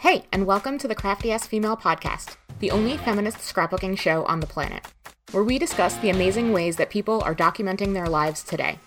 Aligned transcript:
Hey, 0.00 0.24
and 0.32 0.46
welcome 0.46 0.78
to 0.78 0.88
the 0.88 0.94
Crafty 0.94 1.30
Ass 1.30 1.46
Female 1.46 1.76
Podcast, 1.76 2.36
the 2.58 2.70
only 2.70 2.96
feminist 2.96 3.36
scrapbooking 3.36 3.98
show 3.98 4.24
on 4.24 4.40
the 4.40 4.46
planet, 4.46 4.86
where 5.32 5.44
we 5.44 5.58
discuss 5.58 5.94
the 5.98 6.08
amazing 6.08 6.54
ways 6.54 6.76
that 6.76 6.88
people 6.88 7.20
are 7.20 7.34
documenting 7.34 7.92
their 7.92 8.06
lives 8.06 8.42
today. 8.42 8.78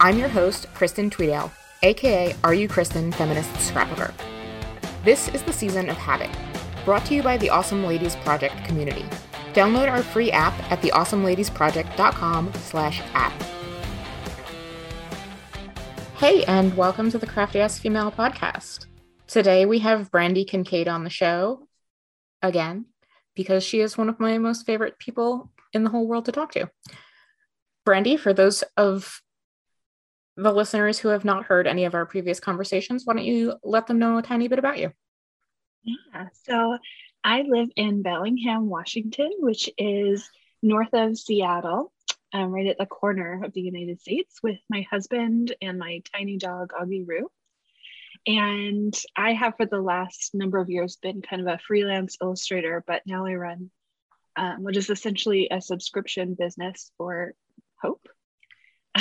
I'm 0.00 0.18
your 0.18 0.30
host, 0.30 0.66
Kristen 0.72 1.10
Tweedale, 1.10 1.52
aka 1.82 2.34
Are 2.42 2.54
You 2.54 2.68
Kristen 2.68 3.12
Feminist 3.12 3.50
Scrapbooker. 3.50 4.14
This 5.04 5.28
is 5.28 5.42
the 5.42 5.52
season 5.52 5.90
of 5.90 5.98
Habit, 5.98 6.30
brought 6.86 7.04
to 7.04 7.14
you 7.14 7.22
by 7.22 7.36
the 7.36 7.50
Awesome 7.50 7.84
Ladies 7.84 8.16
Project 8.16 8.64
community. 8.64 9.04
Download 9.52 9.90
our 9.90 10.02
free 10.02 10.32
app 10.32 10.54
at 10.72 10.80
theawesomeladiesproject.com 10.80 12.54
slash 12.54 13.02
app. 13.12 13.42
Hey, 16.16 16.44
and 16.44 16.74
welcome 16.78 17.10
to 17.10 17.18
the 17.18 17.26
Crafty 17.26 17.60
Ass 17.60 17.78
Female 17.78 18.10
Podcast. 18.10 18.86
Today 19.26 19.66
we 19.66 19.80
have 19.80 20.12
Brandi 20.12 20.46
Kincaid 20.46 20.86
on 20.86 21.02
the 21.02 21.10
show 21.10 21.66
again 22.42 22.86
because 23.34 23.64
she 23.64 23.80
is 23.80 23.98
one 23.98 24.08
of 24.08 24.20
my 24.20 24.38
most 24.38 24.64
favorite 24.64 24.98
people 25.00 25.50
in 25.72 25.82
the 25.82 25.90
whole 25.90 26.06
world 26.06 26.26
to 26.26 26.32
talk 26.32 26.52
to. 26.52 26.70
Brandi, 27.84 28.18
for 28.18 28.32
those 28.32 28.62
of 28.76 29.20
the 30.36 30.52
listeners 30.52 30.98
who 30.98 31.08
have 31.08 31.24
not 31.24 31.44
heard 31.44 31.66
any 31.66 31.84
of 31.84 31.94
our 31.94 32.06
previous 32.06 32.38
conversations, 32.38 33.02
why 33.04 33.14
don't 33.14 33.24
you 33.24 33.54
let 33.64 33.88
them 33.88 33.98
know 33.98 34.18
a 34.18 34.22
tiny 34.22 34.46
bit 34.46 34.60
about 34.60 34.78
you? 34.78 34.92
Yeah, 35.82 36.28
so 36.44 36.78
I 37.24 37.42
live 37.42 37.70
in 37.74 38.02
Bellingham, 38.02 38.68
Washington, 38.68 39.30
which 39.38 39.68
is 39.76 40.30
north 40.62 40.92
of 40.92 41.18
Seattle, 41.18 41.92
um, 42.32 42.52
right 42.52 42.66
at 42.66 42.78
the 42.78 42.86
corner 42.86 43.42
of 43.44 43.52
the 43.52 43.60
United 43.60 44.00
States, 44.00 44.40
with 44.42 44.58
my 44.68 44.82
husband 44.88 45.54
and 45.60 45.78
my 45.78 46.02
tiny 46.14 46.38
dog, 46.38 46.72
Augie 46.80 47.06
Roo. 47.06 47.28
And 48.26 48.94
I 49.16 49.34
have 49.34 49.56
for 49.56 49.66
the 49.66 49.80
last 49.80 50.34
number 50.34 50.58
of 50.58 50.68
years 50.68 50.96
been 50.96 51.22
kind 51.22 51.42
of 51.42 51.48
a 51.48 51.58
freelance 51.58 52.16
illustrator, 52.20 52.82
but 52.86 53.02
now 53.06 53.24
I 53.24 53.34
run 53.34 53.70
um, 54.36 54.64
what 54.64 54.76
is 54.76 54.90
essentially 54.90 55.48
a 55.50 55.60
subscription 55.60 56.34
business 56.38 56.90
for 56.98 57.34
Hope. 57.80 58.08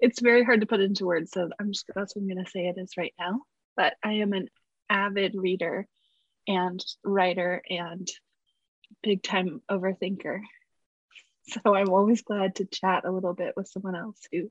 it's 0.00 0.20
very 0.20 0.44
hard 0.44 0.60
to 0.60 0.66
put 0.66 0.80
into 0.80 1.06
words, 1.06 1.30
so 1.32 1.48
I'm 1.60 1.72
just 1.72 1.84
that's 1.94 2.16
what 2.16 2.22
I'm 2.22 2.28
going 2.28 2.44
to 2.44 2.50
say 2.50 2.66
it 2.66 2.78
is 2.78 2.96
right 2.96 3.14
now. 3.18 3.42
But 3.76 3.94
I 4.02 4.14
am 4.14 4.32
an 4.32 4.48
avid 4.90 5.34
reader 5.34 5.86
and 6.46 6.84
writer 7.04 7.62
and 7.68 8.08
big 9.02 9.22
time 9.22 9.62
overthinker. 9.70 10.40
So 11.64 11.74
I'm 11.74 11.88
always 11.88 12.20
glad 12.20 12.56
to 12.56 12.66
chat 12.66 13.06
a 13.06 13.10
little 13.10 13.32
bit 13.32 13.54
with 13.56 13.68
someone 13.68 13.96
else 13.96 14.20
who 14.30 14.50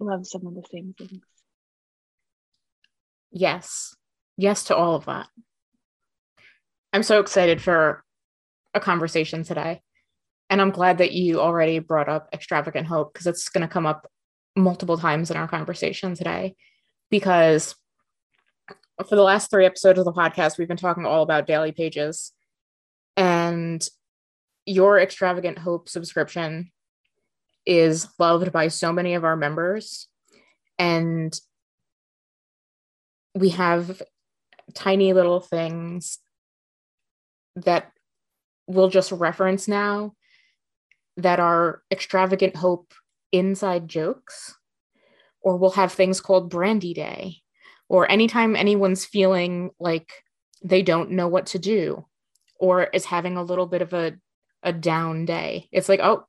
loves 0.00 0.30
some 0.30 0.46
of 0.46 0.54
the 0.54 0.64
same 0.72 0.94
things. 0.96 1.20
Yes. 3.32 3.96
Yes 4.36 4.64
to 4.64 4.76
all 4.76 4.94
of 4.94 5.06
that. 5.06 5.28
I'm 6.92 7.02
so 7.02 7.20
excited 7.20 7.60
for 7.60 8.04
a 8.74 8.80
conversation 8.80 9.42
today. 9.42 9.80
And 10.50 10.60
I'm 10.60 10.70
glad 10.70 10.98
that 10.98 11.12
you 11.12 11.40
already 11.40 11.78
brought 11.78 12.08
up 12.08 12.28
extravagant 12.34 12.86
hope 12.86 13.12
because 13.12 13.26
it's 13.26 13.48
going 13.48 13.66
to 13.66 13.72
come 13.72 13.86
up 13.86 14.06
multiple 14.54 14.98
times 14.98 15.30
in 15.30 15.36
our 15.36 15.48
conversation 15.48 16.14
today. 16.14 16.54
Because 17.10 17.74
for 19.08 19.16
the 19.16 19.22
last 19.22 19.50
three 19.50 19.64
episodes 19.64 19.98
of 19.98 20.04
the 20.04 20.12
podcast, 20.12 20.58
we've 20.58 20.68
been 20.68 20.76
talking 20.76 21.06
all 21.06 21.22
about 21.22 21.46
daily 21.46 21.72
pages. 21.72 22.32
And 23.16 23.86
your 24.66 24.98
extravagant 24.98 25.58
hope 25.58 25.88
subscription 25.88 26.70
is 27.64 28.08
loved 28.18 28.52
by 28.52 28.68
so 28.68 28.92
many 28.92 29.14
of 29.14 29.24
our 29.24 29.36
members. 29.36 30.08
And 30.78 31.38
we 33.34 33.50
have 33.50 34.02
tiny 34.74 35.12
little 35.12 35.40
things 35.40 36.18
that 37.56 37.92
we'll 38.66 38.88
just 38.88 39.12
reference 39.12 39.68
now 39.68 40.14
that 41.16 41.40
are 41.40 41.82
extravagant 41.90 42.56
hope 42.56 42.94
inside 43.32 43.88
jokes 43.88 44.56
or 45.40 45.56
we'll 45.56 45.70
have 45.70 45.92
things 45.92 46.20
called 46.20 46.52
Brandi 46.52 46.94
day 46.94 47.36
or 47.88 48.10
anytime 48.10 48.56
anyone's 48.56 49.04
feeling 49.04 49.70
like 49.78 50.10
they 50.62 50.82
don't 50.82 51.10
know 51.10 51.28
what 51.28 51.46
to 51.46 51.58
do 51.58 52.06
or 52.58 52.84
is 52.84 53.04
having 53.04 53.36
a 53.36 53.42
little 53.42 53.66
bit 53.66 53.82
of 53.82 53.92
a, 53.92 54.12
a 54.62 54.72
down 54.72 55.24
day. 55.24 55.68
It's 55.72 55.88
like 55.88 56.00
oh 56.02 56.24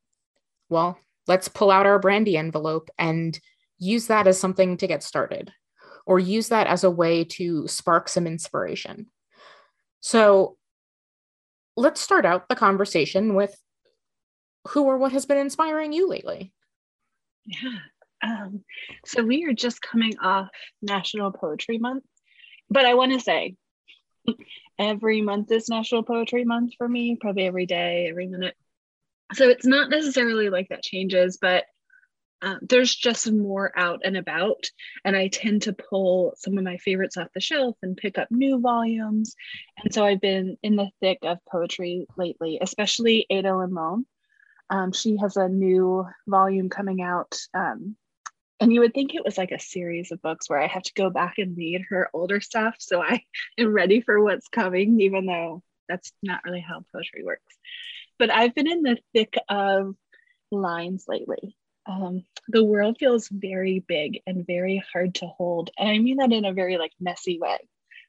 well 0.69 0.97
let's 1.27 1.47
pull 1.47 1.71
out 1.71 1.85
our 1.85 1.99
Brandi 1.99 2.35
envelope 2.35 2.89
and 2.97 3.39
use 3.77 4.07
that 4.07 4.27
as 4.27 4.39
something 4.39 4.77
to 4.77 4.87
get 4.87 5.03
started 5.03 5.51
or 6.05 6.19
use 6.19 6.49
that 6.49 6.67
as 6.67 6.83
a 6.83 6.91
way 6.91 7.23
to 7.23 7.67
spark 7.67 8.09
some 8.09 8.27
inspiration. 8.27 9.07
So 10.01 10.57
let's 11.77 12.01
start 12.01 12.25
out 12.25 12.49
the 12.49 12.55
conversation 12.55 13.35
with 13.35 13.55
who 14.69 14.83
or 14.83 14.97
what 14.97 15.11
has 15.11 15.25
been 15.25 15.37
inspiring 15.37 15.93
you 15.93 16.07
lately. 16.07 16.53
Yeah. 17.45 17.79
Um, 18.23 18.63
so 19.05 19.23
we 19.23 19.45
are 19.45 19.53
just 19.53 19.81
coming 19.81 20.17
off 20.19 20.47
National 20.81 21.31
Poetry 21.31 21.77
Month, 21.77 22.05
but 22.69 22.85
I 22.85 22.93
want 22.93 23.11
to 23.11 23.19
say 23.19 23.55
every 24.79 25.21
month 25.21 25.51
is 25.51 25.67
National 25.67 26.03
Poetry 26.03 26.45
Month 26.45 26.73
for 26.77 26.87
me, 26.87 27.17
probably 27.19 27.45
every 27.45 27.65
day, 27.65 28.07
every 28.09 28.27
minute. 28.27 28.55
So 29.33 29.49
it's 29.49 29.65
not 29.65 29.89
necessarily 29.89 30.49
like 30.49 30.69
that 30.69 30.83
changes, 30.83 31.37
but 31.41 31.65
uh, 32.43 32.57
there's 32.61 32.93
just 32.93 33.31
more 33.31 33.71
out 33.75 34.01
and 34.03 34.17
about 34.17 34.65
and 35.05 35.15
i 35.15 35.27
tend 35.29 35.61
to 35.61 35.73
pull 35.73 36.33
some 36.37 36.57
of 36.57 36.63
my 36.63 36.77
favorites 36.77 37.15
off 37.15 37.29
the 37.33 37.39
shelf 37.39 37.77
and 37.81 37.95
pick 37.95 38.17
up 38.17 38.27
new 38.29 38.59
volumes. 38.59 39.35
And 39.81 39.93
so 39.93 40.05
i've 40.05 40.21
been 40.21 40.57
in 40.61 40.75
the 40.75 40.89
thick 40.99 41.19
of 41.23 41.39
poetry 41.49 42.05
lately 42.17 42.59
especially 42.61 43.25
Ada 43.29 43.49
Limón. 43.49 44.03
Um, 44.69 44.91
she 44.91 45.17
has 45.17 45.37
a 45.37 45.47
new 45.47 46.05
volume 46.27 46.69
coming 46.69 47.01
out 47.01 47.37
um, 47.53 47.95
and 48.59 48.73
you 48.73 48.81
would 48.81 48.93
think 48.93 49.13
it 49.13 49.25
was 49.25 49.37
like 49.37 49.51
a 49.51 49.59
series 49.59 50.11
of 50.11 50.21
books 50.21 50.49
where 50.49 50.61
i 50.61 50.67
have 50.67 50.83
to 50.83 50.93
go 50.95 51.09
back 51.09 51.35
and 51.37 51.57
read 51.57 51.81
her 51.89 52.09
older 52.13 52.41
stuff 52.41 52.75
so 52.79 53.01
i 53.01 53.23
am 53.57 53.73
ready 53.73 54.01
for 54.01 54.21
what's 54.21 54.49
coming 54.49 54.99
even 54.99 55.25
though 55.25 55.63
that's 55.87 56.11
not 56.21 56.41
really 56.45 56.61
how 56.61 56.83
poetry 56.93 57.23
works. 57.23 57.55
But 58.19 58.31
i've 58.31 58.53
been 58.53 58.69
in 58.69 58.83
the 58.83 58.97
thick 59.13 59.35
of 59.49 59.95
lines 60.51 61.05
lately 61.07 61.55
um, 61.85 62.23
the 62.47 62.63
world 62.63 62.97
feels 62.99 63.27
very 63.29 63.79
big 63.79 64.21
and 64.25 64.47
very 64.47 64.83
hard 64.91 65.15
to 65.15 65.27
hold. 65.27 65.69
And 65.77 65.89
I 65.89 65.97
mean 65.99 66.17
that 66.17 66.31
in 66.31 66.45
a 66.45 66.53
very 66.53 66.77
like 66.77 66.93
messy 66.99 67.39
way. 67.39 67.57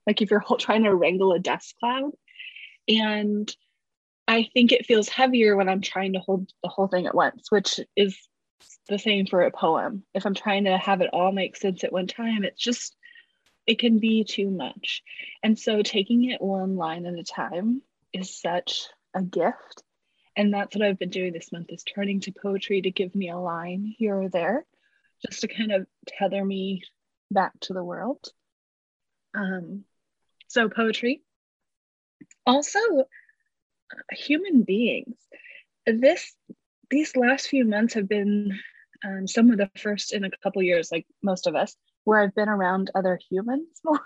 Like 0.06 0.22
if 0.22 0.30
you're 0.30 0.44
trying 0.58 0.84
to 0.84 0.94
wrangle 0.94 1.32
a 1.32 1.38
dust 1.38 1.74
cloud. 1.80 2.12
And 2.88 3.54
I 4.28 4.48
think 4.54 4.72
it 4.72 4.86
feels 4.86 5.08
heavier 5.08 5.56
when 5.56 5.68
I'm 5.68 5.80
trying 5.80 6.14
to 6.14 6.18
hold 6.18 6.50
the 6.62 6.68
whole 6.68 6.88
thing 6.88 7.06
at 7.06 7.14
once, 7.14 7.50
which 7.50 7.80
is 7.96 8.16
the 8.88 8.98
same 8.98 9.26
for 9.26 9.42
a 9.42 9.50
poem. 9.50 10.04
If 10.14 10.26
I'm 10.26 10.34
trying 10.34 10.64
to 10.64 10.76
have 10.78 11.00
it 11.00 11.10
all 11.12 11.32
make 11.32 11.56
sense 11.56 11.84
at 11.84 11.92
one 11.92 12.06
time, 12.06 12.44
it's 12.44 12.62
just, 12.62 12.96
it 13.66 13.78
can 13.78 13.98
be 13.98 14.24
too 14.24 14.50
much. 14.50 15.02
And 15.42 15.58
so 15.58 15.82
taking 15.82 16.30
it 16.30 16.40
one 16.40 16.76
line 16.76 17.06
at 17.06 17.14
a 17.14 17.24
time 17.24 17.82
is 18.12 18.40
such 18.40 18.86
a 19.14 19.22
gift 19.22 19.82
and 20.36 20.52
that's 20.52 20.74
what 20.74 20.84
I've 20.84 20.98
been 20.98 21.10
doing 21.10 21.32
this 21.32 21.52
month 21.52 21.66
is 21.70 21.84
turning 21.84 22.20
to 22.20 22.32
poetry 22.32 22.82
to 22.82 22.90
give 22.90 23.14
me 23.14 23.30
a 23.30 23.38
line 23.38 23.94
here 23.98 24.16
or 24.16 24.28
there, 24.28 24.64
just 25.24 25.42
to 25.42 25.48
kind 25.48 25.72
of 25.72 25.86
tether 26.06 26.44
me 26.44 26.82
back 27.30 27.52
to 27.60 27.72
the 27.72 27.84
world. 27.84 28.28
Um, 29.34 29.84
so 30.48 30.68
poetry. 30.68 31.22
Also, 32.46 32.78
uh, 32.78 33.04
human 34.12 34.62
beings. 34.62 35.16
This 35.86 36.34
these 36.90 37.16
last 37.16 37.48
few 37.48 37.64
months 37.64 37.94
have 37.94 38.08
been 38.08 38.58
um, 39.04 39.26
some 39.26 39.50
of 39.50 39.58
the 39.58 39.70
first 39.76 40.12
in 40.12 40.24
a 40.24 40.30
couple 40.42 40.62
years, 40.62 40.90
like 40.90 41.06
most 41.22 41.46
of 41.46 41.54
us, 41.54 41.76
where 42.04 42.20
I've 42.20 42.34
been 42.34 42.48
around 42.48 42.90
other 42.94 43.18
humans 43.30 43.68
more. 43.84 44.00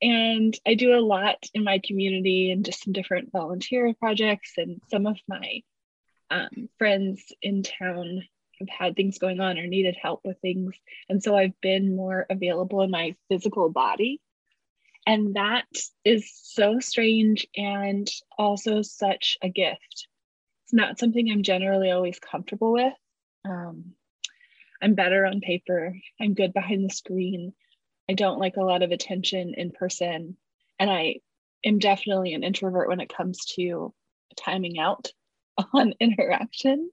And 0.00 0.56
I 0.66 0.74
do 0.74 0.94
a 0.94 1.00
lot 1.00 1.44
in 1.54 1.64
my 1.64 1.80
community 1.84 2.50
and 2.50 2.64
just 2.64 2.84
some 2.84 2.92
different 2.92 3.32
volunteer 3.32 3.92
projects. 3.98 4.52
And 4.56 4.80
some 4.90 5.06
of 5.06 5.18
my 5.28 5.62
um, 6.30 6.68
friends 6.78 7.22
in 7.42 7.62
town 7.62 8.22
have 8.58 8.68
had 8.68 8.96
things 8.96 9.18
going 9.18 9.40
on 9.40 9.58
or 9.58 9.66
needed 9.66 9.96
help 10.00 10.20
with 10.24 10.38
things. 10.40 10.74
And 11.08 11.22
so 11.22 11.36
I've 11.36 11.60
been 11.60 11.96
more 11.96 12.26
available 12.30 12.82
in 12.82 12.90
my 12.90 13.16
physical 13.28 13.70
body. 13.70 14.20
And 15.06 15.34
that 15.34 15.66
is 16.04 16.30
so 16.42 16.78
strange 16.78 17.46
and 17.56 18.08
also 18.38 18.82
such 18.82 19.36
a 19.42 19.48
gift. 19.48 20.06
It's 20.64 20.72
not 20.72 20.98
something 20.98 21.30
I'm 21.30 21.42
generally 21.42 21.90
always 21.90 22.18
comfortable 22.18 22.72
with. 22.72 22.92
Um, 23.44 23.94
I'm 24.80 24.94
better 24.94 25.26
on 25.26 25.40
paper, 25.40 25.96
I'm 26.20 26.34
good 26.34 26.52
behind 26.52 26.84
the 26.84 26.94
screen. 26.94 27.52
I 28.08 28.14
don't 28.14 28.38
like 28.38 28.56
a 28.56 28.64
lot 28.64 28.82
of 28.82 28.90
attention 28.90 29.54
in 29.56 29.70
person. 29.70 30.36
And 30.78 30.90
I 30.90 31.16
am 31.64 31.78
definitely 31.78 32.34
an 32.34 32.42
introvert 32.42 32.88
when 32.88 33.00
it 33.00 33.14
comes 33.14 33.44
to 33.56 33.94
timing 34.36 34.78
out 34.78 35.12
on 35.72 35.94
interaction. 36.00 36.90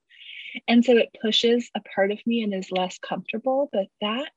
And 0.68 0.84
so 0.84 0.98
it 0.98 1.16
pushes 1.22 1.70
a 1.76 1.82
part 1.96 2.12
of 2.12 2.20
me 2.26 2.42
and 2.42 2.54
is 2.54 2.72
less 2.72 2.98
comfortable. 3.00 3.70
But 3.72 3.88
that 4.02 4.32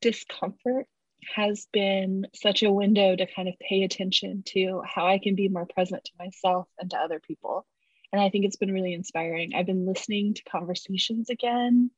discomfort 0.00 0.86
has 1.34 1.68
been 1.72 2.26
such 2.34 2.62
a 2.62 2.72
window 2.72 3.14
to 3.14 3.32
kind 3.32 3.48
of 3.48 3.54
pay 3.60 3.84
attention 3.84 4.42
to 4.44 4.82
how 4.84 5.06
I 5.06 5.18
can 5.18 5.36
be 5.36 5.48
more 5.48 5.66
present 5.66 6.04
to 6.04 6.12
myself 6.18 6.68
and 6.78 6.90
to 6.90 6.98
other 6.98 7.20
people. 7.20 7.64
And 8.12 8.20
I 8.20 8.28
think 8.28 8.44
it's 8.44 8.56
been 8.56 8.72
really 8.72 8.92
inspiring. 8.92 9.54
I've 9.54 9.66
been 9.66 9.86
listening 9.86 10.34
to 10.34 10.42
conversations 10.44 11.30
again, 11.30 11.90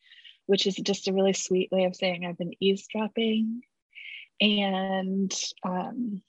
which 0.46 0.66
is 0.66 0.76
just 0.76 1.08
a 1.08 1.12
really 1.12 1.32
sweet 1.32 1.70
way 1.72 1.84
of 1.84 1.96
saying 1.96 2.24
I've 2.24 2.38
been 2.38 2.54
eavesdropping. 2.60 3.62
And 4.40 5.32
um, 5.64 6.22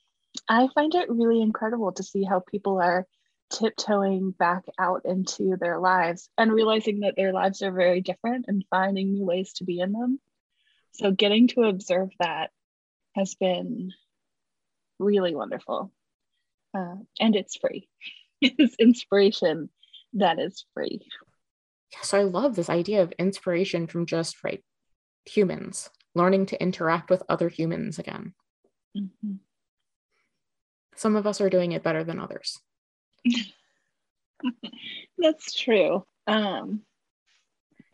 I 0.48 0.68
find 0.74 0.94
it 0.96 1.10
really 1.10 1.42
incredible 1.42 1.92
to 1.94 2.04
see 2.04 2.24
how 2.24 2.40
people 2.40 2.80
are 2.82 3.08
tiptoeing 3.52 4.32
back 4.32 4.66
out 4.80 5.02
into 5.06 5.56
their 5.58 5.80
lives 5.80 6.30
and 6.38 6.52
realizing 6.52 7.02
that 7.02 7.16
their 7.16 7.34
lives 7.34 7.62
are 7.62 7.72
very 7.72 8.02
different 8.02 8.46
and 8.48 8.66
finding 8.70 9.12
new 9.12 9.26
ways 9.26 9.54
to 9.54 9.64
be 9.64 9.80
in 9.80 9.94
them. 9.94 10.20
So, 10.94 11.12
getting 11.12 11.48
to 11.50 11.64
observe 11.64 12.10
that 12.20 12.52
has 13.16 13.36
been 13.36 13.92
really 15.00 15.36
wonderful. 15.36 15.92
Uh, 16.74 16.96
and 17.20 17.36
it's 17.36 17.58
free. 17.58 17.88
it's 18.42 18.76
inspiration 18.76 19.70
that 20.14 20.40
is 20.40 20.66
free. 20.74 21.02
So 22.02 22.20
I 22.20 22.24
love 22.24 22.56
this 22.56 22.70
idea 22.70 23.02
of 23.02 23.12
inspiration 23.14 23.88
from 23.88 24.06
just 24.06 24.44
right 24.44 24.64
humans, 25.26 25.90
learning 26.14 26.48
to 26.48 26.62
interact 26.62 27.10
with 27.10 27.24
other 27.30 27.50
humans 27.50 28.00
again. 28.00 28.34
Mm-hmm. 28.98 29.34
Some 30.96 31.16
of 31.16 31.28
us 31.28 31.42
are 31.42 31.50
doing 31.50 31.74
it 31.74 31.84
better 31.84 32.04
than 32.04 32.20
others. 32.20 32.60
that's 35.18 35.54
true. 35.54 36.06
Um, 36.28 36.82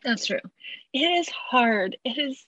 that's 0.04 0.26
true. 0.26 0.40
It 0.92 1.00
is 1.00 1.28
hard. 1.28 1.96
It 2.04 2.18
is 2.18 2.44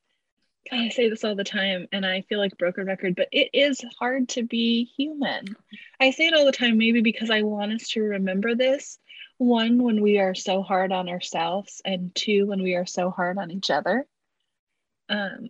I 0.73 0.89
say 0.89 1.11
this 1.11 1.25
all 1.25 1.35
the 1.35 1.45
time 1.45 1.89
and 1.93 2.07
I 2.07 2.23
feel 2.23 2.39
like 2.39 2.57
broken 2.57 2.87
record, 2.87 3.17
but 3.17 3.29
it 3.33 3.50
is 3.53 3.85
hard 3.99 4.31
to 4.31 4.43
be 4.43 4.85
human. 4.85 5.45
I 6.00 6.11
say 6.11 6.27
it 6.27 6.35
all 6.35 6.47
the 6.47 6.53
time, 6.53 6.79
maybe 6.79 7.03
because 7.03 7.31
I 7.31 7.43
want 7.43 7.73
us 7.73 7.89
to 7.91 8.00
remember 8.00 8.55
this. 8.55 8.99
One, 9.39 9.83
when 9.83 10.01
we 10.01 10.19
are 10.19 10.35
so 10.35 10.63
hard 10.63 10.93
on 10.93 11.09
ourselves, 11.09 11.83
and 11.85 12.15
two, 12.15 12.47
when 12.47 12.63
we 12.63 12.75
are 12.75 12.87
so 12.87 13.11
hard 13.11 13.39
on 13.39 13.51
each 13.51 13.71
other. 13.71 14.07
Um, 15.09 15.49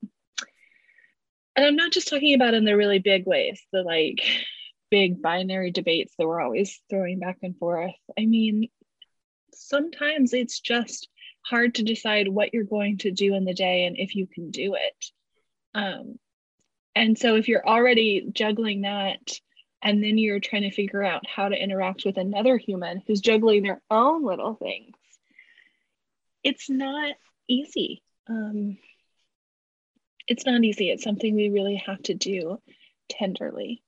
and 1.57 1.65
I'm 1.65 1.77
not 1.77 1.93
just 1.93 2.09
talking 2.09 2.35
about 2.35 2.55
in 2.55 2.65
the 2.65 2.77
really 2.77 2.99
big 2.99 3.27
ways, 3.27 3.61
the 3.73 3.83
like 3.83 4.23
big 4.91 5.23
binary 5.23 5.71
debates 5.71 6.15
that 6.19 6.27
we're 6.27 6.41
always 6.41 6.81
throwing 6.91 7.19
back 7.19 7.39
and 7.43 7.57
forth. 7.57 7.95
I 8.19 8.27
mean, 8.27 8.69
sometimes 9.53 10.33
it's 10.33 10.61
just 10.61 11.09
hard 11.43 11.77
to 11.77 11.83
decide 11.83 12.29
what 12.29 12.53
you're 12.53 12.65
going 12.65 12.99
to 12.99 13.11
do 13.11 13.35
in 13.35 13.45
the 13.45 13.55
day 13.55 13.85
and 13.85 13.97
if 13.99 14.15
you 14.15 14.27
can 14.27 14.51
do 14.51 14.75
it. 14.75 15.07
Um, 15.75 16.19
and 16.95 17.19
so 17.19 17.37
if 17.37 17.49
you're 17.49 17.67
already 17.67 18.27
juggling 18.33 18.83
that, 18.83 19.21
and 19.85 20.03
then 20.03 20.17
you're 20.17 20.41
trying 20.41 20.63
to 20.63 20.71
figure 20.71 21.05
out 21.05 21.27
how 21.29 21.49
to 21.49 21.63
interact 21.63 22.05
with 22.07 22.17
another 22.17 22.57
human 22.57 23.03
who's 23.07 23.21
juggling 23.21 23.63
their 23.63 23.83
own 23.91 24.25
little 24.25 24.55
things, 24.55 24.97
it's 26.43 26.71
not 26.71 27.15
easy. 27.47 28.03
Um, 28.27 28.79
it's 30.27 30.47
not 30.47 30.65
easy. 30.65 30.91
It's 30.91 31.05
something 31.05 31.35
we 31.35 31.51
really 31.51 31.83
have 31.87 32.03
to 32.05 32.15
do 32.15 32.59
tenderly. 33.11 33.83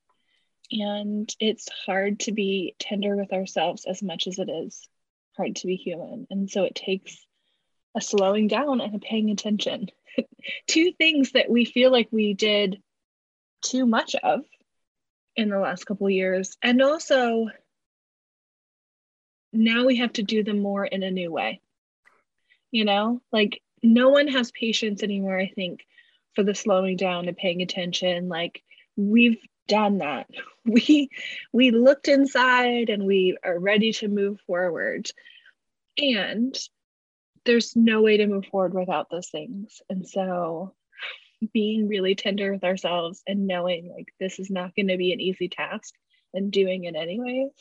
And 0.71 1.33
it's 1.39 1.67
hard 1.85 2.19
to 2.21 2.31
be 2.31 2.75
tender 2.77 3.15
with 3.15 3.33
ourselves 3.33 3.85
as 3.85 4.03
much 4.03 4.27
as 4.27 4.37
it 4.37 4.49
is 4.49 4.87
hard 5.35 5.55
to 5.57 5.67
be 5.67 5.77
human. 5.77 6.27
And 6.29 6.49
so 6.49 6.63
it 6.63 6.75
takes 6.75 7.25
a 7.95 8.01
slowing 8.01 8.47
down 8.47 8.81
and 8.81 8.93
a 8.93 8.99
paying 8.99 9.31
attention. 9.31 9.87
Two 10.67 10.91
things 10.91 11.31
that 11.31 11.49
we 11.49 11.65
feel 11.65 11.91
like 11.91 12.09
we 12.11 12.35
did 12.35 12.83
too 13.63 13.87
much 13.87 14.15
of 14.21 14.41
in 15.37 15.49
the 15.49 15.59
last 15.59 15.85
couple 15.85 16.09
years. 16.09 16.57
And 16.61 16.81
also, 16.81 17.47
now 19.53 19.85
we 19.85 19.97
have 19.97 20.13
to 20.13 20.23
do 20.23 20.43
them 20.43 20.59
more 20.59 20.85
in 20.85 21.03
a 21.03 21.11
new 21.11 21.31
way. 21.31 21.61
You 22.71 22.83
know, 22.83 23.21
like 23.31 23.61
no 23.81 24.09
one 24.09 24.27
has 24.27 24.51
patience 24.51 25.03
anymore, 25.03 25.39
I 25.39 25.47
think, 25.47 25.85
for 26.35 26.43
the 26.43 26.55
slowing 26.55 26.97
down 26.97 27.27
and 27.27 27.37
paying 27.37 27.61
attention. 27.61 28.27
Like 28.27 28.61
we've 28.97 29.39
done 29.67 29.99
that. 29.99 30.27
We 30.69 31.09
we 31.53 31.71
looked 31.71 32.09
inside 32.09 32.89
and 32.89 33.05
we 33.05 33.37
are 33.41 33.57
ready 33.57 33.93
to 33.93 34.09
move 34.09 34.41
forward. 34.41 35.09
And 35.97 36.53
there's 37.45 37.73
no 37.73 38.01
way 38.01 38.17
to 38.17 38.27
move 38.27 38.47
forward 38.47 38.73
without 38.73 39.09
those 39.09 39.29
things. 39.29 39.81
And 39.89 40.05
so 40.05 40.73
being 41.53 41.87
really 41.87 42.15
tender 42.15 42.51
with 42.51 42.63
ourselves 42.63 43.21
and 43.27 43.47
knowing 43.47 43.91
like 43.93 44.07
this 44.19 44.39
is 44.39 44.49
not 44.49 44.75
going 44.75 44.87
to 44.87 44.97
be 44.97 45.13
an 45.13 45.21
easy 45.21 45.49
task 45.49 45.93
and 46.33 46.51
doing 46.51 46.85
it 46.85 46.95
anyways, 46.95 47.51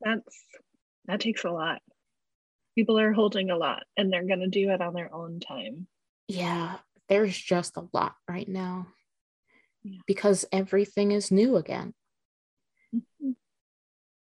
that's 0.00 0.44
that 1.06 1.20
takes 1.20 1.44
a 1.44 1.50
lot. 1.50 1.80
People 2.74 2.98
are 2.98 3.12
holding 3.12 3.50
a 3.50 3.56
lot 3.56 3.82
and 3.96 4.12
they're 4.12 4.26
going 4.26 4.40
to 4.40 4.48
do 4.48 4.70
it 4.70 4.80
on 4.80 4.94
their 4.94 5.14
own 5.14 5.40
time. 5.40 5.86
Yeah, 6.28 6.76
there's 7.08 7.36
just 7.36 7.76
a 7.76 7.88
lot 7.92 8.14
right 8.28 8.48
now 8.48 8.86
yeah. 9.82 9.98
because 10.06 10.44
everything 10.52 11.12
is 11.12 11.30
new 11.30 11.56
again. 11.56 11.94
Mm-hmm. 12.94 13.32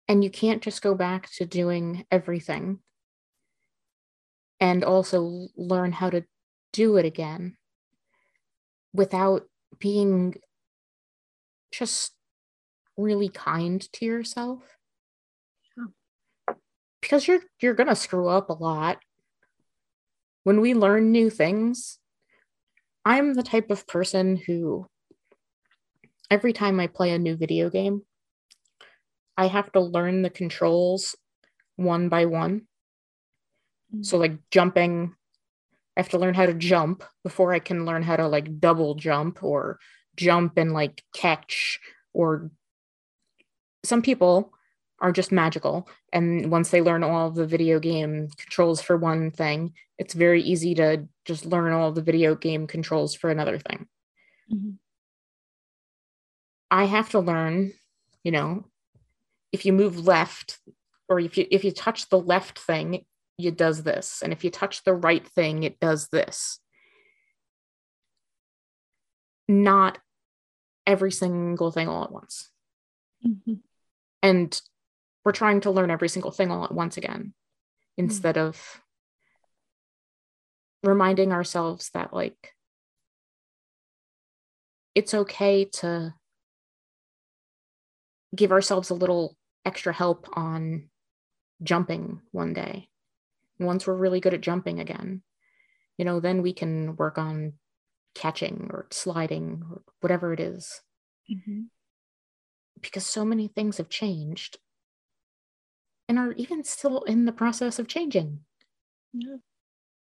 And 0.07 0.25
you 0.25 0.31
can't 0.31 0.63
just 0.63 0.81
go 0.81 0.95
back 0.95 1.31
to 1.33 1.45
doing 1.45 2.07
everything 2.11 2.79
and 4.61 4.85
also 4.85 5.49
learn 5.57 5.93
how 5.93 6.11
to 6.11 6.25
do 6.73 6.97
it 6.97 7.05
again 7.05 7.58
without 8.93 9.43
being 9.79 10.35
just 11.73 12.13
really 12.97 13.29
kind 13.29 13.81
to 13.93 14.05
yourself. 14.05 14.63
Because 17.01 17.29
you're 17.29 17.41
you're 17.61 17.75
going 17.75 17.89
to 17.89 17.97
screw 17.97 18.29
up 18.29 18.51
a 18.51 18.55
lot. 18.55 18.99
When 20.45 20.61
we 20.61 20.75
learn 20.75 21.13
new 21.13 21.31
things 21.31 21.99
i'm 23.05 23.35
the 23.35 23.45
type 23.45 23.71
of 23.71 23.87
person 23.87 24.37
who 24.37 24.87
every 26.31 26.53
time 26.53 26.81
i 26.81 26.87
play 26.87 27.13
a 27.13 27.19
new 27.19 27.37
video 27.37 27.71
game 27.71 28.03
i 29.37 29.47
have 29.47 29.71
to 29.71 29.81
learn 29.81 30.23
the 30.23 30.31
controls 30.31 31.15
one 31.79 32.09
by 32.09 32.27
one. 32.27 32.63
Mm. 33.95 34.05
So 34.05 34.19
like 34.19 34.37
jumping, 34.51 35.15
I 35.99 36.01
have 36.01 36.11
to 36.11 36.19
learn 36.19 36.35
how 36.35 36.47
to 36.47 36.55
jump 36.55 37.03
before 37.25 37.53
I 37.53 37.59
can 37.59 37.85
learn 37.85 38.05
how 38.05 38.15
to 38.15 38.29
like 38.29 38.61
double 38.61 38.95
jump 38.95 39.43
or 39.43 39.81
jump 40.15 40.57
and 40.57 40.73
like 40.73 41.03
catch 41.13 41.81
or 42.13 42.53
some 43.85 44.01
people 44.01 44.53
are 45.01 45.11
just 45.11 45.33
magical 45.33 45.89
and 46.13 46.53
once 46.53 46.71
they 46.71 46.83
learn 46.83 47.03
all 47.03 47.33
the 47.33 47.47
video 47.47 47.81
game 47.81 48.29
controls 48.37 48.81
for 48.81 48.97
one 48.97 49.33
thing 49.33 49.73
it's 49.99 50.15
very 50.15 50.41
easy 50.41 50.75
to 50.77 51.05
just 51.25 51.45
learn 51.45 51.73
all 51.73 51.91
the 51.91 52.03
video 52.03 52.37
game 52.37 52.69
controls 52.69 53.15
for 53.15 53.31
another 53.31 53.59
thing 53.59 53.87
mm-hmm. 54.53 54.71
i 56.71 56.85
have 56.85 57.09
to 57.11 57.21
learn 57.21 57.73
you 58.25 58.33
know 58.33 58.65
if 59.53 59.65
you 59.65 59.73
move 59.73 60.07
left 60.07 60.59
or 61.09 61.21
if 61.21 61.39
you 61.39 61.47
if 61.51 61.65
you 61.65 61.71
touch 61.71 62.09
the 62.09 62.19
left 62.19 62.59
thing 62.59 63.05
it 63.39 63.57
does 63.57 63.85
this. 63.85 64.21
And 64.23 64.33
if 64.33 64.43
you 64.43 64.51
touch 64.51 64.83
the 64.83 64.95
right 64.95 65.27
thing, 65.27 65.63
it 65.63 65.79
does 65.79 66.09
this. 66.09 66.59
Not 69.47 69.99
every 70.87 71.13
single 71.13 71.71
thing 71.71 71.89
all 71.89 72.05
at 72.05 72.13
once. 72.13 72.51
Mm-hmm. 73.27 73.55
And 74.23 74.61
we're 75.25 75.33
trying 75.33 75.61
to 75.63 75.71
learn 75.71 75.91
every 75.91 76.09
single 76.09 76.33
thing 76.33 76.51
all 76.51 76.65
at 76.65 76.75
once 76.75 76.97
again 76.97 77.35
instead 77.97 78.35
mm-hmm. 78.35 78.49
of 78.49 78.83
reminding 80.83 81.33
ourselves 81.33 81.91
that, 81.95 82.13
like, 82.13 82.55
it's 84.95 85.15
okay 85.15 85.65
to 85.65 86.15
give 88.35 88.53
ourselves 88.53 88.91
a 88.91 88.95
little 88.95 89.37
extra 89.65 89.93
help 89.93 90.29
on 90.37 90.89
jumping 91.63 92.21
one 92.33 92.53
day 92.53 92.89
once 93.59 93.87
we're 93.87 93.95
really 93.95 94.21
good 94.21 94.35
at 94.35 94.41
jumping 94.41 94.81
again, 94.81 95.23
you 95.97 96.05
know, 96.05 96.21
then 96.21 96.43
we 96.43 96.53
can 96.53 96.97
work 96.97 97.19
on 97.19 97.55
catching 98.15 98.71
or 98.73 98.87
sliding 98.91 99.63
or 99.71 99.83
whatever 100.01 100.33
it 100.33 100.41
is. 100.41 100.81
Mm-hmm. 101.31 101.63
Because 102.81 103.05
so 103.05 103.25
many 103.25 103.49
things 103.49 103.79
have 103.79 103.89
changed 103.89 104.59
and 106.09 106.19
are 106.19 106.33
even 106.33 106.65
still 106.65 107.03
in 107.03 107.25
the 107.25 107.33
process 107.33 107.79
of 107.79 107.89
changing. 107.89 108.41
Yeah. 109.13 109.37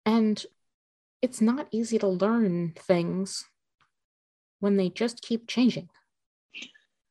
And 0.06 0.44
it's 1.22 1.42
not 1.42 1.68
easy 1.72 1.98
to 2.00 2.08
learn 2.08 2.74
things 2.78 3.46
when 4.60 4.78
they 4.78 4.90
just 4.90 5.22
keep 5.22 5.48
changing. 5.48 5.90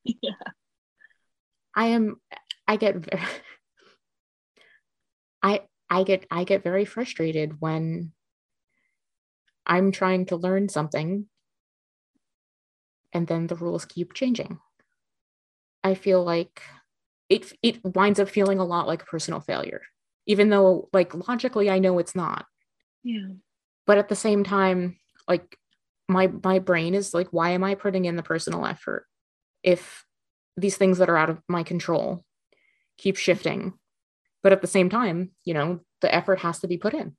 Yeah. 0.05 0.33
I 1.75 1.89
am 1.89 2.21
I 2.67 2.77
get 2.77 2.97
very 2.97 3.23
I 5.43 5.63
I 5.91 6.05
get 6.05 6.27
I 6.31 6.45
get 6.45 6.63
very 6.63 6.85
frustrated 6.85 7.61
when 7.61 8.13
I'm 9.67 9.93
trying 9.93 10.27
to 10.27 10.37
learn 10.37 10.69
something 10.69 11.27
and 13.13 13.27
then 13.27 13.49
the 13.49 13.57
rules 13.57 13.85
keep 13.85 14.15
changing. 14.15 14.59
I 15.83 15.95
feel 15.95 16.23
like 16.23 16.63
it 17.29 17.53
it 17.63 17.81
winds 17.85 18.21
up 18.21 18.29
feeling 18.29 18.59
a 18.59 18.65
lot 18.65 18.87
like 18.87 19.07
personal 19.07 19.41
failure, 19.41 19.83
even 20.27 20.51
though 20.51 20.89
like 20.93 21.15
logically 21.29 21.71
I 21.71 21.79
know 21.79 21.99
it's 21.99 22.15
not. 22.15 22.47
Yeah. 23.03 23.29
But 23.87 23.99
at 23.99 24.09
the 24.09 24.17
same 24.17 24.45
time, 24.45 24.99
like 25.27 25.57
my 26.09 26.29
my 26.45 26.59
brain 26.59 26.95
is 26.95 27.15
like, 27.15 27.29
why 27.33 27.51
am 27.51 27.65
I 27.65 27.75
putting 27.75 28.05
in 28.05 28.17
the 28.17 28.23
personal 28.23 28.67
effort 28.67 29.07
if 29.63 30.05
these 30.57 30.77
things 30.77 30.99
that 30.99 31.09
are 31.09 31.17
out 31.17 31.31
of 31.31 31.41
my 31.49 31.63
control 31.63 32.25
keep 32.99 33.17
shifting? 33.17 33.75
But 34.43 34.53
at 34.53 34.61
the 34.61 34.67
same 34.67 34.89
time, 34.89 35.31
you 35.45 35.55
know, 35.55 35.81
the 36.01 36.15
effort 36.15 36.41
has 36.41 36.61
to 36.61 36.69
be 36.69 36.79
put 36.79 36.95
in. 36.95 37.17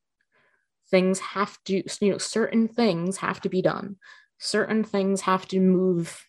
Things 0.89 1.19
have 1.19 1.57
to, 1.65 1.83
you 2.01 2.11
know, 2.11 2.17
certain 2.17 2.67
things 2.67 3.17
have 3.17 3.39
to 3.41 3.49
be 3.49 3.61
done. 3.61 3.97
Certain 4.39 4.83
things 4.83 5.21
have 5.21 5.47
to 5.49 5.59
move 5.59 6.27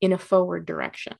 in 0.00 0.12
a 0.12 0.18
forward 0.18 0.66
direction 0.66 1.16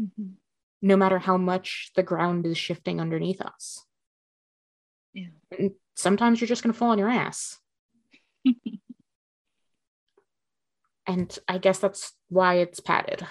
Mhm. 0.00 0.36
no 0.80 0.96
matter 0.96 1.18
how 1.18 1.36
much 1.36 1.90
the 1.94 2.02
ground 2.02 2.46
is 2.46 2.56
shifting 2.56 3.00
underneath 3.00 3.40
us. 3.40 3.86
Yeah. 5.12 5.28
And 5.58 5.72
sometimes 5.94 6.40
you're 6.40 6.48
just 6.48 6.62
going 6.62 6.72
to 6.72 6.78
fall 6.78 6.90
on 6.90 6.98
your 6.98 7.10
ass. 7.10 7.58
and 11.06 11.38
I 11.46 11.58
guess 11.58 11.78
that's 11.78 12.12
why 12.28 12.54
it's 12.56 12.80
padded. 12.80 13.26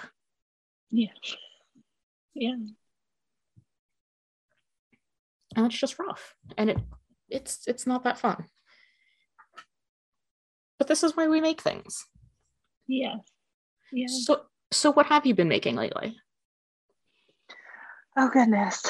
Yeah. 0.90 1.08
Yeah. 2.34 2.56
And 5.56 5.66
it's 5.66 5.78
just 5.78 5.98
rough. 5.98 6.34
And 6.56 6.70
it 6.70 6.78
it's 7.28 7.66
it's 7.66 7.86
not 7.86 8.04
that 8.04 8.18
fun. 8.18 8.44
But 10.78 10.88
this 10.88 11.02
is 11.02 11.16
why 11.16 11.28
we 11.28 11.40
make 11.40 11.60
things. 11.60 12.04
Yeah. 12.86 13.16
Yeah. 13.92 14.06
So 14.08 14.42
so 14.70 14.92
what 14.92 15.06
have 15.06 15.26
you 15.26 15.34
been 15.34 15.48
making 15.48 15.76
lately? 15.76 16.16
Oh 18.16 18.28
goodness. 18.28 18.82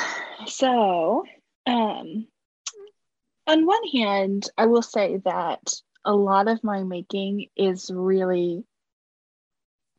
So, 0.47 1.25
um 1.67 2.27
on 3.47 3.67
one 3.67 3.87
hand, 3.93 4.49
I 4.57 4.67
will 4.67 4.83
say 4.83 5.21
that 5.25 5.73
a 6.05 6.15
lot 6.15 6.49
of 6.49 6.65
my 6.65 6.83
making 6.83 7.49
is 7.57 7.91
really 7.93 8.65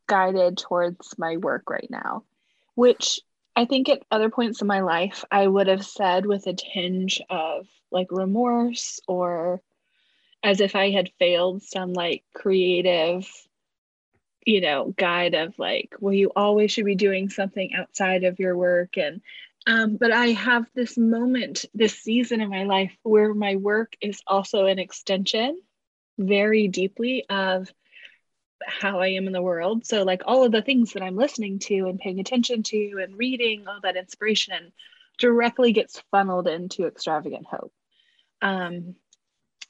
guided 0.08 0.58
towards 0.58 1.18
my 1.18 1.38
work 1.38 1.70
right 1.70 1.88
now, 1.90 2.24
which 2.76 3.20
I 3.56 3.66
think 3.66 3.90
at 3.90 4.04
other 4.10 4.30
points 4.30 4.62
in 4.62 4.68
my 4.68 4.82
life 4.82 5.24
I 5.32 5.48
would 5.48 5.68
have 5.68 5.86
said 5.86 6.26
with 6.26 6.48
a 6.48 6.54
tinge 6.54 7.22
of 7.30 7.68
like 7.92 8.08
remorse 8.12 9.00
or 9.08 9.62
as 10.44 10.60
if 10.60 10.76
I 10.76 10.90
had 10.92 11.12
failed 11.20 11.64
some 11.64 11.94
like 11.94 12.24
creative 12.34 13.30
you 14.46 14.60
know 14.60 14.94
guide 14.98 15.36
of 15.36 15.58
like 15.58 15.96
well 16.00 16.14
you 16.14 16.32
always 16.36 16.72
should 16.72 16.86
be 16.86 16.96
doing 16.96 17.30
something 17.30 17.74
outside 17.74 18.24
of 18.24 18.40
your 18.40 18.58
work. 18.58 18.98
And 18.98 19.22
um, 19.66 19.96
but 19.98 20.12
i 20.12 20.28
have 20.28 20.66
this 20.76 20.98
moment 20.98 21.66
this 21.74 21.98
season 21.98 22.42
in 22.42 22.50
my 22.50 22.64
life 22.64 22.96
where 23.04 23.34
my 23.34 23.56
work 23.56 23.96
is 24.02 24.22
also 24.28 24.66
an 24.66 24.80
extension 24.80 25.60
very 26.18 26.68
deeply 26.68 27.24
of 27.30 27.72
how 28.68 29.00
i 29.00 29.08
am 29.08 29.28
in 29.28 29.34
the 29.34 29.42
world 29.42 29.86
so 29.86 30.04
like 30.04 30.22
all 30.26 30.44
of 30.44 30.52
the 30.52 30.62
things 30.62 30.94
that 30.94 31.04
i'm 31.04 31.16
listening 31.16 31.60
to 31.60 31.88
and 31.88 32.00
paying 32.00 32.20
attention 32.20 32.64
to 32.64 33.00
and 33.02 33.18
reading 33.18 33.66
all 33.68 33.80
that 33.82 33.98
inspiration 33.98 34.72
directly 35.18 35.72
gets 35.72 36.04
funneled 36.12 36.48
into 36.48 36.88
extravagant 36.88 37.46
hope 37.46 37.74
um, 38.42 38.96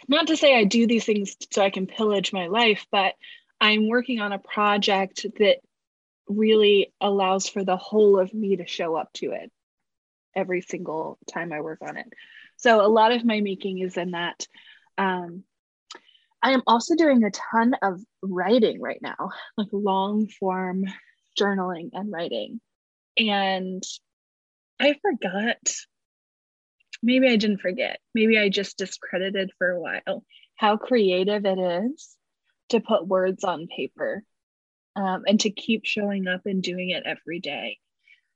not 0.07 0.27
to 0.27 0.37
say 0.37 0.55
i 0.55 0.63
do 0.63 0.87
these 0.87 1.05
things 1.05 1.35
so 1.51 1.61
i 1.61 1.69
can 1.69 1.87
pillage 1.87 2.33
my 2.33 2.47
life 2.47 2.85
but 2.91 3.13
I'm 3.63 3.87
working 3.87 4.19
on 4.19 4.33
a 4.33 4.39
project 4.39 5.25
that 5.39 5.59
really 6.27 6.93
allows 6.99 7.47
for 7.47 7.63
the 7.63 7.77
whole 7.77 8.19
of 8.19 8.33
me 8.33 8.57
to 8.57 8.67
show 8.67 8.93
up 8.93 9.13
to 9.13 9.31
it 9.31 9.53
every 10.35 10.59
single 10.59 11.17
time 11.31 11.53
I 11.53 11.61
work 11.61 11.79
on 11.81 11.95
it. 11.95 12.11
So 12.57 12.85
a 12.85 12.91
lot 12.91 13.13
of 13.13 13.23
my 13.23 13.39
making 13.39 13.79
is 13.79 13.95
in 13.95 14.11
that. 14.11 14.47
Um, 14.97 15.45
I 16.43 16.51
am 16.51 16.61
also 16.67 16.95
doing 16.95 17.23
a 17.23 17.31
ton 17.31 17.73
of 17.81 18.01
writing 18.21 18.81
right 18.81 19.01
now, 19.01 19.29
like 19.57 19.69
long 19.71 20.27
form 20.27 20.83
journaling 21.39 21.91
and 21.93 22.11
writing. 22.11 22.59
And 23.17 23.81
I 24.79 24.95
forgot, 25.01 25.57
maybe 27.01 27.29
I 27.29 27.37
didn't 27.37 27.61
forget, 27.61 27.99
maybe 28.13 28.37
I 28.37 28.49
just 28.49 28.77
discredited 28.77 29.51
for 29.57 29.69
a 29.69 29.79
while 29.79 30.25
how 30.55 30.77
creative 30.77 31.45
it 31.45 31.59
is 31.59 32.15
to 32.69 32.79
put 32.81 33.07
words 33.07 33.43
on 33.43 33.67
paper 33.67 34.23
um, 34.95 35.23
and 35.25 35.39
to 35.39 35.49
keep 35.49 35.85
showing 35.85 36.27
up 36.27 36.41
and 36.45 36.61
doing 36.61 36.89
it 36.89 37.03
every 37.05 37.39
day. 37.39 37.77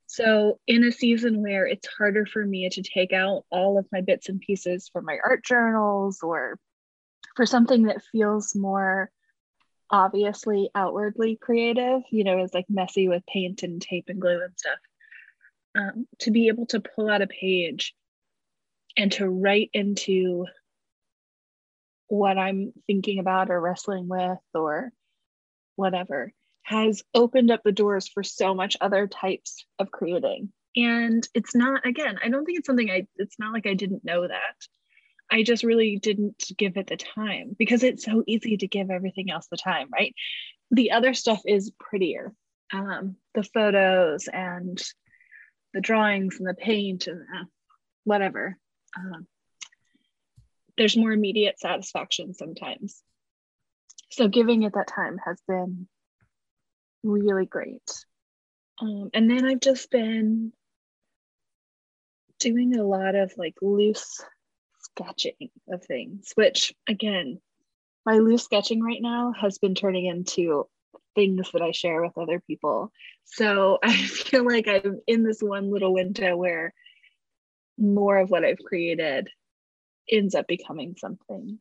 So, 0.06 0.58
in 0.66 0.84
a 0.84 0.90
season 0.90 1.42
where 1.42 1.66
it's 1.66 1.86
harder 1.86 2.24
for 2.24 2.44
me 2.44 2.68
to 2.70 2.82
take 2.82 3.12
out 3.12 3.44
all 3.50 3.78
of 3.78 3.86
my 3.92 4.00
bits 4.00 4.30
and 4.30 4.40
pieces 4.40 4.88
for 4.90 5.02
my 5.02 5.18
art 5.22 5.44
journals 5.44 6.20
or 6.22 6.58
for 7.38 7.46
something 7.46 7.84
that 7.84 8.02
feels 8.10 8.56
more 8.56 9.12
obviously 9.92 10.70
outwardly 10.74 11.36
creative, 11.36 12.02
you 12.10 12.24
know, 12.24 12.42
is 12.42 12.52
like 12.52 12.66
messy 12.68 13.06
with 13.06 13.22
paint 13.32 13.62
and 13.62 13.80
tape 13.80 14.06
and 14.08 14.20
glue 14.20 14.42
and 14.42 14.52
stuff, 14.56 14.78
um, 15.76 16.08
to 16.18 16.32
be 16.32 16.48
able 16.48 16.66
to 16.66 16.80
pull 16.80 17.08
out 17.08 17.22
a 17.22 17.28
page 17.28 17.94
and 18.96 19.12
to 19.12 19.28
write 19.28 19.70
into 19.72 20.46
what 22.08 22.38
I'm 22.38 22.72
thinking 22.88 23.20
about 23.20 23.50
or 23.50 23.60
wrestling 23.60 24.08
with 24.08 24.38
or 24.52 24.90
whatever 25.76 26.32
has 26.64 27.04
opened 27.14 27.52
up 27.52 27.62
the 27.62 27.70
doors 27.70 28.08
for 28.08 28.24
so 28.24 28.52
much 28.52 28.76
other 28.80 29.06
types 29.06 29.64
of 29.78 29.92
creating. 29.92 30.52
And 30.74 31.26
it's 31.34 31.54
not, 31.54 31.86
again, 31.86 32.18
I 32.20 32.30
don't 32.30 32.44
think 32.44 32.58
it's 32.58 32.66
something 32.66 32.90
I, 32.90 33.06
it's 33.14 33.38
not 33.38 33.52
like 33.52 33.68
I 33.68 33.74
didn't 33.74 34.04
know 34.04 34.26
that. 34.26 34.56
I 35.30 35.42
just 35.42 35.62
really 35.62 35.98
didn't 35.98 36.50
give 36.56 36.76
it 36.76 36.86
the 36.86 36.96
time 36.96 37.54
because 37.58 37.82
it's 37.82 38.04
so 38.04 38.22
easy 38.26 38.56
to 38.58 38.66
give 38.66 38.90
everything 38.90 39.30
else 39.30 39.46
the 39.50 39.56
time, 39.56 39.88
right? 39.92 40.14
The 40.70 40.92
other 40.92 41.14
stuff 41.14 41.42
is 41.46 41.72
prettier. 41.78 42.32
Um, 42.72 43.16
the 43.34 43.42
photos 43.42 44.28
and 44.28 44.82
the 45.74 45.80
drawings 45.80 46.36
and 46.38 46.48
the 46.48 46.54
paint 46.54 47.06
and 47.06 47.20
the 47.20 47.46
whatever. 48.04 48.58
Um, 48.96 49.26
there's 50.76 50.96
more 50.96 51.12
immediate 51.12 51.58
satisfaction 51.58 52.34
sometimes. 52.34 53.02
So 54.10 54.28
giving 54.28 54.62
it 54.62 54.72
that 54.74 54.86
time 54.86 55.18
has 55.24 55.38
been 55.46 55.88
really 57.02 57.46
great. 57.46 57.90
Um, 58.80 59.10
and 59.12 59.30
then 59.30 59.44
I've 59.44 59.60
just 59.60 59.90
been 59.90 60.52
doing 62.38 62.76
a 62.76 62.84
lot 62.84 63.14
of 63.14 63.32
like 63.36 63.56
loose 63.60 64.22
sketching 64.98 65.50
of 65.70 65.84
things, 65.84 66.32
which 66.34 66.74
again, 66.88 67.40
my 68.06 68.18
loose 68.18 68.44
sketching 68.44 68.82
right 68.82 69.00
now 69.00 69.32
has 69.38 69.58
been 69.58 69.74
turning 69.74 70.06
into 70.06 70.66
things 71.14 71.50
that 71.52 71.62
I 71.62 71.72
share 71.72 72.02
with 72.02 72.16
other 72.16 72.40
people. 72.40 72.92
So 73.24 73.78
I 73.82 73.94
feel 73.94 74.46
like 74.46 74.68
I'm 74.68 75.00
in 75.06 75.24
this 75.24 75.40
one 75.40 75.70
little 75.70 75.92
window 75.92 76.36
where 76.36 76.72
more 77.78 78.18
of 78.18 78.30
what 78.30 78.44
I've 78.44 78.58
created 78.58 79.28
ends 80.10 80.34
up 80.34 80.46
becoming 80.46 80.96
something 80.98 81.58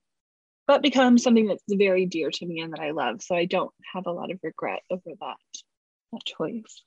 but 0.67 0.82
becomes 0.82 1.24
something 1.24 1.48
that's 1.48 1.63
very 1.70 2.06
dear 2.06 2.29
to 2.29 2.46
me 2.46 2.60
and 2.60 2.74
that 2.74 2.82
I 2.82 2.91
love. 2.91 3.24
So 3.24 3.36
I 3.36 3.46
don't 3.46 3.72
have 3.94 4.06
a 4.06 4.12
lot 4.12 4.32
of 4.32 4.39
regret 4.44 4.82
over 4.91 5.12
that, 5.22 5.38
that 6.12 6.25
choice. 6.25 6.84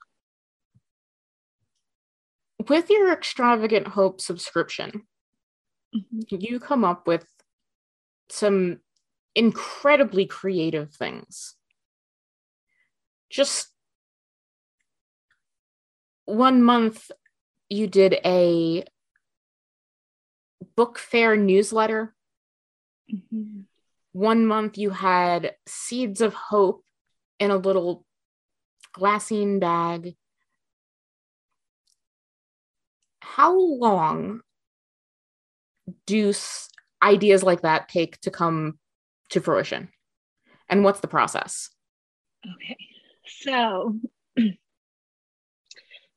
With 2.68 2.90
your 2.90 3.10
extravagant 3.10 3.88
hope 3.88 4.20
subscription. 4.20 5.06
You 5.92 6.60
come 6.60 6.84
up 6.84 7.06
with 7.06 7.26
some 8.28 8.80
incredibly 9.34 10.26
creative 10.26 10.92
things. 10.92 11.56
Just 13.28 13.68
one 16.24 16.62
month, 16.62 17.10
you 17.68 17.86
did 17.86 18.18
a 18.24 18.84
book 20.76 20.98
fair 20.98 21.36
newsletter. 21.36 22.14
Mm-hmm. 23.12 23.60
One 24.12 24.46
month 24.46 24.78
you 24.78 24.90
had 24.90 25.54
seeds 25.66 26.20
of 26.20 26.34
hope 26.34 26.84
in 27.38 27.50
a 27.50 27.56
little 27.56 28.04
glassine 28.92 29.60
bag. 29.60 30.16
How 33.20 33.58
long 33.58 34.40
do 36.06 36.32
ideas 37.02 37.42
like 37.42 37.62
that 37.62 37.88
take 37.88 38.20
to 38.22 38.30
come 38.30 38.78
to 39.30 39.40
fruition? 39.40 39.88
And 40.68 40.84
what's 40.84 41.00
the 41.00 41.08
process? 41.08 41.70
Okay. 42.44 42.76
So 43.26 43.98
this 44.36 44.54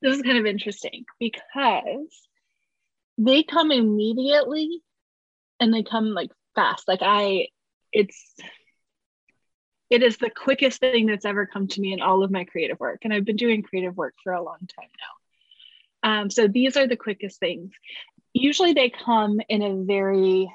is 0.02 0.22
kind 0.22 0.38
of 0.38 0.46
interesting 0.46 1.04
because 1.18 2.26
they 3.18 3.42
come 3.42 3.70
immediately 3.70 4.82
and 5.60 5.72
they 5.72 5.82
come 5.82 6.12
like 6.12 6.30
fast. 6.54 6.88
Like 6.88 7.00
I 7.02 7.48
it's 7.92 8.34
it 9.90 10.02
is 10.02 10.16
the 10.16 10.30
quickest 10.30 10.80
thing 10.80 11.06
that's 11.06 11.24
ever 11.24 11.46
come 11.46 11.68
to 11.68 11.80
me 11.80 11.92
in 11.92 12.00
all 12.00 12.24
of 12.24 12.30
my 12.30 12.44
creative 12.44 12.80
work. 12.80 13.00
And 13.04 13.12
I've 13.12 13.24
been 13.24 13.36
doing 13.36 13.62
creative 13.62 13.96
work 13.96 14.14
for 14.22 14.32
a 14.32 14.42
long 14.42 14.58
time 14.58 14.88
now. 14.98 16.20
Um, 16.20 16.30
so 16.30 16.48
these 16.48 16.76
are 16.76 16.86
the 16.86 16.96
quickest 16.96 17.38
things. 17.38 17.70
Usually 18.34 18.74
they 18.74 18.90
come 18.90 19.40
in 19.48 19.62
a 19.62 19.84
very 19.84 20.52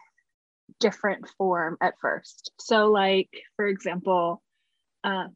different 0.80 1.28
form 1.38 1.78
at 1.82 1.96
first. 2.00 2.52
So, 2.60 2.92
like, 2.92 3.30
for 3.56 3.66
example, 3.68 4.44
um, 5.04 5.34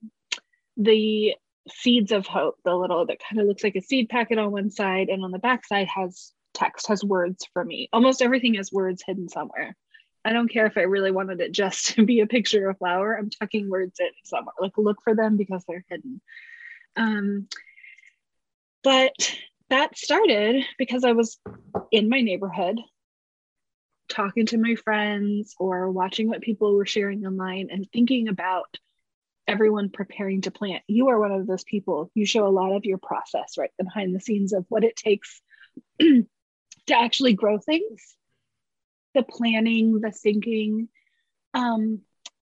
the 0.77 1.35
seeds 1.69 2.11
of 2.11 2.27
hope, 2.27 2.55
the 2.65 2.75
little 2.75 3.05
that 3.05 3.19
kind 3.27 3.39
of 3.39 3.47
looks 3.47 3.63
like 3.63 3.75
a 3.75 3.81
seed 3.81 4.09
packet 4.09 4.37
on 4.37 4.51
one 4.51 4.69
side, 4.69 5.09
and 5.09 5.23
on 5.23 5.31
the 5.31 5.39
back 5.39 5.65
side 5.65 5.87
has 5.87 6.33
text, 6.53 6.87
has 6.87 7.03
words 7.03 7.47
for 7.53 7.63
me. 7.63 7.89
Almost 7.93 8.21
everything 8.21 8.55
has 8.55 8.71
words 8.71 9.03
hidden 9.05 9.29
somewhere. 9.29 9.75
I 10.25 10.31
don't 10.31 10.51
care 10.51 10.65
if 10.65 10.77
I 10.77 10.81
really 10.81 11.11
wanted 11.11 11.41
it 11.41 11.51
just 11.51 11.87
to 11.95 12.05
be 12.05 12.19
a 12.19 12.27
picture 12.27 12.69
of 12.69 12.75
a 12.75 12.77
flower. 12.77 13.17
I'm 13.17 13.29
tucking 13.29 13.69
words 13.69 13.99
in 13.99 14.09
somewhere. 14.23 14.53
Like 14.59 14.77
look 14.77 14.97
for 15.03 15.15
them 15.15 15.37
because 15.37 15.63
they're 15.67 15.85
hidden. 15.89 16.21
Um, 16.95 17.47
but 18.83 19.13
that 19.73 19.97
started 19.97 20.63
because 20.77 21.03
I 21.03 21.13
was 21.13 21.39
in 21.91 22.07
my 22.07 22.21
neighborhood 22.21 22.79
talking 24.07 24.45
to 24.45 24.59
my 24.59 24.75
friends 24.75 25.55
or 25.57 25.89
watching 25.89 26.27
what 26.27 26.41
people 26.41 26.75
were 26.75 26.85
sharing 26.85 27.25
online 27.25 27.69
and 27.71 27.87
thinking 27.91 28.27
about 28.27 28.77
everyone 29.47 29.89
preparing 29.89 30.41
to 30.41 30.51
plant. 30.51 30.83
You 30.87 31.07
are 31.07 31.19
one 31.19 31.31
of 31.31 31.47
those 31.47 31.63
people. 31.63 32.11
You 32.13 32.23
show 32.23 32.45
a 32.45 32.49
lot 32.53 32.75
of 32.75 32.85
your 32.85 32.99
process 32.99 33.57
right 33.57 33.71
behind 33.79 34.15
the 34.15 34.19
scenes 34.19 34.53
of 34.53 34.63
what 34.69 34.83
it 34.83 34.95
takes 34.95 35.41
to 35.99 36.27
actually 36.93 37.33
grow 37.33 37.57
things 37.57 38.15
the 39.15 39.23
planning, 39.23 39.99
the 40.01 40.11
thinking. 40.11 40.87
Um, 41.55 42.01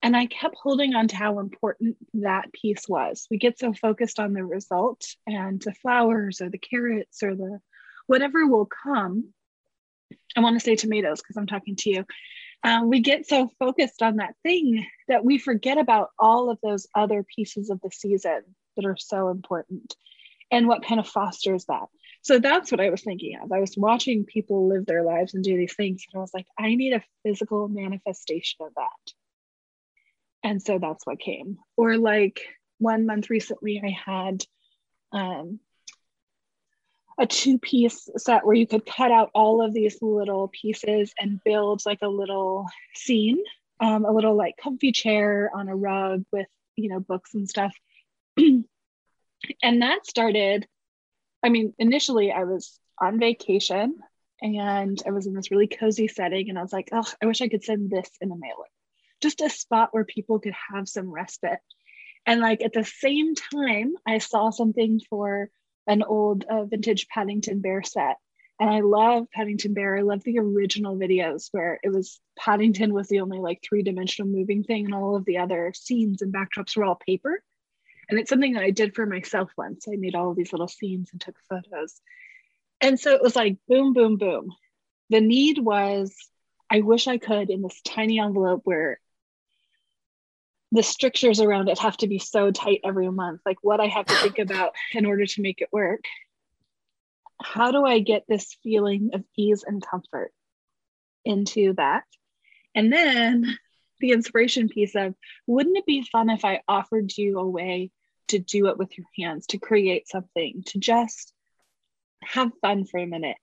and 0.03 0.17
I 0.17 0.25
kept 0.25 0.57
holding 0.61 0.95
on 0.95 1.07
to 1.07 1.15
how 1.15 1.39
important 1.39 1.95
that 2.15 2.51
piece 2.51 2.89
was. 2.89 3.25
We 3.31 3.37
get 3.37 3.57
so 3.57 3.73
focused 3.73 4.19
on 4.19 4.33
the 4.33 4.43
result 4.43 5.05
and 5.25 5.61
the 5.61 5.73
flowers 5.73 6.41
or 6.41 6.49
the 6.49 6.57
carrots 6.57 7.23
or 7.23 7.35
the 7.35 7.61
whatever 8.05 8.45
will 8.45 8.65
come. 8.67 9.33
I 10.35 10.41
want 10.41 10.57
to 10.57 10.59
say 10.59 10.75
tomatoes 10.75 11.21
because 11.21 11.37
I'm 11.37 11.47
talking 11.47 11.77
to 11.77 11.89
you. 11.89 12.05
Um, 12.65 12.89
we 12.89 12.99
get 12.99 13.27
so 13.27 13.49
focused 13.59 14.01
on 14.01 14.17
that 14.17 14.35
thing 14.43 14.85
that 15.07 15.23
we 15.23 15.37
forget 15.37 15.77
about 15.77 16.09
all 16.19 16.49
of 16.49 16.59
those 16.61 16.85
other 16.93 17.23
pieces 17.23 17.69
of 17.69 17.79
the 17.81 17.91
season 17.91 18.41
that 18.75 18.85
are 18.85 18.97
so 18.97 19.29
important 19.29 19.95
and 20.51 20.67
what 20.67 20.85
kind 20.85 20.99
of 20.99 21.07
fosters 21.07 21.65
that. 21.65 21.87
So 22.23 22.39
that's 22.39 22.71
what 22.71 22.81
I 22.81 22.89
was 22.89 23.03
thinking 23.03 23.39
of. 23.41 23.53
I 23.53 23.59
was 23.59 23.75
watching 23.77 24.25
people 24.25 24.67
live 24.67 24.85
their 24.85 25.03
lives 25.03 25.33
and 25.33 25.43
do 25.43 25.57
these 25.57 25.75
things. 25.75 26.03
And 26.11 26.19
I 26.19 26.21
was 26.21 26.33
like, 26.33 26.47
I 26.59 26.75
need 26.75 26.93
a 26.93 27.03
physical 27.23 27.69
manifestation 27.69 28.65
of 28.65 28.73
that. 28.75 29.13
And 30.43 30.61
so 30.61 30.79
that's 30.79 31.05
what 31.05 31.19
came. 31.19 31.57
Or 31.77 31.97
like 31.97 32.41
one 32.79 33.05
month 33.05 33.29
recently, 33.29 33.81
I 33.83 34.11
had 34.11 34.43
um, 35.11 35.59
a 37.19 37.25
two 37.25 37.59
piece 37.59 38.09
set 38.17 38.45
where 38.45 38.55
you 38.55 38.67
could 38.67 38.85
cut 38.85 39.11
out 39.11 39.31
all 39.33 39.61
of 39.63 39.73
these 39.73 40.01
little 40.01 40.49
pieces 40.49 41.13
and 41.19 41.43
build 41.43 41.81
like 41.85 41.99
a 42.01 42.07
little 42.07 42.67
scene, 42.95 43.41
um, 43.79 44.05
a 44.05 44.11
little 44.11 44.35
like 44.35 44.55
comfy 44.57 44.91
chair 44.91 45.49
on 45.55 45.69
a 45.69 45.75
rug 45.75 46.25
with, 46.31 46.47
you 46.75 46.89
know, 46.89 46.99
books 46.99 47.33
and 47.33 47.47
stuff. 47.47 47.73
and 48.37 48.65
that 49.61 50.05
started 50.05 50.67
I 51.43 51.49
mean, 51.49 51.73
initially 51.77 52.31
I 52.31 52.45
was 52.45 52.79
on 52.99 53.19
vacation 53.19 53.99
and 54.41 55.01
I 55.05 55.11
was 55.11 55.27
in 55.27 55.33
this 55.33 55.51
really 55.51 55.67
cozy 55.67 56.07
setting, 56.07 56.49
and 56.49 56.57
I 56.57 56.61
was 56.61 56.73
like, 56.73 56.89
oh, 56.91 57.05
I 57.21 57.25
wish 57.25 57.41
I 57.41 57.47
could 57.47 57.63
send 57.63 57.89
this 57.89 58.09
in 58.19 58.31
a 58.31 58.35
mailer, 58.35 58.65
just 59.23 59.41
a 59.41 59.49
spot 59.49 59.89
where 59.91 60.05
people 60.05 60.39
could 60.39 60.53
have 60.71 60.87
some 60.87 61.11
respite. 61.11 61.59
And 62.25 62.39
like 62.39 62.61
at 62.61 62.73
the 62.73 62.83
same 62.83 63.33
time, 63.35 63.95
I 64.05 64.19
saw 64.19 64.51
something 64.51 65.01
for 65.09 65.49
an 65.87 66.03
old 66.03 66.45
uh, 66.45 66.65
vintage 66.65 67.07
Paddington 67.07 67.59
Bear 67.61 67.83
set. 67.83 68.17
And 68.59 68.69
I 68.69 68.81
love 68.81 69.25
Paddington 69.33 69.73
Bear. 69.73 69.97
I 69.97 70.01
love 70.01 70.23
the 70.23 70.39
original 70.39 70.95
videos 70.95 71.49
where 71.51 71.79
it 71.83 71.89
was 71.89 72.19
Paddington 72.37 72.93
was 72.93 73.07
the 73.07 73.19
only 73.19 73.39
like 73.39 73.63
three 73.63 73.81
dimensional 73.81 74.31
moving 74.31 74.63
thing, 74.63 74.85
and 74.85 74.93
all 74.93 75.15
of 75.15 75.25
the 75.25 75.39
other 75.39 75.73
scenes 75.75 76.21
and 76.21 76.33
backdrops 76.33 76.77
were 76.77 76.85
all 76.85 76.95
paper. 76.95 77.43
And 78.09 78.19
it's 78.19 78.29
something 78.29 78.53
that 78.53 78.63
I 78.63 78.69
did 78.69 78.93
for 78.93 79.05
myself 79.05 79.51
once. 79.57 79.87
I 79.87 79.95
made 79.95 80.15
all 80.15 80.31
of 80.31 80.37
these 80.37 80.53
little 80.53 80.67
scenes 80.67 81.09
and 81.11 81.19
took 81.19 81.35
photos. 81.49 81.99
And 82.79 82.99
so 82.99 83.15
it 83.15 83.23
was 83.23 83.35
like 83.35 83.57
boom, 83.67 83.93
boom, 83.93 84.17
boom. 84.17 84.53
The 85.09 85.21
need 85.21 85.57
was, 85.57 86.15
I 86.69 86.81
wish 86.81 87.07
I 87.07 87.17
could 87.17 87.49
in 87.49 87.61
this 87.61 87.81
tiny 87.81 88.19
envelope 88.19 88.61
where 88.65 88.99
the 90.73 90.83
strictures 90.83 91.39
around 91.39 91.69
it 91.69 91.77
have 91.77 91.95
to 91.97 92.07
be 92.07 92.17
so 92.17 92.49
tight 92.49 92.81
every 92.83 93.09
month, 93.09 93.41
like 93.45 93.57
what 93.61 93.79
I 93.79 93.85
have 93.85 94.07
to 94.07 94.15
think 94.15 94.39
about 94.39 94.73
in 94.91 95.05
order 95.05 95.25
to 95.25 95.41
make 95.41 95.61
it 95.61 95.69
work. 95.71 96.03
How 97.41 97.71
do 97.71 97.85
I 97.85 97.99
get 97.99 98.23
this 98.27 98.57
feeling 98.63 99.11
of 99.13 99.23
ease 99.37 99.63
and 99.65 99.85
comfort 99.85 100.31
into 101.23 101.73
that? 101.73 102.03
And 102.73 102.91
then 102.91 103.55
the 103.99 104.11
inspiration 104.11 104.67
piece 104.67 104.95
of 104.95 105.13
wouldn't 105.45 105.77
it 105.77 105.85
be 105.85 106.07
fun 106.11 106.31
if 106.31 106.43
I 106.43 106.61
offered 106.67 107.15
you 107.15 107.37
a 107.37 107.47
way 107.47 107.91
to 108.29 108.39
do 108.39 108.67
it 108.67 108.77
with 108.77 108.97
your 108.97 109.05
hands, 109.19 109.45
to 109.47 109.59
create 109.59 110.07
something, 110.07 110.63
to 110.67 110.79
just 110.79 111.33
have 112.23 112.51
fun 112.61 112.85
for 112.85 112.99
a 112.99 113.05
minute? 113.05 113.37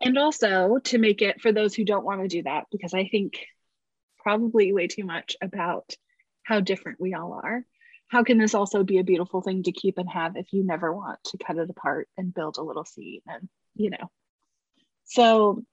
And 0.00 0.16
also 0.16 0.78
to 0.84 0.98
make 0.98 1.20
it 1.20 1.42
for 1.42 1.52
those 1.52 1.74
who 1.74 1.84
don't 1.84 2.06
want 2.06 2.22
to 2.22 2.28
do 2.28 2.44
that, 2.44 2.64
because 2.72 2.94
I 2.94 3.06
think 3.06 3.46
probably 4.22 4.72
way 4.72 4.86
too 4.86 5.04
much 5.04 5.36
about 5.42 5.94
how 6.50 6.60
different 6.60 7.00
we 7.00 7.14
all 7.14 7.32
are. 7.32 7.64
How 8.08 8.24
can 8.24 8.38
this 8.38 8.54
also 8.54 8.82
be 8.82 8.98
a 8.98 9.04
beautiful 9.04 9.40
thing 9.40 9.62
to 9.62 9.72
keep 9.72 9.96
and 9.96 10.10
have 10.10 10.36
if 10.36 10.52
you 10.52 10.64
never 10.64 10.92
want 10.92 11.18
to 11.26 11.38
cut 11.38 11.56
it 11.56 11.70
apart 11.70 12.08
and 12.16 12.34
build 12.34 12.58
a 12.58 12.62
little 12.62 12.84
seed 12.84 13.22
and, 13.26 13.48
you 13.74 13.90
know? 13.90 14.10
So, 15.04 15.64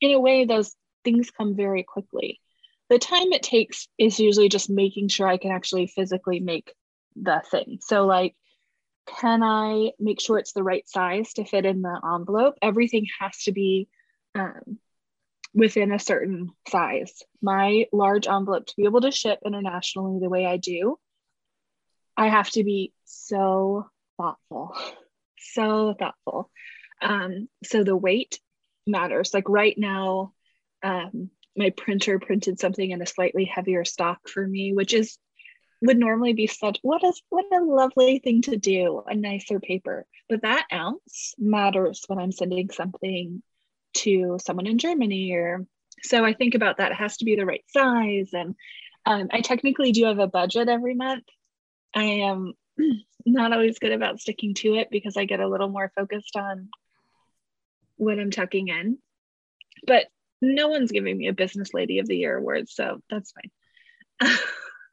in 0.00 0.12
a 0.12 0.20
way, 0.20 0.44
those 0.44 0.74
things 1.04 1.30
come 1.30 1.54
very 1.54 1.82
quickly 1.82 2.40
the 2.88 2.98
time 2.98 3.32
it 3.32 3.42
takes 3.42 3.86
is 3.98 4.18
usually 4.18 4.48
just 4.48 4.70
making 4.70 5.08
sure 5.08 5.28
I 5.28 5.36
can 5.36 5.52
actually 5.52 5.86
physically 5.86 6.40
make 6.40 6.72
the 7.16 7.42
thing. 7.50 7.78
So, 7.82 8.06
like, 8.06 8.34
can 9.06 9.42
I 9.42 9.92
make 9.98 10.20
sure 10.20 10.38
it's 10.38 10.52
the 10.52 10.62
right 10.62 10.88
size 10.88 11.34
to 11.34 11.44
fit 11.44 11.66
in 11.66 11.82
the 11.82 12.00
envelope? 12.14 12.54
Everything 12.62 13.06
has 13.20 13.42
to 13.44 13.52
be 13.52 13.88
um, 14.34 14.78
within 15.54 15.92
a 15.92 15.98
certain 15.98 16.50
size. 16.68 17.22
My 17.42 17.86
large 17.92 18.26
envelope 18.26 18.66
to 18.66 18.74
be 18.76 18.84
able 18.84 19.00
to 19.02 19.10
ship 19.10 19.40
internationally 19.44 20.20
the 20.20 20.28
way 20.28 20.46
I 20.46 20.56
do, 20.56 20.98
I 22.16 22.28
have 22.28 22.50
to 22.50 22.64
be 22.64 22.92
so 23.04 23.86
thoughtful, 24.16 24.76
so 25.38 25.94
thoughtful. 25.98 26.50
Um, 27.00 27.48
so 27.64 27.84
the 27.84 27.96
weight 27.96 28.40
matters. 28.86 29.32
Like 29.32 29.48
right 29.48 29.76
now, 29.78 30.32
um, 30.82 31.30
my 31.56 31.70
printer 31.70 32.18
printed 32.18 32.60
something 32.60 32.90
in 32.90 33.02
a 33.02 33.06
slightly 33.06 33.44
heavier 33.44 33.84
stock 33.84 34.28
for 34.28 34.46
me, 34.46 34.72
which 34.72 34.94
is 34.94 35.18
would 35.80 35.98
normally 35.98 36.32
be 36.32 36.48
such 36.48 36.78
what 36.82 37.04
is 37.04 37.22
what 37.28 37.44
a 37.52 37.62
lovely 37.62 38.18
thing 38.18 38.42
to 38.42 38.56
do, 38.56 39.02
a 39.06 39.14
nicer 39.14 39.60
paper. 39.60 40.06
But 40.28 40.42
that 40.42 40.66
ounce 40.72 41.34
matters 41.38 42.02
when 42.08 42.18
I'm 42.18 42.32
sending 42.32 42.70
something 42.70 43.42
to 43.94 44.38
someone 44.44 44.66
in 44.66 44.78
Germany 44.78 45.32
or 45.32 45.66
so 46.02 46.24
I 46.24 46.32
think 46.32 46.54
about 46.54 46.76
that. 46.76 46.92
It 46.92 46.96
has 46.98 47.16
to 47.18 47.24
be 47.24 47.34
the 47.34 47.46
right 47.46 47.64
size. 47.68 48.30
And 48.32 48.54
um, 49.04 49.28
I 49.32 49.40
technically 49.40 49.90
do 49.90 50.04
have 50.04 50.20
a 50.20 50.28
budget 50.28 50.68
every 50.68 50.94
month. 50.94 51.24
I 51.94 52.04
am 52.04 52.52
not 53.26 53.52
always 53.52 53.80
good 53.80 53.92
about 53.92 54.20
sticking 54.20 54.54
to 54.54 54.76
it 54.76 54.88
because 54.90 55.16
I 55.16 55.24
get 55.24 55.40
a 55.40 55.48
little 55.48 55.68
more 55.68 55.90
focused 55.96 56.36
on 56.36 56.68
what 57.96 58.20
I'm 58.20 58.30
tucking 58.30 58.68
in. 58.68 58.98
But 59.86 60.06
no 60.40 60.68
one's 60.68 60.92
giving 60.92 61.16
me 61.16 61.28
a 61.28 61.32
business 61.32 61.74
lady 61.74 61.98
of 61.98 62.06
the 62.06 62.16
year 62.16 62.36
award 62.36 62.68
so 62.68 63.00
that's 63.10 63.32
fine 63.32 64.38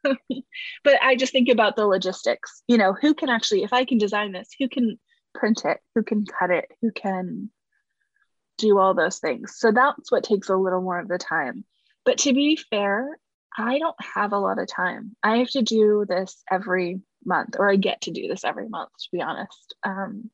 but 0.83 1.01
i 1.01 1.15
just 1.15 1.31
think 1.31 1.49
about 1.49 1.75
the 1.75 1.85
logistics 1.85 2.63
you 2.67 2.77
know 2.77 2.93
who 2.93 3.13
can 3.13 3.29
actually 3.29 3.63
if 3.63 3.73
i 3.73 3.85
can 3.85 3.97
design 3.97 4.31
this 4.31 4.49
who 4.59 4.67
can 4.67 4.97
print 5.33 5.63
it 5.65 5.79
who 5.93 6.03
can 6.03 6.25
cut 6.25 6.51
it 6.51 6.65
who 6.81 6.91
can 6.91 7.49
do 8.57 8.77
all 8.77 8.93
those 8.93 9.19
things. 9.19 9.55
So 9.57 9.71
that's 9.71 10.11
what 10.11 10.23
takes 10.23 10.49
a 10.49 10.55
little 10.55 10.81
more 10.81 10.99
of 10.99 11.07
the 11.07 11.17
time. 11.17 11.65
But 12.03 12.19
to 12.19 12.33
be 12.33 12.55
fair 12.55 13.17
i 13.57 13.79
don't 13.79 13.95
have 14.01 14.33
a 14.33 14.39
lot 14.39 14.59
of 14.59 14.67
time. 14.67 15.15
I 15.23 15.37
have 15.37 15.49
to 15.51 15.61
do 15.61 16.05
this 16.07 16.43
every 16.51 16.99
month 17.23 17.55
or 17.57 17.69
i 17.69 17.75
get 17.75 18.01
to 18.01 18.11
do 18.11 18.27
this 18.27 18.43
every 18.43 18.67
month 18.67 18.89
to 18.99 19.09
be 19.11 19.21
honest. 19.21 19.75
Um, 19.83 20.29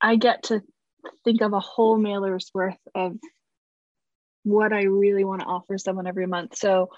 i 0.00 0.16
get 0.16 0.44
to 0.44 0.62
think 1.24 1.42
of 1.42 1.52
a 1.52 1.60
whole 1.60 1.98
mailer's 1.98 2.50
worth 2.54 2.78
of 2.94 3.16
what 4.44 4.72
I 4.72 4.82
really 4.82 5.24
want 5.24 5.40
to 5.40 5.46
offer 5.46 5.78
someone 5.78 6.06
every 6.06 6.26
month. 6.26 6.56
So 6.56 6.90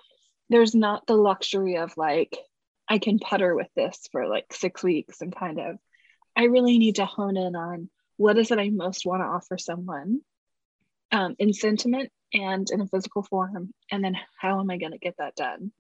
there's 0.49 0.75
not 0.75 1.07
the 1.07 1.17
luxury 1.17 1.77
of 1.77 1.97
like, 1.97 2.39
I 2.89 2.99
can 2.99 3.19
putter 3.19 3.55
with 3.55 3.69
this 3.77 4.09
for 4.13 4.27
like 4.27 4.53
six 4.53 4.83
weeks 4.83 5.21
and 5.21 5.35
kind 5.35 5.59
of, 5.59 5.79
I 6.37 6.45
really 6.45 6.79
need 6.79 6.97
to 6.97 7.07
hone 7.07 7.37
in 7.37 7.55
on 7.55 7.89
what 8.17 8.39
is 8.39 8.51
it 8.51 8.59
I 8.59 8.71
most 8.71 9.07
want 9.07 9.23
to 9.23 9.27
offer 9.27 9.59
someone 9.59 10.21
um, 11.13 11.37
in 11.39 11.53
sentiment 11.53 12.11
and 12.33 12.69
in 12.71 12.81
a 12.81 12.87
physical 12.87 13.23
form. 13.23 13.73
And 13.91 14.05
then 14.05 14.17
how 14.39 14.61
am 14.61 14.71
I 14.71 14.77
going 14.77 14.93
to 14.93 14.99
get 14.99 15.17
that 15.19 15.37
done? 15.37 15.73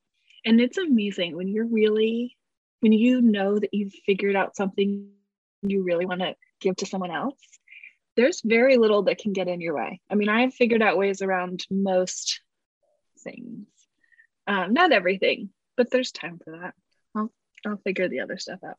And 0.45 0.61
it's 0.61 0.79
amazing 0.79 1.37
when 1.37 1.49
you're 1.49 1.67
really, 1.67 2.37
when 2.81 2.93
you 2.93 3.21
know 3.21 3.59
that 3.59 3.73
you've 3.73 3.95
figured 4.07 4.37
out 4.37 4.57
something 4.57 5.09
you 5.63 5.83
really 5.83 6.07
want 6.07 6.21
to 6.21 6.35
give 6.61 6.77
to 6.77 6.87
someone 6.87 7.11
else, 7.11 7.41
there's 8.17 8.43
very 8.45 8.77
little 8.77 9.05
that 9.05 9.19
can 9.19 9.33
get 9.33 9.49
in 9.49 9.61
your 9.61 9.75
way. 9.75 10.01
I 10.11 10.15
mean, 10.15 10.29
I've 10.29 10.55
figured 10.55 10.83
out 10.83 10.99
ways 10.99 11.23
around 11.23 11.67
most 11.71 12.41
things. 13.21 13.67
Um, 14.47 14.73
not 14.75 14.93
everything, 14.93 15.51
but 15.77 15.91
there's 15.91 16.13
time 16.13 16.39
for 16.45 16.59
that. 16.59 16.75
I'll 17.15 17.33
I'll 17.67 17.79
figure 17.79 18.09
the 18.09 18.21
other 18.21 18.39
stuff 18.39 18.61
out. 18.65 18.77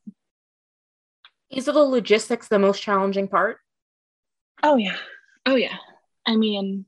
Is 1.51 1.65
the 1.65 1.73
logistics 1.73 2.47
the 2.47 2.59
most 2.59 2.81
challenging 2.81 3.27
part? 3.27 3.57
Oh 4.63 4.77
yeah. 4.77 4.97
Oh 5.45 5.55
yeah. 5.55 5.77
I 6.25 6.35
mean, 6.35 6.85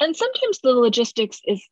and 0.00 0.16
sometimes 0.16 0.60
the 0.60 0.72
logistics 0.72 1.40
is 1.46 1.62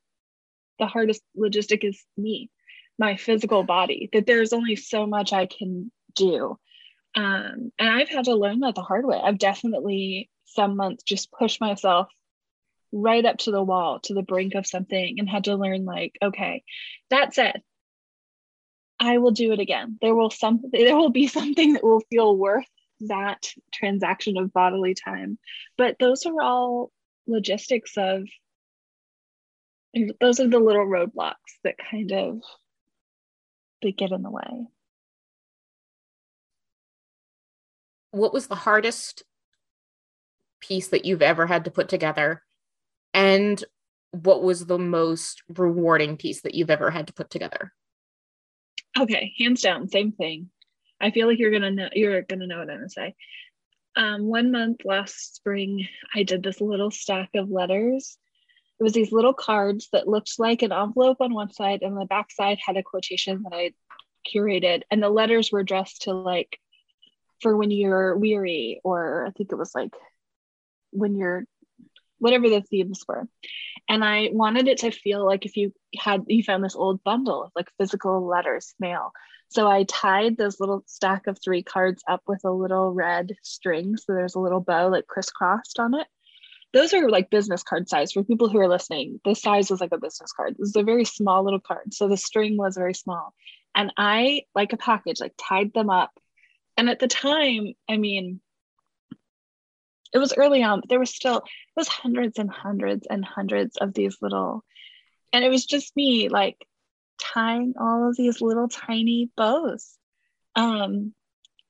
the 0.78 0.86
hardest 0.86 1.22
logistic 1.36 1.84
is 1.84 2.02
me, 2.16 2.50
my 2.98 3.16
physical 3.16 3.62
body, 3.62 4.10
that 4.12 4.26
there's 4.26 4.52
only 4.52 4.76
so 4.76 5.06
much 5.06 5.32
I 5.32 5.46
can 5.46 5.90
do. 6.14 6.58
Um, 7.14 7.72
and 7.78 7.88
I've 7.88 8.08
had 8.08 8.26
to 8.26 8.34
learn 8.34 8.60
that 8.60 8.74
the 8.74 8.82
hard 8.82 9.04
way. 9.04 9.20
I've 9.22 9.38
definitely 9.38 10.30
some 10.44 10.76
months 10.76 11.02
just 11.02 11.32
pushed 11.32 11.60
myself 11.60 12.08
right 12.92 13.24
up 13.24 13.38
to 13.38 13.50
the 13.50 13.62
wall, 13.62 14.00
to 14.00 14.14
the 14.14 14.22
brink 14.22 14.54
of 14.54 14.66
something, 14.66 15.16
and 15.18 15.28
had 15.28 15.44
to 15.44 15.56
learn, 15.56 15.84
like, 15.84 16.16
okay, 16.22 16.62
that 17.10 17.34
said, 17.34 17.62
I 19.02 19.18
will 19.18 19.32
do 19.32 19.50
it 19.52 19.58
again. 19.58 19.98
There 20.00 20.14
will 20.14 20.30
some 20.30 20.62
there 20.70 20.96
will 20.96 21.10
be 21.10 21.26
something 21.38 21.72
that 21.72 21.82
will 21.84 22.02
feel 22.08 22.36
worth 22.36 22.64
that 23.00 23.48
transaction 23.74 24.38
of 24.38 24.52
bodily 24.52 24.94
time. 24.94 25.38
But 25.76 25.96
those 25.98 26.24
are 26.24 26.40
all 26.40 26.92
logistics 27.26 27.94
of 27.96 28.28
those 30.20 30.40
are 30.40 30.48
the 30.48 30.58
little 30.58 30.86
roadblocks 30.86 31.34
that 31.64 31.74
kind 31.90 32.12
of 32.12 32.40
they 33.82 33.90
get 33.92 34.12
in 34.12 34.22
the 34.22 34.30
way. 34.30 34.66
What 38.12 38.32
was 38.32 38.46
the 38.46 38.54
hardest 38.54 39.24
piece 40.60 40.88
that 40.88 41.04
you've 41.04 41.22
ever 41.22 41.46
had 41.46 41.64
to 41.64 41.72
put 41.72 41.88
together? 41.88 42.42
And 43.12 43.62
what 44.12 44.42
was 44.42 44.66
the 44.66 44.78
most 44.78 45.42
rewarding 45.48 46.16
piece 46.16 46.42
that 46.42 46.54
you've 46.54 46.70
ever 46.70 46.90
had 46.90 47.08
to 47.08 47.12
put 47.12 47.28
together? 47.28 47.72
Okay, 48.98 49.32
hands 49.38 49.62
down, 49.62 49.88
same 49.88 50.12
thing. 50.12 50.50
I 51.00 51.10
feel 51.10 51.26
like 51.26 51.38
you're 51.38 51.50
gonna 51.50 51.70
know 51.70 51.88
you're 51.92 52.22
gonna 52.22 52.46
know 52.46 52.58
what 52.58 52.70
I'm 52.70 52.76
gonna 52.76 52.88
say. 52.88 53.14
Um, 53.96 54.26
one 54.26 54.50
month 54.50 54.84
last 54.84 55.36
spring, 55.36 55.88
I 56.14 56.22
did 56.22 56.42
this 56.42 56.60
little 56.60 56.90
stack 56.90 57.30
of 57.34 57.50
letters. 57.50 58.16
It 58.78 58.82
was 58.82 58.92
these 58.92 59.12
little 59.12 59.34
cards 59.34 59.88
that 59.92 60.08
looked 60.08 60.38
like 60.38 60.62
an 60.62 60.72
envelope 60.72 61.20
on 61.20 61.34
one 61.34 61.52
side, 61.52 61.82
and 61.82 61.96
the 61.96 62.06
back 62.06 62.30
side 62.30 62.58
had 62.64 62.76
a 62.76 62.82
quotation 62.82 63.42
that 63.42 63.54
I 63.54 63.72
curated, 64.28 64.82
and 64.90 65.02
the 65.02 65.10
letters 65.10 65.50
were 65.50 65.60
addressed 65.60 66.02
to 66.02 66.12
like 66.12 66.58
for 67.40 67.56
when 67.56 67.70
you're 67.70 68.16
weary, 68.16 68.80
or 68.84 69.26
I 69.26 69.30
think 69.30 69.52
it 69.52 69.56
was 69.56 69.74
like 69.74 69.94
when 70.90 71.16
you're 71.16 71.44
whatever 72.22 72.48
the 72.48 72.62
themes 72.62 73.02
were. 73.08 73.26
And 73.88 74.04
I 74.04 74.30
wanted 74.32 74.68
it 74.68 74.78
to 74.78 74.92
feel 74.92 75.26
like 75.26 75.44
if 75.44 75.56
you 75.56 75.72
had 75.98 76.22
you 76.28 76.44
found 76.44 76.62
this 76.62 76.76
old 76.76 77.02
bundle 77.02 77.42
of 77.42 77.50
like 77.56 77.68
physical 77.78 78.24
letters, 78.24 78.74
mail. 78.78 79.10
So 79.48 79.68
I 79.68 79.82
tied 79.82 80.36
this 80.36 80.60
little 80.60 80.84
stack 80.86 81.26
of 81.26 81.38
three 81.42 81.64
cards 81.64 82.02
up 82.08 82.22
with 82.28 82.42
a 82.44 82.50
little 82.50 82.92
red 82.92 83.32
string. 83.42 83.96
So 83.96 84.14
there's 84.14 84.36
a 84.36 84.40
little 84.40 84.60
bow 84.60 84.88
like 84.88 85.08
crisscrossed 85.08 85.80
on 85.80 85.94
it. 85.94 86.06
Those 86.72 86.94
are 86.94 87.10
like 87.10 87.28
business 87.28 87.64
card 87.64 87.88
size 87.88 88.12
for 88.12 88.22
people 88.22 88.48
who 88.48 88.60
are 88.60 88.68
listening. 88.68 89.20
The 89.24 89.34
size 89.34 89.68
was 89.68 89.80
like 89.80 89.92
a 89.92 89.98
business 89.98 90.32
card. 90.32 90.54
This 90.56 90.68
is 90.68 90.76
a 90.76 90.84
very 90.84 91.04
small 91.04 91.44
little 91.44 91.60
card. 91.60 91.92
So 91.92 92.08
the 92.08 92.16
string 92.16 92.56
was 92.56 92.76
very 92.76 92.94
small. 92.94 93.34
And 93.74 93.92
I, 93.96 94.42
like 94.54 94.72
a 94.72 94.76
package, 94.76 95.20
like 95.20 95.34
tied 95.36 95.74
them 95.74 95.90
up. 95.90 96.12
And 96.76 96.88
at 96.88 97.00
the 97.00 97.08
time, 97.08 97.74
I 97.90 97.96
mean, 97.96 98.40
it 100.12 100.18
was 100.18 100.34
early 100.36 100.62
on, 100.62 100.80
but 100.80 100.88
there 100.88 101.00
was 101.00 101.14
still, 101.14 101.38
it 101.38 101.44
was 101.76 101.88
hundreds 101.88 102.38
and 102.38 102.50
hundreds 102.50 103.06
and 103.08 103.24
hundreds 103.24 103.76
of 103.76 103.94
these 103.94 104.16
little, 104.20 104.64
and 105.32 105.44
it 105.44 105.48
was 105.48 105.64
just 105.64 105.96
me 105.96 106.28
like 106.28 106.66
tying 107.18 107.74
all 107.80 108.08
of 108.08 108.16
these 108.16 108.40
little 108.40 108.68
tiny 108.68 109.30
bows. 109.36 109.96
Um, 110.54 111.14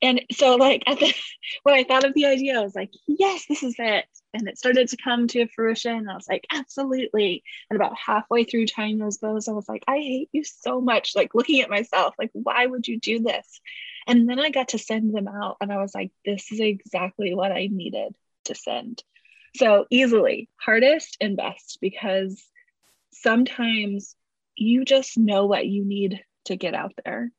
and 0.00 0.20
so 0.33 0.57
like 0.57 0.83
at 0.87 0.98
the 0.98 1.14
when 1.62 1.76
I 1.76 1.85
thought 1.85 2.05
of 2.05 2.14
the 2.14 2.26
idea, 2.26 2.59
I 2.59 2.62
was 2.64 2.74
like, 2.74 2.90
yes, 3.07 3.44
this 3.48 3.62
is 3.62 3.76
it. 3.78 4.07
And 4.35 4.48
it 4.48 4.59
started 4.59 4.88
to 4.88 4.96
come 4.96 5.28
to 5.28 5.46
fruition. 5.48 5.94
And 5.94 6.11
I 6.11 6.14
was 6.14 6.28
like, 6.28 6.46
absolutely. 6.50 7.44
And 7.70 7.76
about 7.76 7.96
halfway 7.96 8.44
through 8.44 8.66
tying 8.66 8.98
those 8.98 9.18
bows, 9.18 9.46
I 9.46 9.52
was 9.52 9.68
like, 9.68 9.85
I 9.87 9.98
hate 9.98 10.31
you 10.33 10.42
so 10.42 10.81
much. 10.81 11.12
Like 11.14 11.35
looking 11.35 11.61
at 11.61 11.70
myself, 11.70 12.14
like, 12.18 12.31
why 12.33 12.66
would 12.66 12.88
you 12.88 12.98
do 12.98 13.20
this? 13.20 13.61
And 14.07 14.28
then 14.28 14.40
I 14.40 14.50
got 14.50 14.68
to 14.68 14.78
send 14.78 15.14
them 15.14 15.28
out 15.28 15.59
and 15.61 15.70
I 15.70 15.76
was 15.76 15.94
like, 15.94 16.11
this 16.24 16.50
is 16.50 16.61
exactly 16.61 17.35
what 17.35 17.52
I 17.52 17.68
needed 17.70 18.14
to 18.44 18.55
send. 18.55 19.02
So 19.57 19.87
easily 19.90 20.48
hardest 20.61 21.16
and 21.20 21.37
best 21.37 21.78
because 21.81 22.42
sometimes 23.12 24.16
you 24.57 24.85
just 24.85 25.18
know 25.18 25.46
what 25.46 25.66
you 25.66 25.85
need 25.85 26.20
to 26.46 26.57
get 26.57 26.74
out 26.74 26.92
there. 27.05 27.31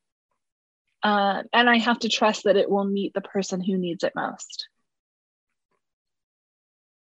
Uh, 1.02 1.44
and 1.52 1.70
I 1.70 1.78
have 1.78 2.00
to 2.00 2.10
trust 2.10 2.46
that 2.46 2.56
it 2.56 2.70
will 2.70 2.86
meet 2.86 3.14
the 3.14 3.22
person 3.22 3.62
who 3.62 3.78
needs 3.78 4.04
it 4.04 4.14
most. 4.16 4.68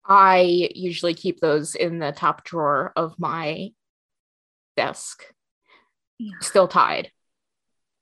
I 0.06 0.70
usually 0.76 1.13
keep 1.13 1.39
those 1.39 1.76
in 1.76 2.00
the 2.00 2.12
top 2.12 2.44
drawer 2.44 2.92
of 2.96 3.18
my 3.18 3.70
desk, 4.76 5.24
yeah. 6.20 6.34
still 6.42 6.68
tied, 6.68 7.10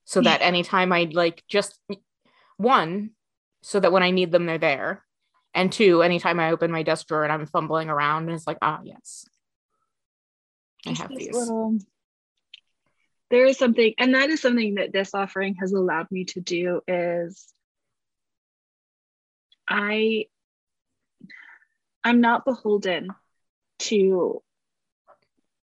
so 0.06 0.22
that 0.22 0.42
anytime 0.42 0.92
I 0.92 1.08
like 1.12 1.44
just 1.48 1.80
one, 2.58 3.12
so 3.62 3.80
that 3.80 3.92
when 3.92 4.02
I 4.02 4.10
need 4.10 4.32
them, 4.32 4.48
they're 4.48 4.58
there, 4.58 5.06
and 5.54 5.72
two, 5.72 6.02
anytime 6.02 6.40
I 6.40 6.52
open 6.52 6.72
my 6.72 6.84
desk 6.84 7.08
drawer 7.08 7.24
and 7.24 7.32
I'm 7.32 7.46
fumbling 7.46 7.90
around, 7.90 8.24
and 8.24 8.34
it's 8.34 8.48
like, 8.48 8.58
ah, 8.62 8.80
yes, 8.84 9.26
I 10.86 10.92
have 10.92 11.10
these. 11.10 11.34
Little, 11.34 11.78
there 13.30 13.46
is 13.46 13.58
something, 13.58 13.94
and 13.98 14.16
that 14.16 14.30
is 14.30 14.42
something 14.42 14.76
that 14.76 14.94
this 14.94 15.14
offering 15.14 15.56
has 15.56 15.74
allowed 15.74 16.12
me 16.12 16.26
to 16.26 16.42
do 16.42 16.82
is 16.88 17.48
I 19.68 20.26
I'm 22.04 22.22
not 22.22 22.46
beholden 22.46 23.10
to 23.80 24.42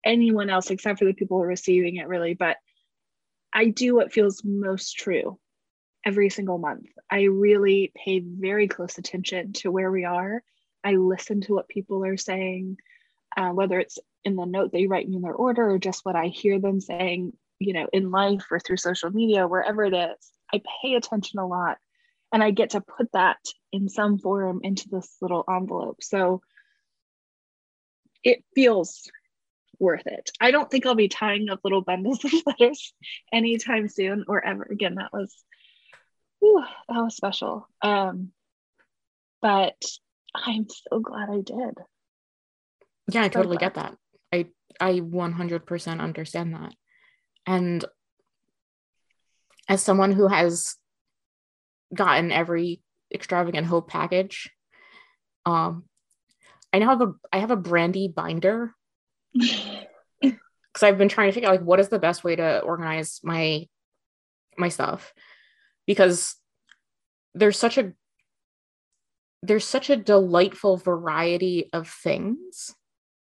anyone 0.04 0.50
else 0.50 0.70
except 0.70 1.00
for 1.00 1.06
the 1.06 1.14
people 1.14 1.40
receiving 1.40 1.96
it 1.96 2.08
really, 2.08 2.34
but 2.34 2.58
I 3.54 3.70
do 3.70 3.96
what 3.96 4.14
feels 4.14 4.44
most 4.44 4.98
true 4.98 5.40
every 6.06 6.30
single 6.30 6.58
month. 6.58 6.88
I 7.10 7.24
really 7.24 7.92
pay 7.96 8.20
very 8.20 8.68
close 8.68 8.98
attention 8.98 9.54
to 9.54 9.72
where 9.72 9.92
we 9.92 10.06
are. 10.06 10.44
I 10.84 10.94
listen 10.94 11.42
to 11.42 11.54
what 11.54 11.68
people 11.68 12.06
are 12.06 12.18
saying, 12.18 12.78
uh, 13.36 13.50
whether 13.50 13.80
it's 13.80 13.98
in 14.24 14.36
the 14.36 14.46
note 14.46 14.72
they 14.72 14.88
write 14.88 15.10
me 15.10 15.16
in 15.16 15.24
their 15.24 15.34
order 15.34 15.70
or 15.70 15.80
just 15.80 16.06
what 16.06 16.16
I 16.16 16.28
hear 16.28 16.60
them 16.60 16.80
saying, 16.80 17.34
you 17.60 17.74
know, 17.74 17.88
in 17.92 18.12
life 18.12 18.46
or 18.52 18.60
through 18.60 18.78
social 18.78 19.10
media, 19.10 19.48
wherever 19.48 19.84
it 19.84 19.94
is. 19.94 20.32
I 20.54 20.62
pay 20.82 20.94
attention 20.94 21.40
a 21.40 21.48
lot 21.48 21.78
and 22.32 22.44
I 22.44 22.52
get 22.52 22.72
to 22.72 22.82
put 22.82 23.12
that 23.14 23.38
in 23.72 23.90
some 23.90 24.20
form 24.20 24.60
into 24.64 24.90
this 24.90 25.18
little 25.22 25.44
envelope. 25.50 26.04
So 26.04 26.42
it 28.24 28.44
feels 28.54 29.10
worth 29.80 30.06
it. 30.06 30.32
I 30.40 30.52
don't 30.52 30.70
think 30.70 30.86
I'll 30.86 30.96
be 30.96 31.08
tying 31.08 31.50
up 31.50 31.62
little 31.64 31.82
bundles 31.82 32.24
of 32.24 32.32
letters 32.46 32.94
anytime 33.34 33.88
soon 33.88 34.26
or 34.28 34.44
ever 34.46 34.64
again. 34.64 34.96
That 34.96 35.14
was 35.14 35.34
whew, 36.46 36.64
that 36.90 37.02
was 37.02 37.16
special. 37.16 37.68
Um, 37.82 38.32
but 39.42 39.82
I'm 40.36 40.68
so 40.70 41.00
glad 41.00 41.30
I 41.30 41.42
did. 41.42 41.78
Yeah, 43.08 43.24
I 43.24 43.30
totally 43.30 43.58
get 43.58 43.76
that. 43.76 43.96
I 44.32 44.48
I 44.80 45.00
100% 45.00 46.00
understand 46.00 46.54
that. 46.54 46.74
And 47.46 47.86
as 49.70 49.82
someone 49.82 50.12
who 50.12 50.28
has 50.28 50.76
gotten 51.94 52.32
every 52.32 52.82
extravagant 53.14 53.68
hope 53.68 53.90
package, 53.90 54.52
um, 55.46 55.86
I 56.74 56.80
now 56.80 56.90
have 56.90 57.02
a 57.02 57.14
I 57.32 57.40
have 57.40 57.52
a 57.52 57.58
Brandi 57.58 58.14
binder 58.14 58.74
because 59.34 60.84
I've 60.84 60.98
been 60.98 61.10
trying 61.10 61.30
to 61.30 61.34
figure 61.34 61.50
out 61.50 61.56
like 61.56 61.66
what 61.66 61.80
is 61.80 61.90
the 61.90 62.00
best 62.00 62.24
way 62.24 62.36
to 62.36 62.60
organize 62.60 63.20
my 63.24 63.68
my 64.58 64.70
stuff 64.70 65.14
because 65.86 66.36
there's 67.34 67.58
such 67.58 67.78
a 67.78 67.94
there's 69.44 69.66
such 69.66 69.90
a 69.90 69.96
delightful 69.96 70.78
variety 70.78 71.70
of 71.72 71.88
things. 71.88 72.76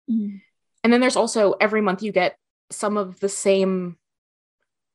Mm. 0.09 0.41
And 0.85 0.93
then 0.93 1.01
there's 1.01 1.17
also 1.17 1.55
every 1.61 1.81
month 1.81 2.03
you 2.03 2.13
get 2.13 2.37
some 2.71 2.97
of 2.97 3.19
the 3.21 3.29
same 3.29 3.97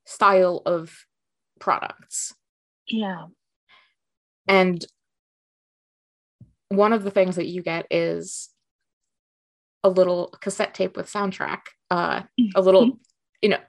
style 0.06 0.62
of 0.66 1.06
products. 1.60 2.34
Yeah. 2.88 3.26
And 4.48 4.86
one 6.70 6.94
of 6.94 7.04
the 7.04 7.12
things 7.12 7.36
that 7.36 7.48
you 7.48 7.62
get 7.62 7.88
is 7.92 8.50
a 9.84 9.90
little 9.90 10.34
cassette 10.42 10.74
tape 10.74 10.96
with 10.96 11.12
soundtrack, 11.12 11.60
uh, 11.92 12.24
a 12.56 12.62
little 12.62 13.00
you 13.42 13.50
know, 13.50 13.60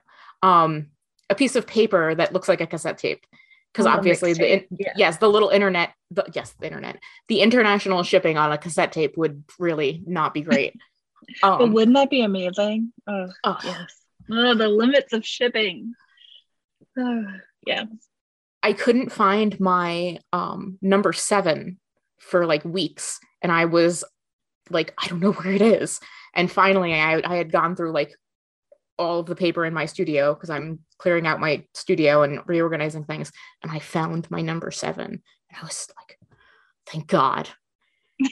um, 0.41 0.87
a 1.29 1.35
piece 1.35 1.55
of 1.55 1.67
paper 1.67 2.15
that 2.15 2.33
looks 2.33 2.47
like 2.47 2.61
a 2.61 2.67
cassette 2.67 2.97
tape. 2.97 3.25
Because 3.73 3.85
obviously, 3.85 4.33
the 4.33 4.53
in- 4.53 4.65
yeah. 4.71 4.93
yes, 4.95 5.17
the 5.17 5.29
little 5.29 5.49
internet, 5.49 5.93
the, 6.09 6.25
yes, 6.33 6.55
the 6.59 6.65
internet, 6.65 6.99
the 7.27 7.41
international 7.41 8.03
shipping 8.03 8.37
on 8.37 8.51
a 8.51 8.57
cassette 8.57 8.91
tape 8.91 9.15
would 9.15 9.43
really 9.59 10.01
not 10.05 10.33
be 10.33 10.41
great. 10.41 10.75
But 11.43 11.61
Um, 11.61 11.73
wouldn't 11.73 11.95
that 11.95 12.09
be 12.09 12.21
amazing? 12.21 12.91
Oh, 13.05 13.27
oh, 13.43 13.57
yes. 13.63 13.95
Oh, 14.31 14.55
the 14.55 14.67
limits 14.67 15.13
of 15.13 15.23
shipping. 15.23 15.93
Oh, 16.97 17.25
yeah. 17.67 17.85
I 18.63 18.73
couldn't 18.73 19.11
find 19.11 19.59
my 19.59 20.19
um 20.33 20.79
number 20.81 21.13
seven 21.13 21.77
for 22.19 22.47
like 22.47 22.65
weeks, 22.65 23.19
and 23.43 23.51
I 23.51 23.65
was 23.65 24.03
like, 24.71 24.93
I 24.97 25.07
don't 25.07 25.19
know 25.19 25.33
where 25.39 25.53
it 25.53 25.61
is. 25.61 25.99
And 26.33 26.51
finally, 26.51 26.93
I 26.93 27.21
I 27.23 27.35
had 27.35 27.51
gone 27.51 27.75
through 27.75 27.91
like 27.91 28.11
all 28.99 29.21
of 29.21 29.25
the 29.25 29.35
paper 29.35 29.65
in 29.65 29.73
my 29.73 29.85
studio 29.85 30.33
because 30.33 30.49
I'm 30.49 30.79
clearing 30.99 31.25
out 31.25 31.39
my 31.39 31.65
studio 31.73 32.21
and 32.23 32.41
reorganizing 32.45 33.05
things, 33.05 33.31
and 33.63 33.71
I 33.71 33.79
found 33.79 34.29
my 34.29 34.41
number 34.41 34.69
seven. 34.69 35.05
And 35.05 35.59
I 35.59 35.65
was 35.65 35.87
like, 35.97 36.19
thank 36.85 37.07
God. 37.07 37.49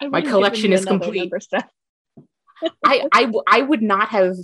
My 0.00 0.20
collection 0.20 0.72
is 0.72 0.84
complete. 0.84 1.32
I. 2.84 3.08
I 3.12 3.32
I 3.48 3.62
would 3.62 3.82
not 3.82 4.10
have. 4.10 4.36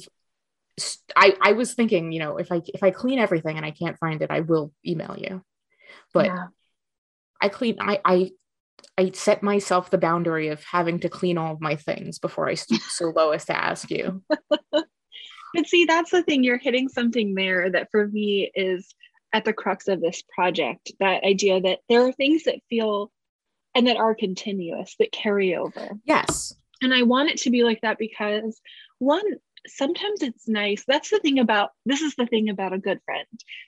I 1.16 1.36
I 1.40 1.52
was 1.52 1.74
thinking, 1.74 2.10
you 2.10 2.18
know, 2.18 2.38
if 2.38 2.50
I 2.50 2.60
if 2.66 2.82
I 2.82 2.90
clean 2.90 3.20
everything 3.20 3.56
and 3.56 3.64
I 3.64 3.70
can't 3.70 3.98
find 3.98 4.20
it, 4.22 4.32
I 4.32 4.40
will 4.40 4.72
email 4.84 5.16
you. 5.16 5.42
But 6.12 6.26
Yeah. 6.26 6.46
I 7.40 7.48
clean 7.48 7.76
I 7.78 8.00
I 8.04 8.30
I 8.98 9.10
set 9.12 9.42
myself 9.42 9.90
the 9.90 9.98
boundary 9.98 10.48
of 10.48 10.62
having 10.64 11.00
to 11.00 11.08
clean 11.08 11.38
all 11.38 11.52
of 11.52 11.60
my 11.60 11.76
things 11.76 12.18
before 12.18 12.48
I 12.48 12.54
stoop 12.54 12.82
so 12.82 13.12
low 13.14 13.30
as 13.30 13.44
to 13.46 13.56
ask 13.56 13.90
you. 13.90 14.22
But 15.54 15.68
see, 15.68 15.84
that's 15.84 16.10
the 16.10 16.22
thing. 16.22 16.44
You're 16.44 16.58
hitting 16.58 16.88
something 16.88 17.34
there 17.34 17.70
that 17.70 17.90
for 17.90 18.06
me 18.08 18.50
is 18.54 18.94
at 19.32 19.44
the 19.44 19.52
crux 19.52 19.88
of 19.88 20.00
this 20.00 20.22
project 20.34 20.92
that 21.00 21.24
idea 21.24 21.60
that 21.60 21.80
there 21.88 22.06
are 22.06 22.12
things 22.12 22.44
that 22.44 22.60
feel 22.68 23.10
and 23.74 23.86
that 23.86 23.96
are 23.96 24.14
continuous 24.14 24.94
that 24.98 25.12
carry 25.12 25.56
over. 25.56 25.90
Yes. 26.04 26.54
And 26.82 26.92
I 26.92 27.02
want 27.02 27.30
it 27.30 27.38
to 27.38 27.50
be 27.50 27.64
like 27.64 27.80
that 27.80 27.98
because 27.98 28.60
one, 28.98 29.24
sometimes 29.66 30.22
it's 30.22 30.48
nice. 30.48 30.84
That's 30.86 31.10
the 31.10 31.18
thing 31.18 31.38
about 31.38 31.70
this 31.86 32.00
is 32.00 32.14
the 32.14 32.26
thing 32.26 32.48
about 32.48 32.72
a 32.72 32.78
good 32.78 33.00
friend, 33.04 33.26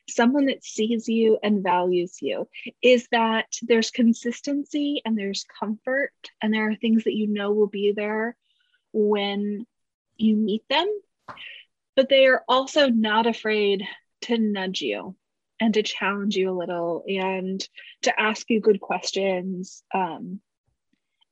someone 0.09 0.47
that 0.47 0.65
sees 0.65 1.09
you 1.09 1.39
and 1.43 1.63
values 1.63 2.19
you, 2.21 2.49
is 2.83 3.09
that 3.13 3.47
there's 3.63 3.91
consistency 3.91 5.03
and 5.05 5.17
there's 5.17 5.47
comfort, 5.59 6.13
and 6.43 6.53
there 6.53 6.69
are 6.69 6.77
things 6.77 7.05
that 7.05 7.15
you 7.15 7.27
know 7.27 7.53
will 7.53 7.69
be 7.69 7.93
there 7.93 8.37
when 8.93 9.67
you 10.17 10.37
meet 10.37 10.63
them. 10.69 10.87
But 11.97 12.09
they 12.09 12.27
are 12.27 12.45
also 12.47 12.89
not 12.89 13.27
afraid 13.27 13.83
to 14.23 14.39
nudge 14.39 14.81
you 14.81 15.17
and 15.61 15.75
to 15.75 15.83
challenge 15.83 16.37
you 16.37 16.51
a 16.51 16.59
little 16.59 17.05
and 17.09 17.67
to 18.03 18.21
ask 18.21 18.49
you 18.51 18.61
good 18.61 18.81
questions. 18.81 19.83
Um, 19.95 20.41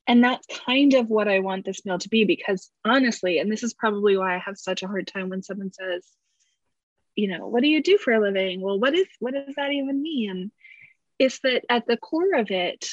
and 0.07 0.23
that's 0.23 0.47
kind 0.67 0.95
of 0.95 1.09
what 1.09 1.29
I 1.29 1.41
want 1.41 1.65
this 1.65 1.85
meal 1.85 1.99
to 1.99 2.09
be 2.09 2.25
because 2.25 2.71
honestly, 2.85 3.39
and 3.39 3.51
this 3.51 3.63
is 3.63 3.75
probably 3.75 4.17
why 4.17 4.35
I 4.35 4.39
have 4.39 4.59
such 4.59 4.83
a 4.83 4.87
hard 4.87 5.07
time 5.07 5.29
when 5.29 5.43
someone 5.43 5.73
says, 5.73 6.07
you 7.15 7.29
know, 7.29 7.47
what 7.47 7.63
do 7.63 7.69
you 7.69 7.83
do 7.83 7.97
for 7.97 8.13
a 8.13 8.21
living? 8.21 8.61
Well, 8.61 8.79
what 8.79 8.95
is 8.95 9.07
what 9.21 9.35
does 9.35 9.55
that 9.57 9.73
even 9.73 10.03
mean? 10.03 10.51
It's 11.19 11.39
that 11.41 11.65
at 11.71 11.87
the 11.87 11.97
core 11.97 12.35
of 12.35 12.51
it, 12.51 12.89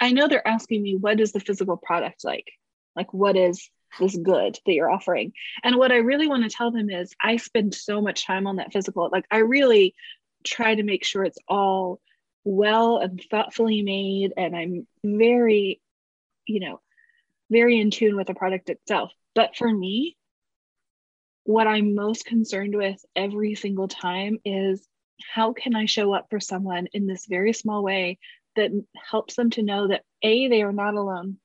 I 0.00 0.12
know 0.12 0.28
they're 0.28 0.46
asking 0.46 0.82
me, 0.82 0.96
what 0.96 1.20
is 1.20 1.32
the 1.32 1.40
physical 1.40 1.76
product 1.76 2.24
like? 2.24 2.50
Like, 2.94 3.14
what 3.14 3.36
is 3.36 3.70
this 3.98 4.16
good 4.16 4.58
that 4.66 4.72
you're 4.72 4.90
offering? 4.90 5.32
And 5.62 5.76
what 5.76 5.92
I 5.92 5.96
really 5.96 6.28
want 6.28 6.44
to 6.44 6.50
tell 6.50 6.70
them 6.70 6.90
is, 6.90 7.14
I 7.22 7.36
spend 7.36 7.74
so 7.74 8.00
much 8.00 8.26
time 8.26 8.46
on 8.46 8.56
that 8.56 8.72
physical. 8.72 9.08
Like, 9.10 9.26
I 9.30 9.38
really 9.38 9.94
try 10.44 10.74
to 10.74 10.82
make 10.82 11.04
sure 11.04 11.24
it's 11.24 11.38
all 11.48 12.00
well 12.44 12.98
and 12.98 13.22
thoughtfully 13.30 13.82
made. 13.82 14.32
And 14.36 14.56
I'm 14.56 14.86
very, 15.04 15.80
you 16.46 16.60
know, 16.60 16.80
very 17.50 17.80
in 17.80 17.90
tune 17.90 18.16
with 18.16 18.26
the 18.26 18.34
product 18.34 18.70
itself. 18.70 19.12
But 19.34 19.56
for 19.56 19.72
me, 19.72 20.16
what 21.44 21.66
I'm 21.66 21.94
most 21.94 22.24
concerned 22.24 22.74
with 22.74 23.00
every 23.14 23.54
single 23.54 23.88
time 23.88 24.38
is 24.44 24.86
how 25.32 25.52
can 25.52 25.74
I 25.74 25.86
show 25.86 26.12
up 26.12 26.26
for 26.28 26.40
someone 26.40 26.88
in 26.92 27.06
this 27.06 27.26
very 27.26 27.52
small 27.52 27.82
way 27.82 28.18
that 28.56 28.70
helps 29.10 29.36
them 29.36 29.50
to 29.50 29.62
know 29.62 29.88
that 29.88 30.02
A, 30.22 30.48
they 30.48 30.62
are 30.62 30.72
not 30.72 30.94
alone. 30.94 31.38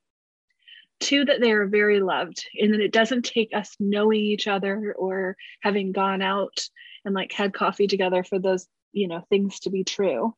Two, 1.01 1.25
that 1.25 1.41
they 1.41 1.51
are 1.51 1.65
very 1.65 1.99
loved 1.99 2.45
and 2.57 2.73
that 2.73 2.79
it 2.79 2.93
doesn't 2.93 3.23
take 3.23 3.49
us 3.53 3.75
knowing 3.79 4.21
each 4.21 4.47
other 4.47 4.95
or 4.97 5.35
having 5.61 5.91
gone 5.91 6.21
out 6.21 6.61
and 7.03 7.13
like 7.13 7.33
had 7.33 7.53
coffee 7.53 7.87
together 7.87 8.23
for 8.23 8.39
those, 8.39 8.67
you 8.93 9.07
know, 9.07 9.25
things 9.29 9.59
to 9.61 9.71
be 9.71 9.83
true. 9.83 10.33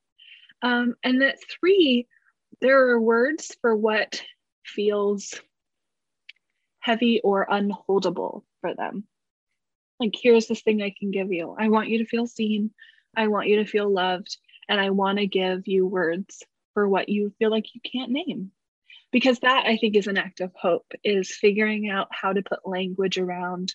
Um, 0.62 0.95
and 1.04 1.21
that 1.21 1.38
three, 1.60 2.08
there 2.62 2.88
are 2.89 2.99
words 2.99 3.56
for 3.62 3.76
what 3.76 4.23
feels 4.65 5.34
heavy 6.80 7.19
or 7.21 7.45
unholdable 7.52 8.43
for 8.62 8.73
them. 8.73 9.04
Like, 9.99 10.15
here's 10.19 10.47
this 10.47 10.62
thing 10.62 10.82
I 10.82 10.93
can 10.97 11.12
give 11.12 11.32
you. 11.32 11.56
I 11.60 11.67
want 11.67 11.89
you 11.89 11.99
to 11.99 12.06
feel 12.06 12.26
seen. 12.26 12.71
I 13.15 13.28
want 13.28 13.47
you 13.47 13.58
to 13.58 13.65
feel 13.65 13.89
loved. 13.89 14.38
And 14.69 14.80
I 14.80 14.91
want 14.91 15.19
to 15.19 15.28
give 15.28 15.67
you 15.67 15.86
words 15.86 16.41
for 16.73 16.88
what 16.88 17.10
you 17.10 17.34
feel 17.38 17.52
like 17.52 17.76
you 17.76 17.82
can't 17.82 18.12
name. 18.12 18.52
Because 19.13 19.39
that 19.39 19.65
I 19.65 19.78
think 19.78 19.95
is 19.95 20.08
an 20.08 20.17
act 20.17 20.41
of 20.41 20.52
hope, 20.60 20.91
is 21.04 21.32
figuring 21.32 21.89
out 21.89 22.10
how 22.12 22.34
to 22.34 22.41
put 22.41 22.67
language 22.67 23.17
around 23.17 23.73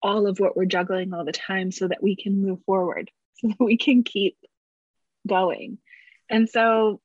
all 0.00 0.28
of 0.28 0.38
what 0.38 0.56
we're 0.56 0.66
juggling 0.66 1.12
all 1.12 1.24
the 1.24 1.32
time 1.32 1.72
so 1.72 1.88
that 1.88 2.02
we 2.02 2.14
can 2.14 2.40
move 2.40 2.60
forward, 2.64 3.10
so 3.34 3.48
that 3.48 3.60
we 3.60 3.76
can 3.76 4.04
keep 4.04 4.36
going. 5.26 5.78
And 6.30 6.48
so, 6.48 7.00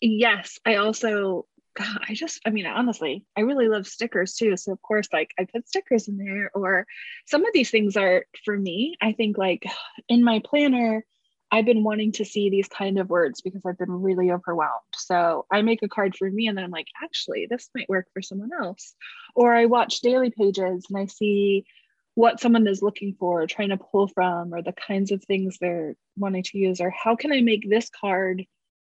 yes, 0.00 0.58
I 0.64 0.76
also 0.76 1.46
God, 1.76 1.98
I 2.08 2.14
just, 2.14 2.40
I 2.46 2.50
mean, 2.50 2.66
honestly, 2.66 3.24
I 3.36 3.42
really 3.42 3.68
love 3.68 3.86
stickers 3.86 4.34
too. 4.34 4.56
So, 4.56 4.72
of 4.72 4.80
course, 4.80 5.08
like 5.12 5.32
I 5.38 5.44
put 5.44 5.68
stickers 5.68 6.08
in 6.08 6.16
there, 6.16 6.50
or 6.54 6.86
some 7.26 7.44
of 7.44 7.52
these 7.52 7.70
things 7.70 7.96
are 7.98 8.24
for 8.44 8.56
me. 8.56 8.96
I 9.00 9.12
think, 9.12 9.36
like 9.36 9.64
in 10.08 10.24
my 10.24 10.40
planner, 10.42 11.04
I've 11.50 11.64
been 11.64 11.84
wanting 11.84 12.12
to 12.12 12.24
see 12.24 12.50
these 12.50 12.68
kind 12.68 12.98
of 12.98 13.08
words 13.08 13.40
because 13.40 13.62
I've 13.64 13.78
been 13.78 14.02
really 14.02 14.30
overwhelmed. 14.30 14.94
So, 14.94 15.46
I 15.50 15.62
make 15.62 15.82
a 15.82 15.88
card 15.88 16.16
for 16.16 16.30
me, 16.30 16.48
and 16.48 16.56
then 16.56 16.64
I'm 16.64 16.70
like, 16.70 16.88
actually, 17.02 17.46
this 17.48 17.70
might 17.74 17.88
work 17.88 18.06
for 18.12 18.22
someone 18.22 18.50
else. 18.60 18.94
Or 19.34 19.54
I 19.54 19.66
watch 19.66 20.00
daily 20.00 20.30
pages 20.30 20.86
and 20.88 20.98
I 20.98 21.06
see 21.06 21.64
what 22.14 22.40
someone 22.40 22.66
is 22.66 22.82
looking 22.82 23.14
for, 23.18 23.46
trying 23.46 23.68
to 23.68 23.76
pull 23.76 24.08
from, 24.08 24.52
or 24.52 24.62
the 24.62 24.72
kinds 24.72 25.12
of 25.12 25.22
things 25.24 25.58
they're 25.60 25.94
wanting 26.16 26.42
to 26.44 26.58
use, 26.58 26.80
or 26.80 26.90
how 26.90 27.14
can 27.14 27.32
I 27.32 27.42
make 27.42 27.68
this 27.68 27.90
card 27.90 28.44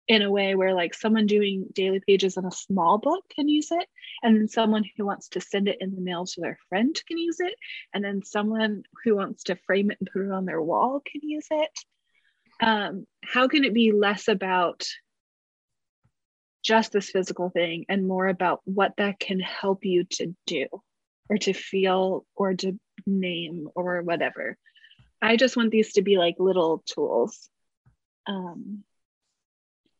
in 0.08 0.22
a 0.22 0.32
way 0.32 0.56
where 0.56 0.74
like 0.74 0.94
someone 0.94 1.26
doing 1.26 1.68
daily 1.74 2.02
pages 2.06 2.36
in 2.36 2.46
a 2.46 2.52
small 2.52 2.98
book 2.98 3.24
can 3.34 3.48
use 3.48 3.70
it 3.72 3.88
and 4.24 4.36
then 4.36 4.48
someone 4.48 4.84
who 4.98 5.06
wants 5.06 5.30
to 5.30 5.40
send 5.40 5.68
it 5.68 5.78
in 5.80 5.94
the 5.96 6.02
mail 6.02 6.26
to 6.26 6.42
their 6.42 6.58
friend 6.70 7.00
can 7.08 7.18
use 7.18 7.40
it 7.40 7.54
and 7.94 8.04
then 8.04 8.24
someone 8.24 8.84
who 9.04 9.16
wants 9.16 9.44
to 9.44 9.56
frame 9.56 9.92
it 9.92 9.98
and 10.00 10.10
put 10.12 10.24
it 10.24 10.32
on 10.32 10.46
their 10.46 10.62
wall 10.62 11.02
can 11.06 11.22
use 11.24 11.48
it 11.52 11.70
um, 12.62 13.06
how 13.24 13.48
can 13.48 13.64
it 13.66 13.74
be 13.74 13.92
less 13.92 14.28
about 14.28 14.86
just 16.64 16.92
this 16.92 17.10
physical 17.10 17.50
thing 17.50 17.86
and 17.90 18.08
more 18.08 18.28
about 18.28 18.62
what 18.66 18.94
that 18.98 19.20
can 19.20 19.40
help 19.40 19.84
you 19.84 20.04
to 20.04 20.36
do 20.46 20.68
or 21.28 21.38
to 21.38 21.54
feel 21.54 22.26
or 22.36 22.54
to 22.54 22.80
name 23.08 23.68
or 23.76 24.04
whatever? 24.04 24.58
I 25.22 25.38
just 25.38 25.58
want 25.58 25.72
these 25.72 25.94
to 25.94 26.04
be 26.04 26.18
like 26.18 26.36
little 26.38 26.84
tools. 26.86 27.50
Um, 28.28 28.84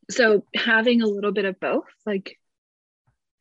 so 0.10 0.46
having 0.56 1.02
a 1.02 1.08
little 1.08 1.32
bit 1.32 1.46
of 1.46 1.60
both 1.60 1.90
like 2.06 2.38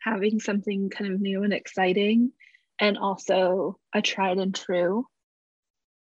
having 0.00 0.40
something 0.40 0.88
kind 0.88 1.12
of 1.12 1.20
new 1.20 1.42
and 1.42 1.52
exciting 1.52 2.32
and 2.78 2.96
also 2.96 3.78
a 3.94 4.00
tried 4.00 4.38
and 4.38 4.54
true 4.54 5.06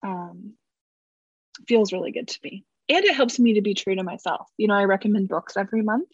um, 0.04 0.52
feels 1.66 1.92
really 1.92 2.12
good 2.12 2.28
to 2.28 2.38
me 2.44 2.64
and 2.88 3.04
it 3.04 3.14
helps 3.14 3.38
me 3.38 3.54
to 3.54 3.62
be 3.62 3.74
true 3.74 3.94
to 3.94 4.02
myself. 4.02 4.48
You 4.56 4.68
know 4.68 4.74
i 4.74 4.84
recommend 4.84 5.28
books 5.28 5.56
every 5.56 5.82
month. 5.82 6.08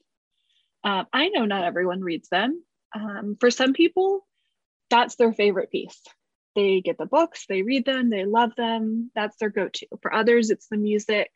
Um, 0.82 1.06
i 1.12 1.28
know 1.28 1.44
not 1.44 1.64
everyone 1.64 2.00
reads 2.00 2.28
them. 2.28 2.62
Um, 2.94 3.36
for 3.40 3.50
some 3.50 3.72
people 3.72 4.26
that's 4.90 5.16
their 5.16 5.32
favorite 5.32 5.70
piece. 5.70 6.00
They 6.54 6.80
get 6.80 6.98
the 6.98 7.06
books 7.06 7.46
they 7.48 7.62
read 7.62 7.84
them 7.84 8.10
they 8.10 8.24
love 8.24 8.54
them. 8.56 9.10
That's 9.14 9.36
their 9.36 9.50
go-to. 9.50 9.86
For 10.02 10.12
others 10.12 10.50
it's 10.50 10.68
the 10.68 10.76
music. 10.76 11.30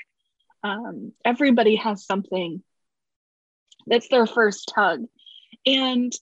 Um, 0.62 1.12
everybody 1.24 1.76
has 1.76 2.04
something 2.04 2.62
that's 3.86 4.08
their 4.08 4.26
first 4.26 4.70
hug. 4.74 5.04
And 5.64 6.12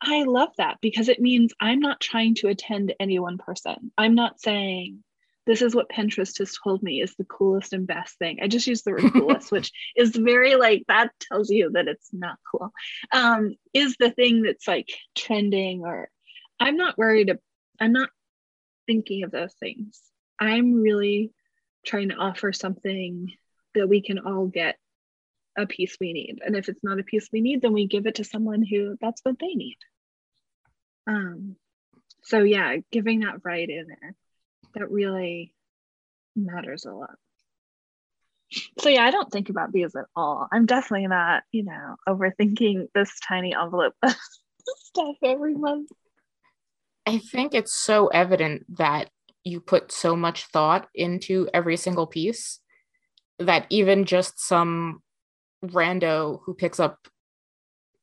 I 0.00 0.24
love 0.24 0.50
that 0.58 0.78
because 0.80 1.08
it 1.08 1.20
means 1.20 1.52
I'm 1.60 1.80
not 1.80 2.00
trying 2.00 2.34
to 2.36 2.48
attend 2.48 2.94
any 2.98 3.18
one 3.18 3.38
person. 3.38 3.92
I'm 3.96 4.14
not 4.14 4.40
saying 4.40 5.03
this 5.46 5.62
is 5.62 5.74
what 5.74 5.90
Pinterest 5.90 6.38
has 6.38 6.56
told 6.62 6.82
me 6.82 7.00
is 7.00 7.14
the 7.16 7.24
coolest 7.24 7.72
and 7.72 7.86
best 7.86 8.18
thing. 8.18 8.38
I 8.42 8.48
just 8.48 8.66
use 8.66 8.82
the 8.82 8.92
word 8.92 9.12
coolest, 9.12 9.52
which 9.52 9.72
is 9.96 10.16
very 10.16 10.56
like 10.56 10.84
that 10.88 11.10
tells 11.20 11.50
you 11.50 11.70
that 11.72 11.88
it's 11.88 12.08
not 12.12 12.38
cool. 12.50 12.72
Um, 13.12 13.54
is 13.72 13.96
the 13.98 14.10
thing 14.10 14.42
that's 14.42 14.66
like 14.66 14.88
trending 15.14 15.84
or 15.84 16.08
I'm 16.58 16.76
not 16.76 16.96
worried. 16.96 17.36
I'm 17.80 17.92
not 17.92 18.08
thinking 18.86 19.24
of 19.24 19.30
those 19.30 19.52
things. 19.54 20.00
I'm 20.38 20.74
really 20.74 21.32
trying 21.84 22.08
to 22.08 22.16
offer 22.16 22.52
something 22.52 23.32
that 23.74 23.88
we 23.88 24.00
can 24.00 24.18
all 24.18 24.46
get 24.46 24.76
a 25.56 25.66
piece 25.66 25.96
we 26.00 26.12
need. 26.12 26.40
And 26.44 26.56
if 26.56 26.68
it's 26.68 26.82
not 26.82 26.98
a 26.98 27.04
piece 27.04 27.28
we 27.32 27.40
need, 27.40 27.62
then 27.62 27.72
we 27.72 27.86
give 27.86 28.06
it 28.06 28.16
to 28.16 28.24
someone 28.24 28.64
who 28.64 28.96
that's 29.00 29.20
what 29.22 29.38
they 29.38 29.54
need. 29.54 29.76
Um, 31.06 31.56
so 32.22 32.42
yeah, 32.42 32.76
giving 32.90 33.20
that 33.20 33.44
right 33.44 33.68
in 33.68 33.86
there, 33.86 34.14
that 34.74 34.90
really 34.90 35.54
matters 36.36 36.84
a 36.84 36.92
lot. 36.92 37.16
So 38.78 38.88
yeah, 38.88 39.04
I 39.04 39.10
don't 39.10 39.30
think 39.32 39.48
about 39.48 39.72
these 39.72 39.96
at 39.96 40.06
all. 40.14 40.48
I'm 40.52 40.66
definitely 40.66 41.08
not, 41.08 41.42
you 41.50 41.64
know, 41.64 41.96
overthinking 42.08 42.88
this 42.94 43.18
tiny 43.26 43.54
envelope 43.54 43.94
stuff 44.04 45.16
every 45.22 45.54
month. 45.54 45.90
I 47.06 47.18
think 47.18 47.54
it's 47.54 47.74
so 47.74 48.08
evident 48.08 48.64
that 48.78 49.10
you 49.44 49.60
put 49.60 49.92
so 49.92 50.16
much 50.16 50.46
thought 50.46 50.88
into 50.94 51.48
every 51.52 51.76
single 51.76 52.06
piece 52.06 52.60
that 53.38 53.66
even 53.68 54.04
just 54.04 54.40
some 54.40 55.02
rando 55.64 56.40
who 56.44 56.54
picks 56.54 56.80
up 56.80 57.08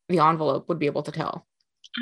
the 0.10 0.20
envelope 0.20 0.68
would 0.70 0.80
be 0.80 0.86
able 0.86 1.04
to 1.04 1.12
tell. 1.12 1.48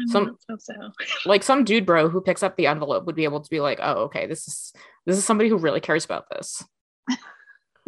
Some 0.07 0.37
so. 0.59 0.73
like 1.25 1.43
some 1.43 1.63
dude 1.63 1.85
bro 1.85 2.09
who 2.09 2.21
picks 2.21 2.43
up 2.43 2.55
the 2.55 2.67
envelope 2.67 3.05
would 3.05 3.15
be 3.15 3.23
able 3.23 3.41
to 3.41 3.49
be 3.49 3.59
like, 3.59 3.79
oh, 3.81 4.03
okay, 4.03 4.27
this 4.27 4.47
is 4.47 4.73
this 5.05 5.17
is 5.17 5.25
somebody 5.25 5.49
who 5.49 5.57
really 5.57 5.81
cares 5.81 6.05
about 6.05 6.25
this. 6.29 6.63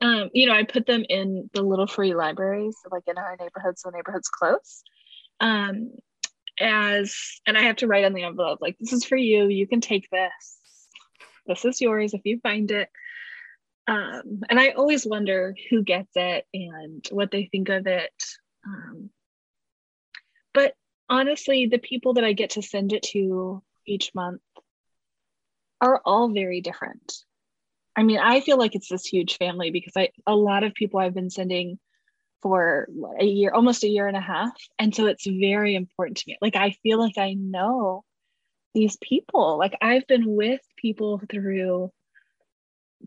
um, 0.00 0.30
you 0.34 0.46
know, 0.46 0.54
I 0.54 0.64
put 0.64 0.86
them 0.86 1.04
in 1.08 1.48
the 1.54 1.62
little 1.62 1.86
free 1.86 2.14
libraries, 2.14 2.76
like 2.90 3.04
in 3.06 3.16
our 3.16 3.36
neighborhoods, 3.40 3.82
so 3.82 3.90
the 3.90 3.96
neighborhoods 3.96 4.28
close. 4.28 4.82
Um, 5.40 5.92
as 6.60 7.16
and 7.46 7.56
I 7.56 7.62
have 7.62 7.76
to 7.76 7.86
write 7.86 8.04
on 8.04 8.12
the 8.12 8.24
envelope, 8.24 8.58
like, 8.60 8.76
this 8.78 8.92
is 8.92 9.04
for 9.04 9.16
you, 9.16 9.48
you 9.48 9.66
can 9.66 9.80
take 9.80 10.08
this. 10.10 10.58
This 11.46 11.64
is 11.64 11.80
yours 11.80 12.14
if 12.14 12.20
you 12.24 12.38
find 12.40 12.70
it. 12.70 12.88
Um, 13.88 14.42
and 14.48 14.60
I 14.60 14.70
always 14.70 15.06
wonder 15.06 15.56
who 15.70 15.82
gets 15.82 16.12
it 16.14 16.46
and 16.54 17.04
what 17.10 17.30
they 17.30 17.48
think 17.50 17.68
of 17.68 17.86
it. 17.86 18.12
Um, 18.64 19.10
honestly, 21.12 21.66
the 21.66 21.78
people 21.78 22.14
that 22.14 22.24
I 22.24 22.32
get 22.32 22.50
to 22.50 22.62
send 22.62 22.94
it 22.94 23.02
to 23.12 23.62
each 23.86 24.14
month 24.14 24.40
are 25.80 26.00
all 26.06 26.30
very 26.30 26.62
different. 26.62 27.12
I 27.94 28.02
mean, 28.02 28.18
I 28.18 28.40
feel 28.40 28.56
like 28.56 28.74
it's 28.74 28.88
this 28.88 29.04
huge 29.04 29.36
family 29.36 29.70
because 29.70 29.92
I 29.94 30.08
a 30.26 30.34
lot 30.34 30.64
of 30.64 30.72
people 30.72 30.98
I've 30.98 31.14
been 31.14 31.28
sending 31.28 31.78
for 32.40 32.88
a 33.20 33.24
year, 33.24 33.52
almost 33.52 33.84
a 33.84 33.88
year 33.88 34.08
and 34.08 34.16
a 34.16 34.20
half. 34.20 34.56
And 34.78 34.94
so 34.94 35.06
it's 35.06 35.26
very 35.26 35.74
important 35.74 36.16
to 36.18 36.24
me. 36.28 36.38
Like 36.40 36.56
I 36.56 36.70
feel 36.82 36.98
like 36.98 37.18
I 37.18 37.34
know 37.34 38.04
these 38.74 38.96
people. 38.96 39.58
Like 39.58 39.76
I've 39.82 40.06
been 40.06 40.24
with 40.34 40.62
people 40.78 41.20
through 41.30 41.92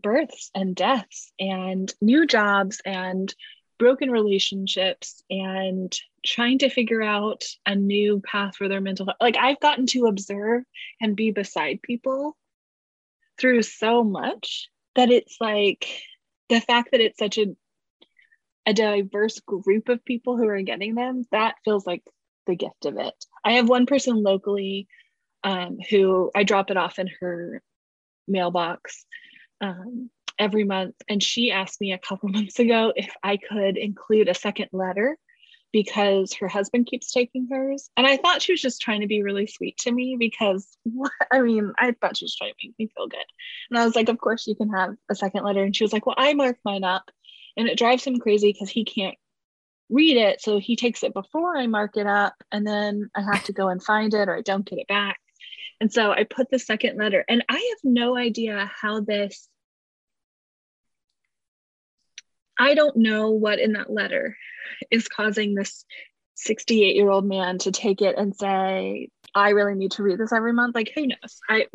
births 0.00 0.50
and 0.54 0.76
deaths 0.76 1.32
and 1.40 1.92
new 2.00 2.24
jobs 2.24 2.80
and 2.84 3.34
broken 3.78 4.10
relationships 4.10 5.24
and 5.28 5.94
trying 6.26 6.58
to 6.58 6.68
figure 6.68 7.02
out 7.02 7.44
a 7.64 7.74
new 7.74 8.20
path 8.20 8.56
for 8.56 8.68
their 8.68 8.80
mental 8.80 9.06
health. 9.06 9.16
Like 9.20 9.36
I've 9.36 9.60
gotten 9.60 9.86
to 9.86 10.06
observe 10.06 10.64
and 11.00 11.16
be 11.16 11.30
beside 11.30 11.82
people 11.82 12.36
through 13.38 13.62
so 13.62 14.02
much 14.02 14.68
that 14.94 15.10
it's 15.10 15.36
like 15.40 15.86
the 16.48 16.60
fact 16.60 16.90
that 16.92 17.00
it's 17.00 17.18
such 17.18 17.38
a 17.38 17.56
a 18.68 18.74
diverse 18.74 19.38
group 19.40 19.88
of 19.88 20.04
people 20.04 20.36
who 20.36 20.48
are 20.48 20.60
getting 20.60 20.96
them, 20.96 21.24
that 21.30 21.54
feels 21.64 21.86
like 21.86 22.02
the 22.46 22.56
gift 22.56 22.84
of 22.84 22.98
it. 22.98 23.14
I 23.44 23.52
have 23.52 23.68
one 23.68 23.86
person 23.86 24.22
locally 24.22 24.88
um, 25.44 25.78
who 25.88 26.32
I 26.34 26.42
drop 26.42 26.72
it 26.72 26.76
off 26.76 26.98
in 26.98 27.08
her 27.20 27.62
mailbox 28.26 29.06
um, 29.60 30.10
every 30.36 30.64
month. 30.64 30.96
And 31.08 31.22
she 31.22 31.52
asked 31.52 31.80
me 31.80 31.92
a 31.92 31.98
couple 31.98 32.28
months 32.32 32.58
ago 32.58 32.92
if 32.96 33.14
I 33.22 33.36
could 33.36 33.76
include 33.76 34.28
a 34.28 34.34
second 34.34 34.70
letter 34.72 35.16
because 35.76 36.32
her 36.32 36.48
husband 36.48 36.86
keeps 36.86 37.12
taking 37.12 37.48
hers. 37.50 37.90
And 37.98 38.06
I 38.06 38.16
thought 38.16 38.40
she 38.40 38.54
was 38.54 38.62
just 38.62 38.80
trying 38.80 39.02
to 39.02 39.06
be 39.06 39.22
really 39.22 39.46
sweet 39.46 39.76
to 39.80 39.92
me 39.92 40.16
because, 40.18 40.78
I 41.30 41.42
mean, 41.42 41.74
I 41.78 41.92
thought 41.92 42.16
she 42.16 42.24
was 42.24 42.34
trying 42.34 42.52
to 42.52 42.56
make 42.66 42.78
me 42.78 42.90
feel 42.96 43.08
good. 43.08 43.26
And 43.68 43.78
I 43.78 43.84
was 43.84 43.94
like, 43.94 44.08
Of 44.08 44.16
course, 44.16 44.46
you 44.46 44.54
can 44.54 44.70
have 44.70 44.96
a 45.10 45.14
second 45.14 45.44
letter. 45.44 45.62
And 45.62 45.76
she 45.76 45.84
was 45.84 45.92
like, 45.92 46.06
Well, 46.06 46.14
I 46.16 46.32
mark 46.32 46.56
mine 46.64 46.82
up. 46.82 47.10
And 47.58 47.68
it 47.68 47.76
drives 47.76 48.04
him 48.04 48.20
crazy 48.20 48.54
because 48.54 48.70
he 48.70 48.86
can't 48.86 49.18
read 49.90 50.16
it. 50.16 50.40
So 50.40 50.58
he 50.58 50.76
takes 50.76 51.02
it 51.02 51.12
before 51.12 51.58
I 51.58 51.66
mark 51.66 51.98
it 51.98 52.06
up. 52.06 52.32
And 52.50 52.66
then 52.66 53.10
I 53.14 53.20
have 53.20 53.44
to 53.44 53.52
go 53.52 53.68
and 53.68 53.82
find 53.82 54.14
it 54.14 54.30
or 54.30 54.36
I 54.36 54.40
don't 54.40 54.64
get 54.64 54.78
it 54.78 54.88
back. 54.88 55.20
And 55.78 55.92
so 55.92 56.10
I 56.10 56.24
put 56.24 56.50
the 56.50 56.58
second 56.58 56.96
letter, 56.96 57.22
and 57.28 57.44
I 57.50 57.52
have 57.52 57.78
no 57.84 58.16
idea 58.16 58.70
how 58.80 59.00
this. 59.00 59.46
I 62.58 62.74
don't 62.74 62.96
know 62.96 63.30
what 63.30 63.58
in 63.58 63.72
that 63.72 63.92
letter 63.92 64.36
is 64.90 65.08
causing 65.08 65.54
this 65.54 65.84
68 66.34 66.96
year 66.96 67.08
old 67.10 67.26
man 67.26 67.58
to 67.58 67.72
take 67.72 68.02
it 68.02 68.16
and 68.16 68.34
say, 68.34 69.08
I 69.34 69.50
really 69.50 69.74
need 69.74 69.92
to 69.92 70.02
read 70.02 70.18
this 70.18 70.32
every 70.32 70.52
month. 70.52 70.74
Like, 70.74 70.92
who 70.94 71.06
knows? 71.06 71.40
I 71.48 71.66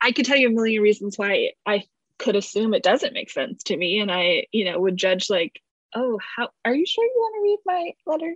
I 0.00 0.12
could 0.12 0.24
tell 0.24 0.38
you 0.38 0.48
a 0.48 0.52
million 0.52 0.82
reasons 0.82 1.18
why 1.18 1.50
I 1.66 1.84
could 2.18 2.36
assume 2.36 2.72
it 2.72 2.82
doesn't 2.82 3.12
make 3.12 3.30
sense 3.30 3.64
to 3.64 3.76
me. 3.76 4.00
And 4.00 4.10
I, 4.10 4.46
you 4.50 4.64
know, 4.64 4.80
would 4.80 4.96
judge 4.96 5.28
like, 5.28 5.60
oh, 5.94 6.18
how 6.36 6.48
are 6.64 6.74
you 6.74 6.86
sure 6.86 7.04
you 7.04 7.12
want 7.16 7.34
to 7.34 7.42
read 7.42 7.58
my 7.66 8.12
letter? 8.12 8.34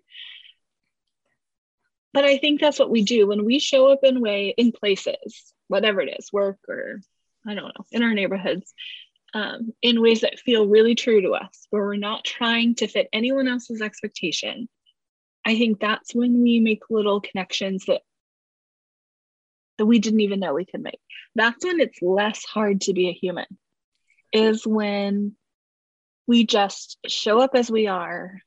but 2.14 2.24
I 2.24 2.38
think 2.38 2.60
that's 2.60 2.78
what 2.78 2.90
we 2.90 3.02
do 3.02 3.26
when 3.26 3.44
we 3.44 3.58
show 3.58 3.88
up 3.88 4.04
in 4.04 4.20
way 4.20 4.54
in 4.56 4.70
places, 4.70 5.52
whatever 5.66 6.00
it 6.00 6.14
is, 6.16 6.32
work 6.32 6.58
or 6.68 7.00
I 7.44 7.54
don't 7.54 7.64
know, 7.76 7.84
in 7.90 8.04
our 8.04 8.14
neighborhoods, 8.14 8.72
um, 9.34 9.72
in 9.82 10.00
ways 10.00 10.20
that 10.20 10.38
feel 10.38 10.68
really 10.68 10.94
true 10.94 11.20
to 11.22 11.32
us, 11.32 11.66
where 11.70 11.84
we're 11.84 11.96
not 11.96 12.24
trying 12.24 12.76
to 12.76 12.86
fit 12.86 13.08
anyone 13.12 13.48
else's 13.48 13.82
expectation. 13.82 14.68
I 15.44 15.58
think 15.58 15.80
that's 15.80 16.14
when 16.14 16.40
we 16.40 16.60
make 16.60 16.82
little 16.88 17.20
connections 17.20 17.84
that 17.86 18.02
that 19.76 19.86
we 19.86 19.98
didn't 19.98 20.20
even 20.20 20.38
know 20.38 20.54
we 20.54 20.64
could 20.64 20.82
make. 20.82 21.00
That's 21.34 21.64
when 21.64 21.80
it's 21.80 22.00
less 22.00 22.44
hard 22.44 22.82
to 22.82 22.94
be 22.94 23.08
a 23.08 23.12
human. 23.12 23.46
Is 24.32 24.64
when 24.66 25.34
we 26.28 26.46
just 26.46 26.96
show 27.06 27.40
up 27.40 27.50
as 27.54 27.70
we 27.70 27.88
are 27.88 28.40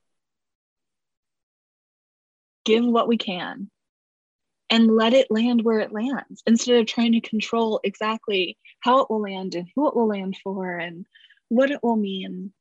give 2.65 2.86
what 2.86 3.08
we 3.08 3.17
can 3.17 3.69
and 4.69 4.93
let 4.93 5.13
it 5.13 5.32
land 5.32 5.63
where 5.63 5.80
it 5.80 5.93
lands 5.93 6.43
instead 6.45 6.80
of 6.80 6.86
trying 6.86 7.13
to 7.13 7.21
control 7.21 7.80
exactly 7.84 8.58
how 8.88 9.02
it 9.02 9.10
will 9.10 9.21
land 9.21 9.54
and 9.54 9.67
who 9.76 9.89
it 9.89 9.95
will 9.95 10.08
land 10.08 10.38
for 10.41 10.78
and 10.78 11.06
what 11.50 11.71
it 11.71 11.84
will 11.84 11.97
mean. 11.97 12.54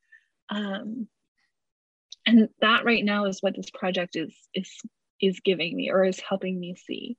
Um, 0.49 1.07
and 2.27 2.49
that 2.61 2.85
right 2.85 3.05
now 3.05 3.27
is 3.27 3.41
what 3.41 3.55
this 3.55 3.71
project 3.71 4.17
is 4.17 4.35
is 4.53 4.69
is 5.21 5.41
giving 5.41 5.77
me 5.77 5.91
or 5.91 6.05
is 6.05 6.21
helping 6.21 6.59
me 6.59 6.75
see 6.75 7.17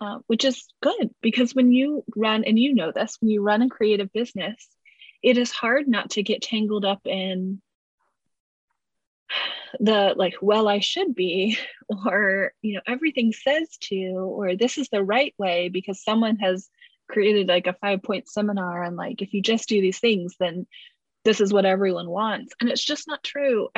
uh, 0.00 0.18
which 0.26 0.44
is 0.44 0.66
good 0.82 1.10
because 1.20 1.54
when 1.54 1.70
you 1.70 2.02
run 2.16 2.44
and 2.44 2.58
you 2.58 2.74
know 2.74 2.90
this 2.90 3.18
when 3.20 3.30
you 3.30 3.42
run 3.42 3.62
a 3.62 3.68
creative 3.68 4.12
business 4.12 4.66
it 5.22 5.36
is 5.36 5.52
hard 5.52 5.86
not 5.86 6.10
to 6.10 6.22
get 6.22 6.42
tangled 6.42 6.84
up 6.84 7.00
in 7.04 7.60
the 9.78 10.14
like 10.16 10.34
well 10.40 10.66
i 10.66 10.80
should 10.80 11.14
be 11.14 11.56
or 12.06 12.52
you 12.62 12.74
know 12.74 12.80
everything 12.86 13.32
says 13.32 13.68
to 13.80 14.12
or 14.16 14.56
this 14.56 14.78
is 14.78 14.88
the 14.88 15.04
right 15.04 15.34
way 15.38 15.68
because 15.68 16.02
someone 16.02 16.36
has 16.36 16.68
created 17.10 17.48
like 17.48 17.66
a 17.66 17.74
five 17.74 18.02
point 18.02 18.28
seminar 18.28 18.82
and 18.82 18.96
like 18.96 19.22
if 19.22 19.34
you 19.34 19.42
just 19.42 19.68
do 19.68 19.80
these 19.80 19.98
things 19.98 20.36
then 20.38 20.66
this 21.24 21.40
is 21.40 21.52
what 21.52 21.66
everyone 21.66 22.08
wants. 22.08 22.54
And 22.60 22.70
it's 22.70 22.84
just 22.84 23.06
not 23.06 23.22
true. 23.22 23.68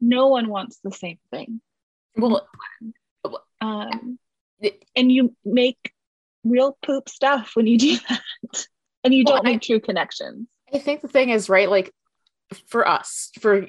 No 0.00 0.28
one 0.28 0.48
wants 0.48 0.78
the 0.82 0.92
same 0.92 1.18
thing. 1.30 1.60
Well 2.16 2.48
um, 3.60 4.18
and 4.94 5.12
you 5.12 5.34
make 5.44 5.92
real 6.44 6.76
poop 6.84 7.08
stuff 7.08 7.52
when 7.54 7.66
you 7.66 7.78
do 7.78 7.98
that. 8.08 8.66
And 9.04 9.14
you 9.14 9.24
don't 9.24 9.44
make 9.44 9.62
true 9.62 9.80
connections. 9.80 10.48
I 10.72 10.78
think 10.78 11.00
the 11.00 11.08
thing 11.08 11.30
is 11.30 11.48
right 11.48 11.70
like 11.70 11.92
for 12.66 12.86
us 12.86 13.30
for 13.40 13.68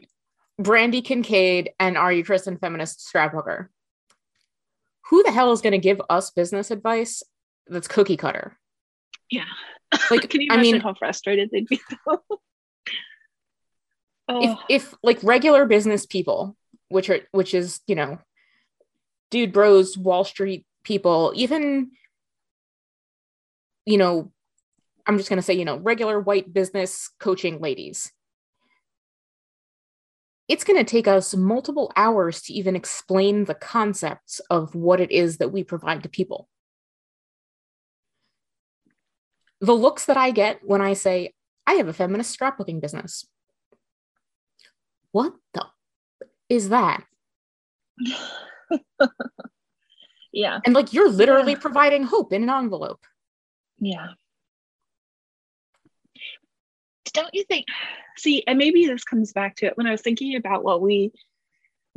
Brandi 0.60 1.04
Kincaid 1.04 1.72
and 1.80 1.98
Are 1.98 2.12
You 2.12 2.24
Christian 2.24 2.58
Feminist 2.58 3.08
Scrapbooker. 3.14 3.68
Who 5.10 5.24
the 5.24 5.32
hell 5.32 5.52
is 5.52 5.62
going 5.62 5.74
to 5.74 5.78
give 5.78 6.02
us 6.10 6.32
business 6.32 6.72
advice 6.72 7.24
that's 7.68 7.88
cookie 7.88 8.18
cutter? 8.18 8.58
Yeah. 9.30 9.46
Like, 10.12 10.30
can 10.30 10.42
you 10.42 10.48
imagine 10.48 10.60
I 10.60 10.72
mean, 10.74 10.82
how 10.82 10.94
frustrated 10.94 11.50
they'd 11.52 11.68
be? 11.68 11.80
oh. 12.08 12.20
if, 14.30 14.60
if 14.70 14.94
like 15.04 15.20
regular 15.24 15.66
business 15.66 16.06
people, 16.06 16.56
which 16.90 17.10
are 17.10 17.20
which 17.32 17.54
is 17.54 17.82
you 17.88 17.96
know, 17.96 18.20
dude 19.32 19.54
bros, 19.54 19.98
Wall 19.98 20.24
Street 20.24 20.66
people, 20.84 21.34
even 21.36 21.92
you 23.86 23.98
know, 23.98 24.32
I'm 25.06 25.18
just 25.18 25.30
gonna 25.30 25.42
say 25.42 25.54
you 25.54 25.66
know, 25.66 25.78
regular 25.78 26.20
white 26.20 26.54
business 26.54 27.10
coaching 27.20 27.60
ladies 27.60 28.12
it's 30.48 30.64
going 30.64 30.78
to 30.78 30.90
take 30.90 31.08
us 31.08 31.36
multiple 31.36 31.92
hours 31.96 32.42
to 32.44 32.54
even 32.54 32.76
explain 32.76 33.46
the 33.46 33.54
concepts 33.54 34.40
of 34.50 34.74
what 34.76 35.02
it 35.02 35.12
is 35.12 35.38
that 35.38 35.52
we 35.52 35.64
provide 35.64 36.04
to 36.04 36.10
people. 36.10 36.48
The 39.60 39.74
looks 39.74 40.06
that 40.06 40.18
I 40.18 40.32
get 40.32 40.60
when 40.64 40.82
I 40.82 40.94
say, 40.94 41.34
I 41.66 41.74
have 41.74 41.88
a 41.88 41.94
feminist 41.94 42.38
scrapbooking 42.38 42.82
business. 42.82 43.26
What 45.12 45.34
the 45.54 45.66
is 46.50 46.70
that? 46.70 47.04
yeah. 50.32 50.60
And 50.66 50.74
like 50.74 50.94
you're 50.94 51.10
literally 51.10 51.54
yeah. 51.54 51.60
providing 51.60 52.04
hope 52.04 52.32
in 52.34 52.44
an 52.44 52.50
envelope. 52.50 53.02
Yeah. 53.80 54.10
Don't 57.14 57.34
you 57.34 57.44
think? 57.46 57.66
See, 58.18 58.44
and 58.48 58.58
maybe 58.58 58.86
this 58.86 59.04
comes 59.04 59.34
back 59.34 59.56
to 59.58 59.66
it 59.66 59.78
when 59.78 59.88
I 59.88 59.92
was 59.92 60.02
thinking 60.02 60.36
about 60.36 60.64
what 60.64 60.82
we 60.82 61.12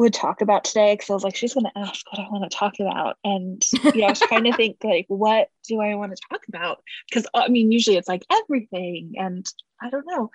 would 0.01 0.15
talk 0.15 0.41
about 0.41 0.65
today 0.65 0.95
because 0.95 1.11
I 1.11 1.13
was 1.13 1.25
like, 1.25 1.37
she's 1.37 1.53
going 1.53 1.67
to 1.67 1.79
ask 1.79 2.11
what 2.11 2.19
I 2.19 2.29
want 2.31 2.51
to 2.51 2.57
talk 2.57 2.81
about. 2.81 3.19
And 3.23 3.63
yeah, 3.95 4.07
I 4.07 4.11
was 4.11 4.21
trying 4.21 4.45
to 4.45 4.55
think, 4.55 4.79
like, 4.83 5.05
what 5.09 5.49
do 5.69 5.79
I 5.79 5.95
want 5.95 6.17
to 6.17 6.23
talk 6.31 6.41
about? 6.49 6.83
Because 7.07 7.27
I 7.35 7.49
mean, 7.49 7.71
usually 7.71 7.99
it's 7.99 8.09
like 8.09 8.25
everything. 8.33 9.13
And 9.17 9.47
I 9.81 9.91
don't 9.91 10.07
know. 10.07 10.31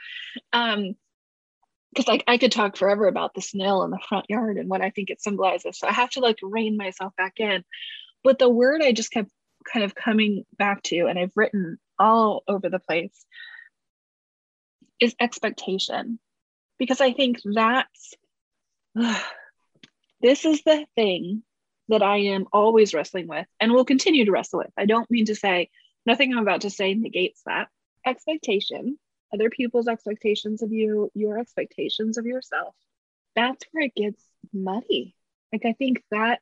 Um, 0.54 0.96
because 1.90 2.08
like 2.08 2.24
I 2.28 2.38
could 2.38 2.52
talk 2.52 2.78
forever 2.78 3.08
about 3.08 3.34
the 3.34 3.42
snail 3.42 3.82
in 3.84 3.90
the 3.90 4.00
front 4.08 4.28
yard 4.30 4.58
and 4.58 4.70
what 4.70 4.82
I 4.82 4.92
think 4.92 5.10
it 5.10 5.22
symbolizes. 5.22 5.80
So 5.80 5.88
I 5.88 5.94
have 5.94 6.12
to 6.12 6.20
like 6.20 6.38
rein 6.44 6.78
myself 6.78 7.16
back 7.16 7.40
in. 7.40 7.64
But 8.24 8.38
the 8.38 8.50
word 8.50 8.84
I 8.84 8.92
just 8.92 9.12
kept 9.12 9.32
kind 9.72 9.84
of 9.84 9.96
coming 9.96 10.46
back 10.60 10.84
to, 10.84 11.08
and 11.08 11.18
I've 11.18 11.32
written 11.36 11.80
all 11.98 12.44
over 12.48 12.70
the 12.70 12.80
place, 12.80 13.26
is 15.00 15.16
expectation. 15.20 16.20
Because 16.78 17.02
I 17.02 17.14
think 17.14 17.40
that's 17.44 18.14
this 20.26 20.44
is 20.44 20.64
the 20.64 20.88
thing 20.96 21.44
that 21.88 22.02
I 22.02 22.18
am 22.18 22.48
always 22.52 22.96
wrestling 22.96 23.28
with 23.28 23.46
and 23.60 23.72
will 23.72 23.86
continue 23.86 24.26
to 24.26 24.32
wrestle 24.32 24.58
with. 24.58 24.72
I 24.76 24.88
don't 24.88 25.10
mean 25.12 25.26
to 25.26 25.36
say 25.36 25.70
nothing 26.04 26.34
I'm 26.34 26.40
about 26.40 26.62
to 26.62 26.72
say 26.72 26.96
negates 26.96 27.44
that. 27.46 27.68
Expectation 28.04 28.98
other 29.32 29.52
people's 29.52 29.88
expectations 29.88 30.64
of 30.64 30.72
you, 30.72 31.12
your 31.14 31.38
expectations 31.38 32.18
of 32.18 32.26
yourself. 32.26 32.74
That's 33.36 33.64
where 33.72 33.86
it 33.86 33.96
gets 33.96 34.24
muddy. 34.52 35.14
Like, 35.54 35.66
I 35.66 35.74
think 35.74 36.02
that's 36.10 36.42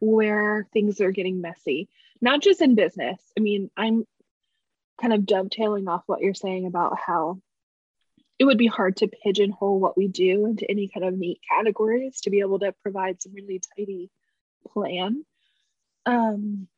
where 0.00 0.66
things 0.72 1.00
are 1.00 1.12
getting 1.12 1.40
messy, 1.40 1.88
not 2.20 2.42
just 2.42 2.60
in 2.60 2.74
business. 2.74 3.20
I 3.38 3.40
mean, 3.40 3.70
I'm 3.76 4.04
kind 5.00 5.14
of 5.14 5.24
dovetailing 5.24 5.88
off 5.88 6.02
what 6.06 6.20
you're 6.20 6.34
saying 6.34 6.66
about 6.66 6.98
how 6.98 7.38
it 8.38 8.44
would 8.44 8.58
be 8.58 8.66
hard 8.66 8.96
to 8.96 9.08
pigeonhole 9.08 9.78
what 9.78 9.96
we 9.96 10.08
do 10.08 10.46
into 10.46 10.68
any 10.68 10.88
kind 10.88 11.06
of 11.06 11.16
neat 11.16 11.40
categories 11.48 12.20
to 12.22 12.30
be 12.30 12.40
able 12.40 12.58
to 12.58 12.74
provide 12.82 13.22
some 13.22 13.34
really 13.34 13.60
tidy 13.76 14.10
plan. 14.72 15.24
Um, 16.06 16.68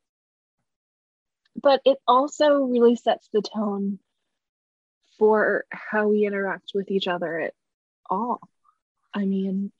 but 1.61 1.81
it 1.85 1.97
also 2.07 2.63
really 2.63 2.95
sets 2.95 3.27
the 3.33 3.41
tone 3.41 3.99
for 5.17 5.65
how 5.71 6.07
we 6.07 6.25
interact 6.25 6.71
with 6.75 6.91
each 6.91 7.07
other 7.07 7.39
at 7.39 7.53
all. 8.09 8.39
I 9.13 9.25
mean, 9.25 9.71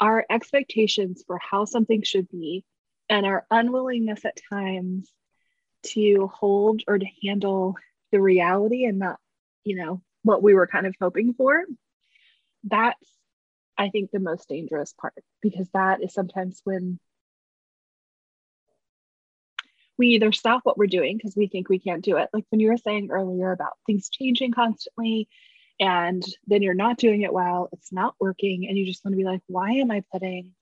our 0.00 0.26
expectations 0.28 1.22
for 1.26 1.38
how 1.38 1.64
something 1.64 2.02
should 2.02 2.28
be 2.28 2.64
and 3.08 3.24
our 3.24 3.46
unwillingness 3.50 4.24
at 4.24 4.40
times 4.50 5.08
to 5.84 6.30
hold 6.32 6.82
or 6.88 6.98
to 6.98 7.06
handle 7.22 7.76
the 8.10 8.20
reality 8.20 8.84
and 8.84 8.98
not, 8.98 9.18
you 9.64 9.76
know, 9.76 10.02
what 10.22 10.42
we 10.42 10.54
were 10.54 10.66
kind 10.66 10.86
of 10.86 10.94
hoping 11.00 11.34
for. 11.34 11.64
That's, 12.64 13.10
I 13.76 13.88
think, 13.90 14.10
the 14.10 14.20
most 14.20 14.48
dangerous 14.48 14.94
part 15.00 15.14
because 15.42 15.68
that 15.74 16.02
is 16.02 16.12
sometimes 16.12 16.60
when 16.64 16.98
we 19.98 20.08
either 20.08 20.32
stop 20.32 20.60
what 20.62 20.78
we're 20.78 20.86
doing 20.86 21.16
because 21.16 21.36
we 21.36 21.48
think 21.48 21.68
we 21.68 21.80
can't 21.80 22.04
do 22.04 22.16
it. 22.16 22.30
Like 22.32 22.44
when 22.50 22.60
you 22.60 22.68
were 22.68 22.76
saying 22.76 23.10
earlier 23.10 23.50
about 23.50 23.72
things 23.86 24.08
changing 24.08 24.52
constantly, 24.52 25.28
and 25.80 26.24
then 26.46 26.62
you're 26.62 26.74
not 26.74 26.98
doing 26.98 27.22
it 27.22 27.32
well, 27.32 27.68
it's 27.72 27.92
not 27.92 28.14
working, 28.20 28.66
and 28.68 28.78
you 28.78 28.86
just 28.86 29.04
want 29.04 29.12
to 29.12 29.18
be 29.18 29.24
like, 29.24 29.42
why 29.46 29.72
am 29.72 29.90
I 29.90 30.02
putting 30.12 30.54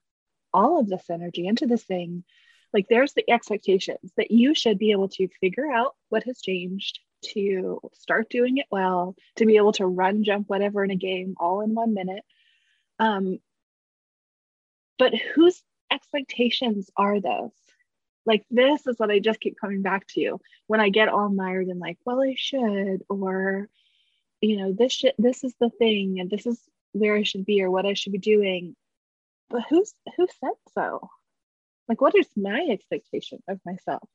all 0.52 0.80
of 0.80 0.88
this 0.88 1.08
energy 1.10 1.46
into 1.46 1.66
this 1.66 1.84
thing? 1.84 2.24
Like 2.72 2.86
there's 2.88 3.12
the 3.12 3.30
expectations 3.30 4.12
that 4.16 4.30
you 4.30 4.54
should 4.54 4.78
be 4.78 4.92
able 4.92 5.08
to 5.10 5.28
figure 5.40 5.70
out 5.70 5.94
what 6.08 6.24
has 6.24 6.40
changed, 6.40 6.98
to 7.34 7.80
start 7.94 8.30
doing 8.30 8.58
it 8.58 8.66
well, 8.70 9.16
to 9.36 9.46
be 9.46 9.56
able 9.56 9.72
to 9.72 9.86
run, 9.86 10.24
jump, 10.24 10.48
whatever 10.48 10.84
in 10.84 10.90
a 10.90 10.96
game 10.96 11.34
all 11.38 11.60
in 11.60 11.74
one 11.74 11.94
minute. 11.94 12.24
Um, 12.98 13.38
but 14.98 15.14
whose 15.14 15.62
expectations 15.90 16.90
are 16.96 17.20
those? 17.20 17.52
like 18.26 18.44
this 18.50 18.86
is 18.86 18.98
what 18.98 19.10
I 19.10 19.20
just 19.20 19.40
keep 19.40 19.56
coming 19.58 19.82
back 19.82 20.06
to 20.08 20.20
you 20.20 20.40
when 20.66 20.80
I 20.80 20.88
get 20.90 21.08
all 21.08 21.28
mired 21.28 21.68
in 21.68 21.78
like, 21.78 21.98
well, 22.04 22.20
I 22.20 22.34
should, 22.36 23.04
or 23.08 23.68
you 24.40 24.58
know, 24.58 24.72
this 24.72 24.92
shit, 24.92 25.14
this 25.16 25.44
is 25.44 25.54
the 25.60 25.70
thing, 25.70 26.20
and 26.20 26.28
this 26.28 26.44
is 26.44 26.60
where 26.92 27.14
I 27.14 27.22
should 27.22 27.46
be 27.46 27.62
or 27.62 27.70
what 27.70 27.86
I 27.86 27.94
should 27.94 28.12
be 28.12 28.18
doing. 28.18 28.74
But 29.48 29.62
who's 29.70 29.94
who 30.16 30.26
said 30.40 30.54
so? 30.74 31.08
Like, 31.88 32.00
what 32.00 32.16
is 32.16 32.26
my 32.36 32.66
expectation 32.68 33.42
of 33.48 33.60
myself? 33.64 34.08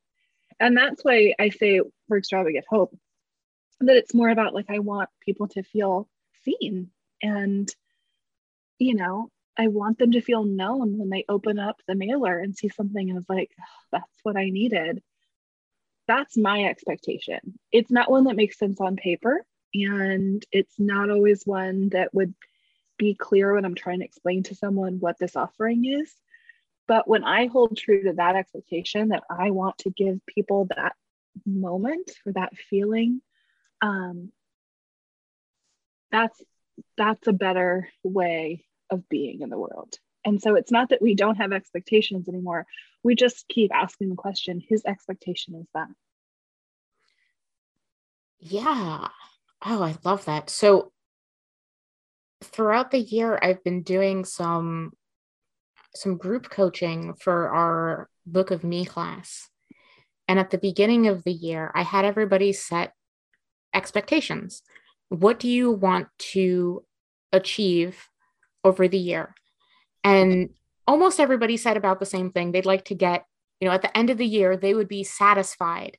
And 0.61 0.77
that's 0.77 1.03
why 1.03 1.33
I 1.39 1.49
say 1.49 1.81
for 2.07 2.17
extravagant 2.17 2.65
hope 2.69 2.95
that 3.81 3.97
it's 3.97 4.13
more 4.13 4.29
about 4.29 4.53
like 4.53 4.69
I 4.69 4.79
want 4.79 5.09
people 5.25 5.47
to 5.49 5.63
feel 5.63 6.07
seen 6.43 6.91
and 7.21 7.69
you 8.77 8.95
know 8.95 9.29
I 9.57 9.67
want 9.67 9.97
them 9.97 10.11
to 10.11 10.21
feel 10.21 10.43
known 10.43 10.97
when 10.97 11.09
they 11.09 11.25
open 11.27 11.59
up 11.59 11.77
the 11.87 11.95
mailer 11.95 12.39
and 12.39 12.55
see 12.55 12.69
something 12.69 13.09
and 13.09 13.19
it's 13.19 13.29
like, 13.29 13.51
oh, 13.59 13.85
that's 13.91 14.19
what 14.23 14.37
I 14.37 14.49
needed. 14.49 15.01
That's 16.07 16.37
my 16.37 16.65
expectation. 16.65 17.59
It's 17.71 17.91
not 17.91 18.09
one 18.09 18.25
that 18.25 18.35
makes 18.35 18.57
sense 18.57 18.79
on 18.79 18.95
paper. 18.95 19.43
And 19.73 20.43
it's 20.51 20.79
not 20.79 21.09
always 21.09 21.43
one 21.45 21.89
that 21.89 22.13
would 22.13 22.33
be 22.97 23.13
clear 23.13 23.53
when 23.53 23.65
I'm 23.65 23.75
trying 23.75 23.99
to 23.99 24.05
explain 24.05 24.43
to 24.43 24.55
someone 24.55 24.99
what 24.99 25.17
this 25.19 25.35
offering 25.35 25.85
is. 25.85 26.13
But 26.91 27.07
when 27.07 27.23
I 27.23 27.45
hold 27.45 27.77
true 27.77 28.03
to 28.03 28.13
that 28.17 28.35
expectation 28.35 29.07
that 29.09 29.23
I 29.29 29.51
want 29.51 29.77
to 29.77 29.89
give 29.89 30.19
people 30.25 30.67
that 30.75 30.91
moment 31.45 32.11
or 32.25 32.33
that 32.33 32.51
feeling, 32.69 33.21
um, 33.81 34.33
that's 36.11 36.43
that's 36.97 37.25
a 37.27 37.31
better 37.31 37.87
way 38.03 38.65
of 38.89 39.07
being 39.07 39.39
in 39.39 39.49
the 39.49 39.57
world. 39.57 39.99
And 40.25 40.41
so 40.41 40.55
it's 40.55 40.69
not 40.69 40.89
that 40.89 41.01
we 41.01 41.15
don't 41.15 41.37
have 41.37 41.53
expectations 41.53 42.27
anymore. 42.27 42.67
We 43.03 43.15
just 43.15 43.47
keep 43.47 43.71
asking 43.73 44.09
the 44.09 44.15
question 44.15 44.61
whose 44.67 44.83
expectation 44.85 45.55
is 45.55 45.67
that? 45.73 45.87
Yeah. 48.37 49.07
Oh, 49.65 49.81
I 49.81 49.95
love 50.03 50.25
that. 50.25 50.49
So 50.49 50.91
throughout 52.43 52.91
the 52.91 52.99
year 52.99 53.39
I've 53.41 53.63
been 53.63 53.81
doing 53.81 54.25
some 54.25 54.91
some 55.95 56.17
group 56.17 56.49
coaching 56.49 57.13
for 57.15 57.49
our 57.49 58.09
book 58.25 58.51
of 58.51 58.63
me 58.63 58.85
class. 58.85 59.49
And 60.27 60.39
at 60.39 60.49
the 60.49 60.57
beginning 60.57 61.07
of 61.07 61.23
the 61.23 61.33
year, 61.33 61.71
I 61.75 61.83
had 61.83 62.05
everybody 62.05 62.53
set 62.53 62.93
expectations. 63.73 64.61
What 65.09 65.39
do 65.39 65.49
you 65.49 65.71
want 65.71 66.07
to 66.33 66.83
achieve 67.31 68.07
over 68.63 68.87
the 68.87 68.97
year. 68.97 69.33
And 70.03 70.49
almost 70.87 71.19
everybody 71.19 71.57
said 71.57 71.77
about 71.77 71.99
the 71.99 72.05
same 72.05 72.31
thing. 72.31 72.51
They'd 72.51 72.65
like 72.65 72.85
to 72.85 72.95
get, 72.95 73.25
you 73.59 73.67
know, 73.67 73.73
at 73.73 73.81
the 73.81 73.95
end 73.95 74.09
of 74.09 74.17
the 74.17 74.25
year, 74.25 74.57
they 74.57 74.73
would 74.73 74.87
be 74.87 75.03
satisfied 75.03 75.97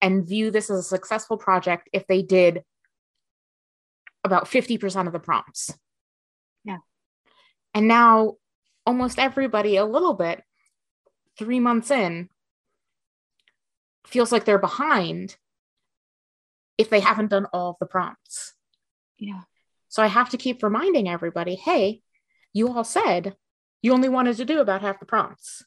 and 0.00 0.26
view 0.26 0.50
this 0.50 0.70
as 0.70 0.78
a 0.78 0.82
successful 0.82 1.36
project 1.36 1.88
if 1.92 2.06
they 2.06 2.22
did 2.22 2.62
about 4.24 4.46
50% 4.46 5.06
of 5.06 5.12
the 5.12 5.18
prompts. 5.18 5.74
Yeah. 6.64 6.78
And 7.74 7.88
now 7.88 8.34
almost 8.86 9.18
everybody, 9.18 9.76
a 9.76 9.84
little 9.84 10.14
bit, 10.14 10.42
three 11.38 11.60
months 11.60 11.90
in, 11.90 12.28
feels 14.06 14.32
like 14.32 14.44
they're 14.44 14.58
behind 14.58 15.36
if 16.78 16.90
they 16.90 17.00
haven't 17.00 17.30
done 17.30 17.46
all 17.52 17.70
of 17.70 17.76
the 17.80 17.86
prompts. 17.86 18.54
Yeah. 19.18 19.42
So 19.88 20.02
I 20.02 20.06
have 20.06 20.30
to 20.30 20.36
keep 20.36 20.62
reminding 20.62 21.08
everybody 21.08 21.54
hey, 21.54 22.02
you 22.52 22.68
all 22.68 22.84
said 22.84 23.36
you 23.82 23.92
only 23.92 24.08
wanted 24.08 24.36
to 24.36 24.44
do 24.44 24.60
about 24.60 24.82
half 24.82 25.00
the 25.00 25.06
prompts. 25.06 25.64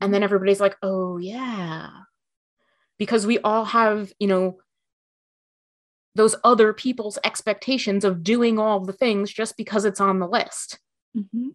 And 0.00 0.12
then 0.12 0.22
everybody's 0.22 0.60
like, 0.60 0.76
oh, 0.82 1.18
yeah. 1.18 1.88
Because 2.98 3.26
we 3.26 3.38
all 3.38 3.64
have, 3.64 4.12
you 4.18 4.26
know, 4.26 4.58
those 6.16 6.34
other 6.42 6.72
people's 6.72 7.18
expectations 7.22 8.04
of 8.04 8.24
doing 8.24 8.58
all 8.58 8.80
the 8.80 8.92
things 8.92 9.32
just 9.32 9.56
because 9.56 9.84
it's 9.84 10.00
on 10.00 10.18
the 10.18 10.26
list. 10.26 10.80
Mm-hmm. 11.16 11.50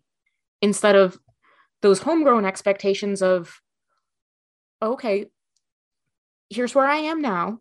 Instead 0.64 0.96
of 0.96 1.20
those 1.84 2.00
homegrown 2.00 2.46
expectations 2.46 3.22
of, 3.22 3.62
okay, 4.82 5.28
here's 6.50 6.74
where 6.74 6.88
I 6.88 6.98
am 6.98 7.22
now. 7.22 7.60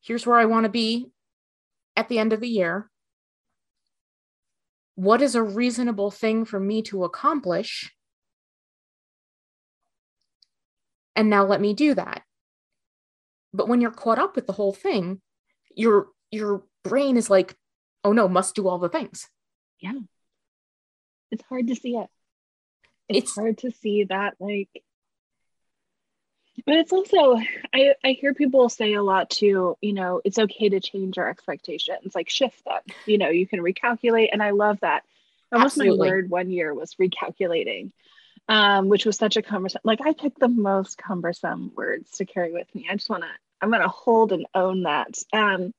Here's 0.00 0.26
where 0.26 0.38
I 0.38 0.44
want 0.44 0.64
to 0.64 0.70
be 0.70 1.06
at 1.96 2.08
the 2.08 2.18
end 2.18 2.32
of 2.32 2.40
the 2.40 2.48
year 2.48 2.90
what 4.94 5.22
is 5.22 5.34
a 5.34 5.42
reasonable 5.42 6.10
thing 6.10 6.44
for 6.44 6.60
me 6.60 6.82
to 6.82 7.04
accomplish? 7.04 7.92
And 11.16 11.30
now 11.30 11.44
let 11.44 11.60
me 11.60 11.74
do 11.74 11.94
that. 11.94 12.22
But 13.52 13.68
when 13.68 13.80
you're 13.80 13.90
caught 13.90 14.18
up 14.18 14.36
with 14.36 14.46
the 14.46 14.52
whole 14.52 14.72
thing, 14.72 15.20
your 15.74 16.08
your 16.30 16.64
brain 16.82 17.16
is 17.16 17.30
like, 17.30 17.56
oh 18.02 18.12
no, 18.12 18.28
must 18.28 18.54
do 18.54 18.68
all 18.68 18.78
the 18.78 18.88
things. 18.88 19.28
Yeah. 19.80 19.98
It's 21.30 21.44
hard 21.48 21.68
to 21.68 21.74
see 21.74 21.96
it. 21.96 22.08
It's, 23.08 23.18
it's 23.18 23.34
hard 23.34 23.58
to 23.58 23.70
see 23.70 24.04
that 24.04 24.34
like 24.40 24.68
but 26.66 26.76
it's 26.76 26.92
also 26.92 27.36
I, 27.74 27.94
I 28.02 28.10
hear 28.12 28.34
people 28.34 28.68
say 28.68 28.94
a 28.94 29.02
lot 29.02 29.30
too 29.30 29.76
you 29.80 29.92
know 29.92 30.20
it's 30.24 30.38
okay 30.38 30.68
to 30.70 30.80
change 30.80 31.18
our 31.18 31.28
expectations 31.28 32.14
like 32.14 32.30
shift 32.30 32.64
them. 32.64 32.80
You 33.06 33.18
know 33.18 33.28
you 33.28 33.46
can 33.46 33.60
recalculate 33.60 34.28
and 34.32 34.42
i 34.42 34.50
love 34.50 34.80
that. 34.80 35.04
Almost 35.52 35.78
my 35.78 35.90
word 35.90 36.30
one 36.30 36.50
year 36.50 36.74
was 36.74 36.94
recalculating 36.94 37.92
um, 38.48 38.88
which 38.88 39.06
was 39.06 39.16
such 39.16 39.36
a 39.36 39.42
cumbersome 39.42 39.80
like 39.84 40.00
i 40.04 40.12
picked 40.12 40.40
the 40.40 40.48
most 40.48 40.98
cumbersome 40.98 41.72
words 41.76 42.10
to 42.12 42.24
carry 42.24 42.52
with 42.52 42.72
me. 42.74 42.86
I 42.90 42.94
just 42.94 43.10
want 43.10 43.22
to 43.22 43.28
i'm 43.60 43.70
going 43.70 43.82
to 43.82 43.88
hold 43.88 44.32
and 44.32 44.46
own 44.54 44.82
that 44.84 45.16
um, 45.32 45.72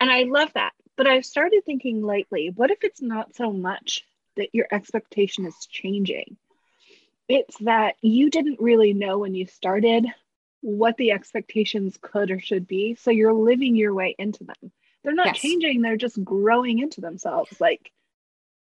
and 0.00 0.10
i 0.10 0.24
love 0.24 0.52
that. 0.54 0.72
But 0.96 1.06
i've 1.06 1.24
started 1.24 1.64
thinking 1.64 2.02
lately 2.02 2.52
what 2.54 2.70
if 2.70 2.84
it's 2.84 3.02
not 3.02 3.34
so 3.34 3.52
much 3.52 4.04
that 4.36 4.54
your 4.54 4.66
expectation 4.70 5.46
is 5.46 5.56
changing 5.70 6.36
it's 7.30 7.56
that 7.58 7.94
you 8.02 8.28
didn't 8.28 8.60
really 8.60 8.92
know 8.92 9.18
when 9.18 9.36
you 9.36 9.46
started 9.46 10.04
what 10.62 10.96
the 10.96 11.12
expectations 11.12 11.96
could 12.02 12.32
or 12.32 12.40
should 12.40 12.66
be. 12.66 12.96
So 12.96 13.12
you're 13.12 13.32
living 13.32 13.76
your 13.76 13.94
way 13.94 14.16
into 14.18 14.42
them. 14.42 14.72
They're 15.04 15.14
not 15.14 15.28
yes. 15.28 15.38
changing, 15.38 15.80
they're 15.80 15.96
just 15.96 16.22
growing 16.22 16.80
into 16.80 17.00
themselves 17.00 17.58
like 17.60 17.92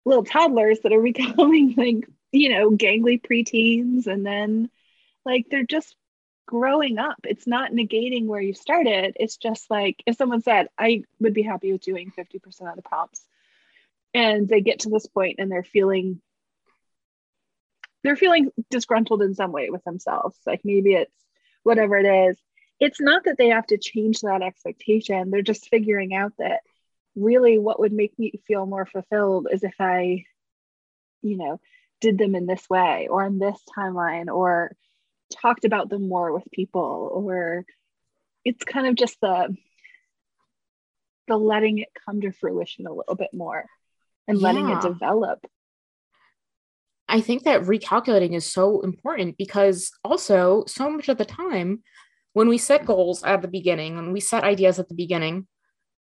little 0.06 0.24
toddlers 0.24 0.80
that 0.80 0.94
are 0.94 1.02
becoming 1.12 1.74
like, 1.76 2.08
you 2.32 2.48
know, 2.48 2.70
gangly 2.70 3.20
preteens. 3.20 4.06
And 4.06 4.24
then 4.24 4.70
like 5.26 5.46
they're 5.50 5.64
just 5.64 5.94
growing 6.46 6.98
up. 6.98 7.18
It's 7.24 7.46
not 7.46 7.72
negating 7.72 8.24
where 8.24 8.40
you 8.40 8.54
started. 8.54 9.14
It's 9.20 9.36
just 9.36 9.70
like 9.70 10.02
if 10.06 10.16
someone 10.16 10.40
said, 10.40 10.68
I 10.78 11.04
would 11.20 11.34
be 11.34 11.42
happy 11.42 11.70
with 11.70 11.82
doing 11.82 12.12
50% 12.16 12.70
of 12.70 12.76
the 12.76 12.82
prompts. 12.82 13.22
And 14.14 14.48
they 14.48 14.62
get 14.62 14.80
to 14.80 14.88
this 14.88 15.06
point 15.06 15.36
and 15.38 15.52
they're 15.52 15.64
feeling 15.64 16.22
they're 18.04 18.16
feeling 18.16 18.52
disgruntled 18.70 19.22
in 19.22 19.34
some 19.34 19.50
way 19.50 19.70
with 19.70 19.82
themselves. 19.82 20.38
Like 20.46 20.60
maybe 20.62 20.92
it's 20.92 21.16
whatever 21.64 21.96
it 21.96 22.30
is. 22.30 22.38
It's 22.78 23.00
not 23.00 23.24
that 23.24 23.38
they 23.38 23.48
have 23.48 23.66
to 23.68 23.78
change 23.78 24.20
that 24.20 24.42
expectation. 24.42 25.30
They're 25.30 25.42
just 25.42 25.68
figuring 25.68 26.14
out 26.14 26.34
that 26.38 26.60
really 27.16 27.58
what 27.58 27.80
would 27.80 27.92
make 27.92 28.16
me 28.18 28.32
feel 28.46 28.66
more 28.66 28.84
fulfilled 28.84 29.48
is 29.50 29.64
if 29.64 29.74
I, 29.80 30.24
you 31.22 31.38
know, 31.38 31.60
did 32.00 32.18
them 32.18 32.34
in 32.34 32.46
this 32.46 32.68
way 32.68 33.08
or 33.10 33.24
in 33.24 33.38
this 33.38 33.58
timeline 33.76 34.26
or 34.26 34.76
talked 35.40 35.64
about 35.64 35.88
them 35.88 36.06
more 36.06 36.32
with 36.32 36.44
people 36.52 37.10
or 37.12 37.64
it's 38.44 38.62
kind 38.64 38.86
of 38.86 38.94
just 38.94 39.18
the 39.22 39.56
the 41.26 41.36
letting 41.38 41.78
it 41.78 41.88
come 42.04 42.20
to 42.20 42.32
fruition 42.32 42.86
a 42.86 42.92
little 42.92 43.14
bit 43.14 43.32
more 43.32 43.64
and 44.28 44.38
yeah. 44.38 44.44
letting 44.46 44.68
it 44.68 44.82
develop 44.82 45.46
I 47.14 47.20
think 47.20 47.44
that 47.44 47.62
recalculating 47.62 48.34
is 48.34 48.44
so 48.44 48.80
important 48.80 49.38
because 49.38 49.92
also 50.02 50.64
so 50.66 50.90
much 50.90 51.08
of 51.08 51.16
the 51.16 51.24
time 51.24 51.84
when 52.32 52.48
we 52.48 52.58
set 52.58 52.86
goals 52.86 53.22
at 53.22 53.40
the 53.40 53.46
beginning, 53.46 53.94
when 53.94 54.12
we 54.12 54.18
set 54.18 54.42
ideas 54.42 54.80
at 54.80 54.88
the 54.88 54.96
beginning, 54.96 55.46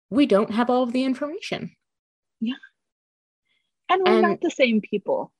we 0.08 0.24
don't 0.24 0.52
have 0.52 0.70
all 0.70 0.84
of 0.84 0.92
the 0.92 1.02
information. 1.02 1.72
Yeah. 2.40 2.62
And 3.88 4.02
we're 4.06 4.12
and, 4.12 4.22
not 4.22 4.40
the 4.40 4.52
same 4.52 4.80
people. 4.80 5.32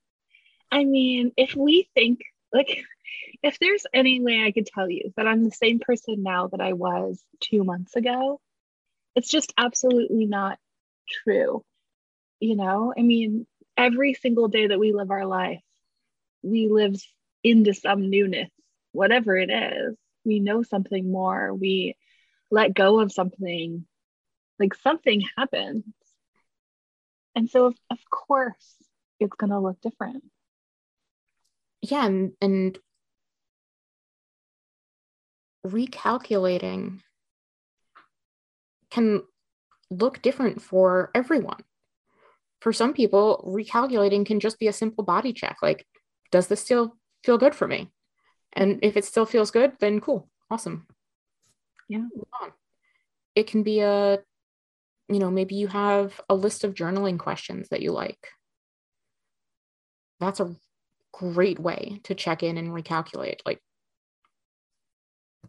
I 0.73 0.83
mean, 0.83 1.31
if 1.37 1.55
we 1.55 1.89
think 1.95 2.19
like 2.53 2.83
if 3.45 3.57
there's 3.61 3.87
any 3.95 4.21
way 4.21 4.43
I 4.43 4.51
could 4.51 4.67
tell 4.67 4.91
you 4.91 5.13
that 5.17 5.29
I'm 5.29 5.45
the 5.45 5.53
same 5.53 5.79
person 5.79 6.25
now 6.25 6.49
that 6.49 6.61
I 6.61 6.73
was 6.73 7.23
2 7.45 7.63
months 7.63 7.95
ago, 7.95 8.41
it's 9.15 9.29
just 9.29 9.55
absolutely 9.57 10.27
not 10.27 10.59
true. 11.09 11.65
You 12.41 12.57
know, 12.57 12.93
I 12.99 13.03
mean, 13.03 13.47
every 13.77 14.15
single 14.15 14.49
day 14.49 14.67
that 14.67 14.79
we 14.79 14.93
live 14.93 15.11
our 15.11 15.27
life, 15.27 15.61
we 16.43 16.69
live 16.69 16.97
into 17.43 17.75
some 17.75 18.11
newness, 18.11 18.51
whatever 18.93 19.37
it 19.37 19.51
is. 19.51 19.97
We 20.25 20.41
know 20.41 20.63
something 20.63 21.11
more. 21.11 21.53
We 21.53 21.97
let 22.51 22.75
go 22.75 23.01
of 23.01 23.13
something, 23.13 23.87
like 24.59 24.75
something 24.75 25.23
happens. 25.37 25.85
And 27.35 27.51
so, 27.51 27.67
of, 27.67 27.75
of 27.91 27.99
course, 28.11 28.75
it's 29.21 29.35
going 29.37 29.51
to 29.51 29.59
look 29.59 29.81
different. 29.81 30.25
Yeah. 31.83 32.07
And, 32.07 32.33
and 32.41 32.79
recalculating 35.67 37.01
can 38.91 39.23
look 39.91 40.23
different 40.23 40.63
for 40.63 41.11
everyone 41.15 41.63
for 42.65 42.73
some 42.73 42.95
people, 42.95 43.45
recalculating 43.47 44.25
can 44.25 44.41
just 44.41 44.59
be 44.59 44.69
a 44.69 44.73
simple 44.73 45.05
body 45.05 45.35
check. 45.35 45.59
Like, 45.61 45.87
does 46.33 46.47
this 46.47 46.63
still 46.63 46.97
feel 47.23 47.37
good 47.37 47.55
for 47.55 47.69
me? 47.69 47.93
And 48.55 48.79
if 48.83 48.97
it 48.97 49.05
still 49.05 49.27
feels 49.27 49.51
good, 49.51 49.73
then 49.81 50.01
cool, 50.01 50.31
awesome. 50.51 50.87
Yeah. 51.91 52.07
It 53.35 53.49
can 53.49 53.65
be 53.65 53.81
a, 53.81 54.19
you 55.11 55.19
know, 55.19 55.31
maybe 55.31 55.57
you 55.57 55.67
have 55.67 56.19
a 56.31 56.35
list 56.35 56.65
of 56.65 56.73
journaling 56.73 57.19
questions 57.19 57.69
that 57.69 57.83
you 57.83 57.93
like. 57.93 58.29
That's 60.19 60.41
a 60.41 60.57
great 61.13 61.59
way 61.59 62.01
to 62.05 62.15
check 62.15 62.43
in 62.43 62.57
and 62.57 62.71
recalculate. 62.71 63.41
Like, 63.45 63.61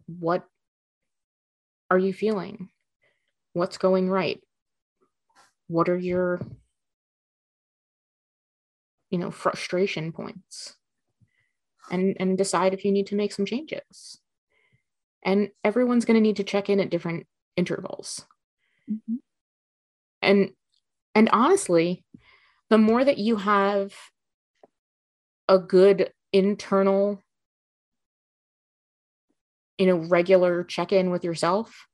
what 0.07 0.43
are 1.89 1.97
you 1.97 2.11
feeling? 2.11 2.67
What's 3.53 3.77
going 3.77 4.09
right? 4.09 4.41
What 5.67 5.87
are 5.87 5.97
your 5.97 6.41
you 9.09 9.17
know 9.17 9.31
frustration 9.31 10.11
points 10.11 10.75
and 11.91 12.15
and 12.19 12.37
decide 12.37 12.73
if 12.73 12.83
you 12.83 12.91
need 12.91 13.07
to 13.07 13.15
make 13.15 13.31
some 13.31 13.45
changes 13.45 14.19
and 15.23 15.49
everyone's 15.63 16.05
going 16.05 16.15
to 16.15 16.21
need 16.21 16.37
to 16.37 16.43
check 16.43 16.69
in 16.69 16.79
at 16.79 16.89
different 16.89 17.25
intervals 17.55 18.25
mm-hmm. 18.89 19.15
and 20.21 20.51
and 21.13 21.29
honestly 21.31 22.03
the 22.69 22.77
more 22.77 23.03
that 23.03 23.17
you 23.17 23.35
have 23.35 23.93
a 25.47 25.59
good 25.59 26.11
internal 26.33 27.21
you 29.77 29.85
know 29.85 29.97
regular 29.97 30.63
check-in 30.63 31.11
with 31.11 31.23
yourself 31.23 31.87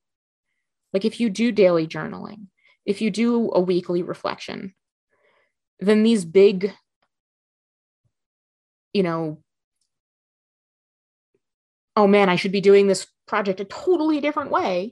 like 0.94 1.06
if 1.06 1.20
you 1.20 1.30
do 1.30 1.52
daily 1.52 1.88
journaling 1.88 2.48
if 2.86 3.02
you 3.02 3.12
do 3.12 3.52
a 3.54 3.60
weekly 3.60 4.02
reflection 4.02 4.74
then 5.80 6.04
these 6.04 6.26
big 6.26 6.74
you 8.94 9.04
know, 9.04 9.42
oh 11.96 12.08
man, 12.08 12.30
I 12.30 12.36
should 12.36 12.52
be 12.52 12.62
doing 12.62 12.88
this 12.88 13.08
project 13.28 13.60
a 13.60 13.66
totally 13.66 14.20
different 14.22 14.52
way, 14.52 14.92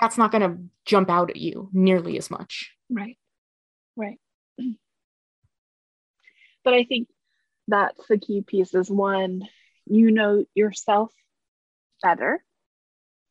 that's 0.00 0.18
not 0.18 0.32
going 0.32 0.42
to 0.42 0.62
jump 0.84 1.10
out 1.10 1.30
at 1.30 1.36
you 1.36 1.68
nearly 1.72 2.18
as 2.18 2.30
much. 2.30 2.72
Right. 2.90 3.18
Right. 3.96 4.18
But 6.64 6.74
I 6.74 6.84
think 6.84 7.08
that's 7.66 8.06
the 8.06 8.18
key 8.18 8.40
piece 8.40 8.72
is 8.72 8.88
one, 8.88 9.48
you 9.86 10.12
know 10.12 10.44
yourself 10.54 11.12
better, 12.00 12.44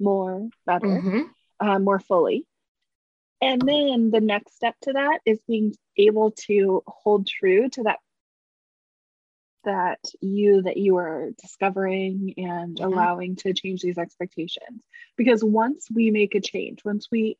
more 0.01 0.49
better, 0.65 0.87
mm-hmm. 0.87 1.21
uh, 1.65 1.79
more 1.79 2.01
fully. 2.01 2.45
And 3.41 3.61
then 3.61 4.11
the 4.11 4.19
next 4.19 4.55
step 4.55 4.75
to 4.81 4.93
that 4.93 5.19
is 5.25 5.39
being 5.47 5.73
able 5.97 6.31
to 6.47 6.83
hold 6.85 7.25
true 7.25 7.69
to 7.69 7.83
that 7.83 7.99
that 9.63 9.99
you 10.21 10.61
that 10.63 10.77
you 10.77 10.97
are 10.97 11.29
discovering 11.41 12.33
and 12.37 12.77
mm-hmm. 12.77 12.83
allowing 12.83 13.35
to 13.37 13.53
change 13.53 13.81
these 13.81 13.97
expectations. 13.97 14.81
Because 15.17 15.43
once 15.43 15.87
we 15.93 16.11
make 16.11 16.35
a 16.35 16.41
change 16.41 16.83
once 16.83 17.07
we 17.11 17.37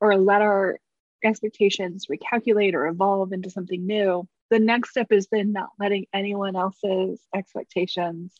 or 0.00 0.16
let 0.16 0.42
our 0.42 0.78
expectations 1.22 2.06
recalculate 2.10 2.74
or 2.74 2.86
evolve 2.86 3.32
into 3.32 3.48
something 3.50 3.86
new 3.86 4.28
the 4.50 4.58
next 4.58 4.90
step 4.90 5.10
is 5.10 5.26
then 5.32 5.52
not 5.52 5.70
letting 5.78 6.04
anyone 6.12 6.54
else's 6.54 7.18
expectations 7.34 8.34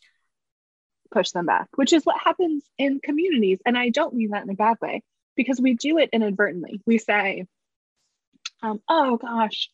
push 1.11 1.31
them 1.31 1.47
back 1.47 1.67
which 1.75 1.93
is 1.93 2.03
what 2.03 2.19
happens 2.19 2.63
in 2.77 2.99
communities. 2.99 3.59
And 3.65 3.77
i 3.77 3.89
don't 3.89 4.13
mean 4.13 4.31
that 4.31 4.43
in 4.43 4.49
a 4.49 4.55
bad 4.55 4.77
way 4.81 5.01
because 5.35 5.59
we 5.59 5.73
do 5.73 5.97
it 5.97 6.09
inadvertently. 6.13 6.81
We 6.85 6.97
say 6.97 7.45
um, 8.61 8.81
oh 8.87 9.17
gosh 9.17 9.69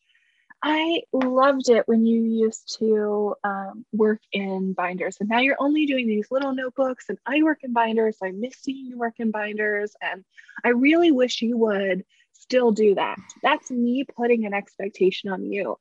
I 0.62 1.02
loved 1.12 1.70
it 1.70 1.88
when 1.88 2.06
you 2.06 2.22
used 2.22 2.76
to 2.78 3.34
um, 3.42 3.84
work 3.92 4.20
in 4.32 4.74
binders, 4.74 5.16
and 5.18 5.28
now 5.28 5.40
you're 5.40 5.56
only 5.58 5.86
doing 5.86 6.06
these 6.06 6.30
little 6.30 6.54
notebooks. 6.54 7.06
And 7.08 7.18
I 7.26 7.42
work 7.42 7.60
in 7.64 7.72
binders. 7.72 8.18
I 8.22 8.30
miss 8.30 8.54
seeing 8.60 8.86
you 8.86 8.98
work 8.98 9.14
in 9.18 9.32
binders, 9.32 9.94
and 10.00 10.24
I 10.64 10.68
really 10.68 11.10
wish 11.10 11.42
you 11.42 11.56
would 11.58 12.04
still 12.32 12.70
do 12.70 12.94
that. 12.94 13.18
That's 13.42 13.70
me 13.70 14.04
putting 14.16 14.46
an 14.46 14.54
expectation 14.54 15.30
on 15.30 15.50
you, 15.50 15.78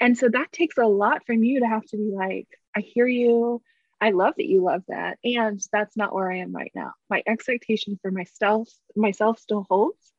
and 0.00 0.18
so 0.18 0.28
that 0.28 0.52
takes 0.52 0.76
a 0.76 0.86
lot 0.86 1.24
from 1.26 1.44
you 1.44 1.60
to 1.60 1.66
have 1.66 1.84
to 1.86 1.96
be 1.96 2.10
like, 2.12 2.48
I 2.76 2.80
hear 2.80 3.06
you. 3.06 3.62
I 4.00 4.10
love 4.10 4.34
that 4.36 4.46
you 4.46 4.62
love 4.62 4.82
that. 4.88 5.18
And 5.24 5.60
that's 5.72 5.96
not 5.96 6.12
where 6.14 6.30
I 6.30 6.38
am 6.38 6.52
right 6.52 6.72
now. 6.74 6.92
My 7.08 7.22
expectation 7.26 7.98
for 8.02 8.10
myself, 8.10 8.68
myself 8.96 9.38
still 9.38 9.64
holds. 9.70 10.13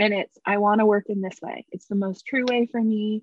And 0.00 0.14
it's 0.14 0.38
I 0.46 0.56
want 0.56 0.78
to 0.78 0.86
work 0.86 1.04
in 1.10 1.20
this 1.20 1.38
way. 1.42 1.66
It's 1.70 1.86
the 1.86 1.94
most 1.94 2.24
true 2.26 2.46
way 2.48 2.66
for 2.66 2.80
me. 2.80 3.22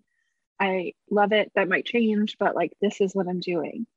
I 0.60 0.94
love 1.10 1.34
it. 1.34 1.52
That 1.56 1.68
might 1.68 1.86
change, 1.86 2.38
but 2.40 2.56
like 2.56 2.72
this 2.80 3.02
is 3.02 3.16
what 3.16 3.28
I'm 3.28 3.40
doing. 3.40 3.88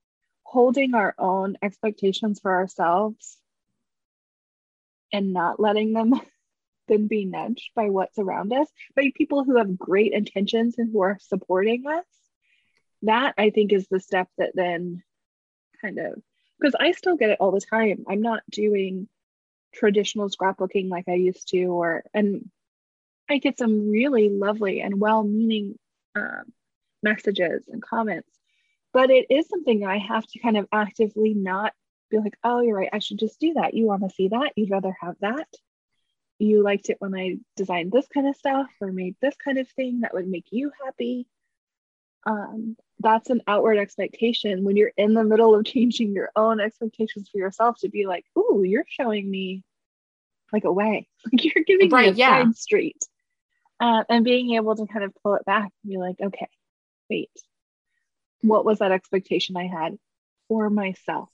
Holding 0.45 0.95
our 0.95 1.15
own 1.19 1.59
expectations 1.63 2.41
for 2.41 2.53
ourselves 2.57 3.37
and 5.13 5.35
not 5.35 5.61
letting 5.61 5.93
them 5.93 6.15
then 6.89 7.07
be 7.07 7.27
nudged 7.27 7.71
by 7.77 7.91
what's 7.91 8.19
around 8.19 8.53
us, 8.55 8.69
by 8.97 9.13
people 9.15 9.45
who 9.45 9.59
have 9.59 9.79
great 9.79 10.15
intentions 10.15 10.77
and 10.79 10.91
who 10.91 11.03
are 11.03 11.19
supporting 11.21 11.87
us. 11.87 12.07
That 13.03 13.35
I 13.37 13.51
think 13.51 13.75
is 13.75 13.89
the 13.89 14.01
step 14.01 14.29
that 14.39 14.53
then 14.55 15.03
kind 15.83 15.99
of 15.99 16.23
because 16.59 16.75
I 16.81 16.93
still 16.93 17.17
get 17.17 17.31
it 17.31 17.41
all 17.41 17.53
the 17.53 17.61
time. 17.61 18.05
I'm 18.09 18.23
not 18.23 18.43
doing 18.51 19.07
traditional 19.75 20.31
scrapbooking 20.31 20.89
like 20.89 21.09
I 21.09 21.15
used 21.15 21.49
to, 21.49 21.65
or 21.67 22.05
and 22.15 22.51
I 23.31 23.39
get 23.39 23.59
some 23.59 23.89
really 23.91 24.29
lovely 24.29 24.81
and 24.81 25.01
well-meaning 25.01 25.79
um, 26.17 26.53
messages 27.03 27.65
and 27.69 27.81
comments, 27.81 28.29
but 28.93 29.11
it 29.11 29.27
is 29.31 29.49
something 29.49 29.81
that 29.81 29.91
I 29.91 29.99
have 29.99 30.27
to 30.27 30.39
kind 30.41 30.57
of 30.57 30.67
actively 30.73 31.35
not 31.35 31.73
be 32.11 32.19
like, 32.19 32.37
oh, 32.43 32.61
you're 32.61 32.77
right, 32.77 32.91
I 32.93 32.99
should 32.99 33.19
just 33.19 33.41
do 33.41 33.55
that. 33.55 33.75
You 33.75 33.87
want 33.87 34.03
to 34.03 34.11
see 34.11 34.29
that? 34.29 34.53
You'd 34.57 34.71
rather 34.71 34.95
have 35.01 35.15
that. 35.21 35.47
You 36.39 36.63
liked 36.63 36.91
it 36.91 36.97
when 37.01 37.15
I 37.15 37.37
designed 37.57 37.93
this 37.93 38.09
kind 38.13 38.27
of 38.27 38.37
stuff 38.37 38.69
or 38.81 38.93
made 38.93 39.15
this 39.21 39.37
kind 39.37 39.59
of 39.59 39.69
thing 39.69 40.01
that 40.01 40.15
would 40.15 40.27
make 40.27 40.47
you 40.51 40.73
happy. 40.85 41.27
Um, 42.27 42.77
that's 42.99 43.31
an 43.31 43.43
outward 43.47 43.79
expectation 43.79 44.65
when 44.65 44.77
you're 44.77 44.93
in 44.97 45.15
the 45.15 45.25
middle 45.25 45.55
of 45.55 45.65
changing 45.67 46.13
your 46.13 46.31
own 46.35 46.61
expectations 46.61 47.29
for 47.31 47.39
yourself 47.39 47.79
to 47.81 47.89
be 47.89 48.07
like, 48.07 48.25
"Ooh, 48.37 48.63
you're 48.65 48.85
showing 48.89 49.31
me 49.31 49.63
like 50.53 50.65
a 50.65 50.73
way, 50.73 51.09
like 51.33 51.45
you're 51.45 51.65
giving 51.65 51.91
right, 51.91 52.07
me 52.07 52.13
a 52.13 52.15
yeah. 52.15 52.43
side 52.43 52.57
street," 52.57 53.03
uh, 53.81 54.05
and 54.09 54.25
being 54.25 54.55
able 54.55 54.77
to 54.77 54.87
kind 54.87 55.05
of 55.05 55.15
pull 55.23 55.35
it 55.35 55.45
back 55.45 55.71
and 55.83 55.91
be 55.91 55.99
like, 55.99 56.17
"Okay, 56.21 56.49
wait, 57.09 57.31
what 58.43 58.65
was 58.65 58.79
that 58.81 58.93
expectation 58.93 59.57
I 59.57 59.67
had 59.67 59.99
for 60.49 60.71
myself? 60.71 61.31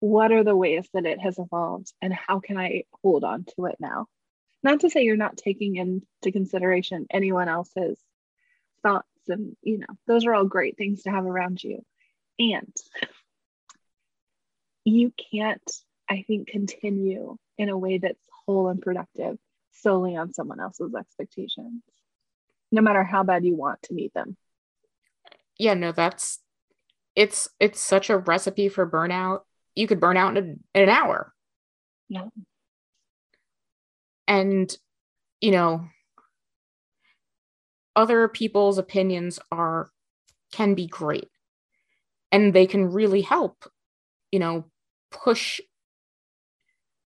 What 0.00 0.32
are 0.32 0.44
the 0.44 0.56
ways 0.56 0.88
that 0.94 1.06
it 1.06 1.20
has 1.20 1.38
evolved, 1.38 1.92
and 2.02 2.12
how 2.12 2.40
can 2.40 2.58
I 2.58 2.84
hold 3.02 3.24
on 3.24 3.44
to 3.56 3.66
it 3.66 3.76
now?" 3.80 4.06
Not 4.62 4.80
to 4.80 4.90
say 4.90 5.02
you're 5.04 5.16
not 5.16 5.36
taking 5.36 5.76
into 5.76 6.32
consideration 6.32 7.06
anyone 7.10 7.48
else's 7.48 7.98
thoughts 8.82 9.06
and 9.28 9.56
you 9.62 9.78
know 9.78 9.86
those 10.06 10.26
are 10.26 10.34
all 10.34 10.44
great 10.44 10.76
things 10.76 11.02
to 11.02 11.10
have 11.10 11.24
around 11.24 11.62
you 11.62 11.82
and 12.38 12.76
you 14.84 15.12
can't 15.32 15.70
i 16.08 16.24
think 16.26 16.48
continue 16.48 17.36
in 17.58 17.68
a 17.68 17.78
way 17.78 17.98
that's 17.98 18.26
whole 18.46 18.68
and 18.68 18.80
productive 18.82 19.38
solely 19.72 20.16
on 20.16 20.32
someone 20.32 20.60
else's 20.60 20.94
expectations 20.94 21.82
no 22.72 22.82
matter 22.82 23.02
how 23.04 23.22
bad 23.22 23.44
you 23.44 23.56
want 23.56 23.82
to 23.82 23.94
meet 23.94 24.14
them. 24.14 24.36
Yeah 25.58 25.74
no 25.74 25.92
that's 25.92 26.38
it's 27.16 27.48
it's 27.58 27.80
such 27.80 28.10
a 28.10 28.18
recipe 28.18 28.68
for 28.68 28.88
burnout. 28.88 29.40
You 29.74 29.86
could 29.86 30.00
burn 30.00 30.16
out 30.16 30.36
in, 30.36 30.44
a, 30.74 30.78
in 30.78 30.82
an 30.84 30.88
hour. 30.88 31.34
Yeah. 32.08 32.28
And 34.28 34.74
you 35.40 35.50
know 35.50 35.88
other 37.96 38.28
people's 38.28 38.78
opinions 38.78 39.38
are 39.50 39.90
can 40.52 40.74
be 40.74 40.86
great. 40.86 41.28
And 42.32 42.54
they 42.54 42.66
can 42.66 42.92
really 42.92 43.22
help 43.22 43.64
you 44.30 44.38
know 44.38 44.64
push 45.10 45.60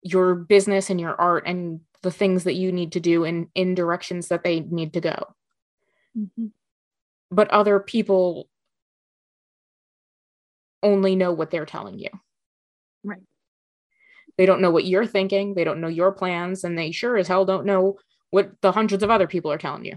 your 0.03 0.35
business 0.35 0.91
and 0.91 1.01
your 1.01 1.15
art 1.21 1.45
and 1.47 1.81
the 2.03 2.11
things 2.11 2.45
that 2.45 2.55
you 2.55 2.73
need 2.73 2.93
to 2.93 3.01
do 3.01 3.25
in 3.25 3.49
in 3.55 3.75
directions 3.75 4.29
that 4.29 4.45
they 4.45 4.61
need 4.61 4.93
to 4.93 5.01
go 5.01 5.35
mm-hmm. 6.17 6.47
but 7.31 7.51
other 7.51 7.81
people 7.81 8.49
only 10.83 11.15
know 11.15 11.33
what 11.33 11.51
they're 11.51 11.67
telling 11.67 11.99
you 11.99 12.09
right 13.05 13.23
they 14.37 14.47
don't 14.47 14.61
know 14.61 14.71
what 14.71 14.85
you're 14.85 15.07
thinking 15.07 15.55
they 15.55 15.65
don't 15.65 15.81
know 15.81 15.89
your 15.89 16.13
plans 16.13 16.65
and 16.65 16.79
they 16.79 16.91
sure 16.91 17.17
as 17.17 17.29
hell 17.29 17.45
don't 17.45 17.67
know 17.67 17.97
what 18.31 18.51
the 18.63 18.73
hundreds 18.73 19.03
of 19.03 19.11
other 19.11 19.27
people 19.27 19.51
are 19.53 19.59
telling 19.59 19.85
you 19.85 19.97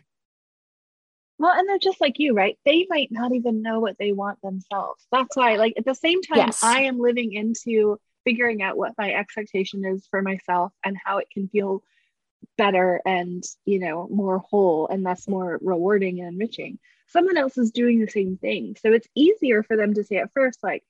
well, 1.37 1.51
and 1.51 1.67
they're 1.67 1.77
just 1.77 1.99
like 1.99 2.17
you, 2.17 2.33
right? 2.33 2.57
They 2.65 2.85
might 2.89 3.11
not 3.11 3.33
even 3.33 3.61
know 3.61 3.79
what 3.79 3.97
they 3.97 4.13
want 4.13 4.41
themselves. 4.41 5.05
That's 5.11 5.35
why, 5.35 5.57
like, 5.57 5.73
at 5.77 5.85
the 5.85 5.93
same 5.93 6.21
time, 6.21 6.37
yes. 6.37 6.63
I 6.63 6.83
am 6.83 6.99
living 6.99 7.33
into 7.33 7.99
figuring 8.23 8.61
out 8.61 8.77
what 8.77 8.93
my 8.97 9.13
expectation 9.13 9.85
is 9.85 10.07
for 10.09 10.21
myself 10.21 10.71
and 10.83 10.97
how 11.03 11.17
it 11.17 11.29
can 11.29 11.47
feel 11.49 11.83
better 12.57 13.01
and, 13.05 13.43
you 13.65 13.79
know, 13.79 14.07
more 14.09 14.39
whole 14.39 14.87
and 14.87 15.05
thus 15.05 15.27
more 15.27 15.59
rewarding 15.61 16.19
and 16.19 16.33
enriching. 16.33 16.79
Someone 17.07 17.37
else 17.37 17.57
is 17.57 17.71
doing 17.71 17.99
the 17.99 18.09
same 18.09 18.37
thing. 18.37 18.75
So 18.81 18.93
it's 18.93 19.07
easier 19.15 19.63
for 19.63 19.77
them 19.77 19.93
to 19.93 20.03
say 20.03 20.17
at 20.17 20.33
first, 20.33 20.63
like, 20.63 20.83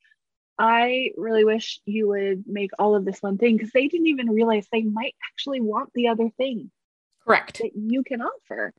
I 0.57 1.11
really 1.17 1.43
wish 1.43 1.81
you 1.85 2.07
would 2.07 2.45
make 2.47 2.71
all 2.79 2.95
of 2.95 3.03
this 3.03 3.21
one 3.21 3.37
thing 3.37 3.57
because 3.57 3.71
they 3.71 3.87
didn't 3.87 4.07
even 4.07 4.29
realize 4.29 4.67
they 4.71 4.83
might 4.83 5.15
actually 5.31 5.59
want 5.59 5.91
the 5.93 6.07
other 6.07 6.29
thing. 6.37 6.71
Correct. 7.25 7.57
That 7.57 7.71
you 7.75 8.03
can 8.03 8.21
offer. 8.21 8.73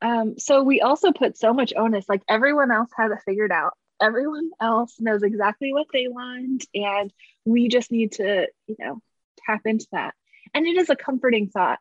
Um, 0.00 0.38
so 0.38 0.64
we 0.64 0.80
also 0.80 1.12
put 1.12 1.38
so 1.38 1.54
much 1.54 1.72
onus, 1.76 2.08
like 2.08 2.22
everyone 2.28 2.72
else 2.72 2.90
has 2.96 3.12
it 3.12 3.18
figured 3.24 3.52
out. 3.52 3.74
Everyone 4.00 4.50
else 4.60 4.96
knows 4.98 5.22
exactly 5.22 5.72
what 5.72 5.86
they 5.92 6.08
want, 6.08 6.66
and 6.74 7.12
we 7.44 7.68
just 7.68 7.92
need 7.92 8.12
to, 8.12 8.48
you 8.66 8.76
know, 8.80 9.00
tap 9.46 9.60
into 9.64 9.86
that. 9.92 10.14
And 10.54 10.66
it 10.66 10.76
is 10.76 10.90
a 10.90 10.96
comforting 10.96 11.48
thought. 11.48 11.78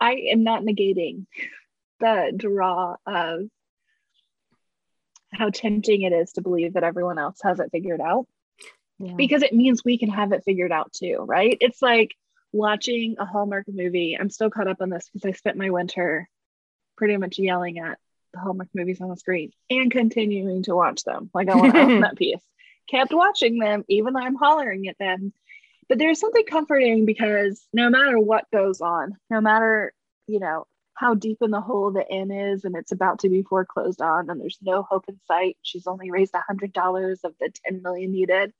I 0.00 0.12
am 0.32 0.42
not 0.42 0.62
negating 0.62 1.26
the 2.00 2.32
draw 2.34 2.96
of 3.06 3.42
how 5.32 5.50
tempting 5.50 6.02
it 6.02 6.12
is 6.12 6.32
to 6.32 6.42
believe 6.42 6.74
that 6.74 6.84
everyone 6.84 7.18
else 7.18 7.38
has 7.42 7.60
it 7.60 7.70
figured 7.70 8.00
out 8.00 8.26
yeah. 8.98 9.14
because 9.16 9.42
it 9.42 9.54
means 9.54 9.84
we 9.84 9.98
can 9.98 10.10
have 10.10 10.32
it 10.32 10.44
figured 10.44 10.72
out 10.72 10.92
too, 10.92 11.24
right? 11.26 11.56
It's 11.60 11.80
like 11.80 12.14
watching 12.52 13.16
a 13.18 13.24
Hallmark 13.24 13.66
movie. 13.68 14.16
I'm 14.18 14.30
still 14.30 14.50
caught 14.50 14.68
up 14.68 14.80
on 14.80 14.90
this 14.90 15.08
because 15.12 15.28
I 15.28 15.32
spent 15.32 15.56
my 15.56 15.70
winter 15.70 16.28
pretty 16.96 17.16
much 17.16 17.38
yelling 17.38 17.78
at 17.78 17.98
the 18.32 18.40
Hallmark 18.40 18.68
movies 18.74 19.00
on 19.00 19.08
the 19.08 19.16
screen 19.16 19.52
and 19.70 19.90
continuing 19.90 20.62
to 20.64 20.74
watch 20.74 21.02
them. 21.04 21.30
Like 21.32 21.48
I 21.48 21.56
want 21.56 21.74
to 21.74 21.80
own 21.80 22.00
that 22.02 22.16
piece. 22.16 22.42
Kept 22.88 23.12
watching 23.12 23.58
them, 23.58 23.84
even 23.88 24.14
though 24.14 24.20
I'm 24.20 24.34
hollering 24.34 24.88
at 24.88 24.98
them. 24.98 25.32
But 25.90 25.98
there's 25.98 26.20
something 26.20 26.44
comforting 26.48 27.04
because 27.04 27.66
no 27.72 27.90
matter 27.90 28.16
what 28.16 28.48
goes 28.52 28.80
on, 28.80 29.18
no 29.28 29.40
matter, 29.40 29.92
you 30.28 30.38
know, 30.38 30.68
how 30.94 31.14
deep 31.14 31.38
in 31.40 31.50
the 31.50 31.60
hole 31.60 31.90
the 31.90 32.06
inn 32.08 32.30
is 32.30 32.64
and 32.64 32.76
it's 32.76 32.92
about 32.92 33.18
to 33.20 33.28
be 33.28 33.42
foreclosed 33.42 34.00
on 34.00 34.30
and 34.30 34.40
there's 34.40 34.60
no 34.62 34.84
hope 34.84 35.06
in 35.08 35.18
sight. 35.26 35.56
She's 35.62 35.88
only 35.88 36.12
raised 36.12 36.32
a 36.34 36.44
hundred 36.46 36.72
dollars 36.72 37.20
of 37.24 37.34
the 37.40 37.50
10 37.66 37.82
million 37.82 38.12
needed. 38.12 38.52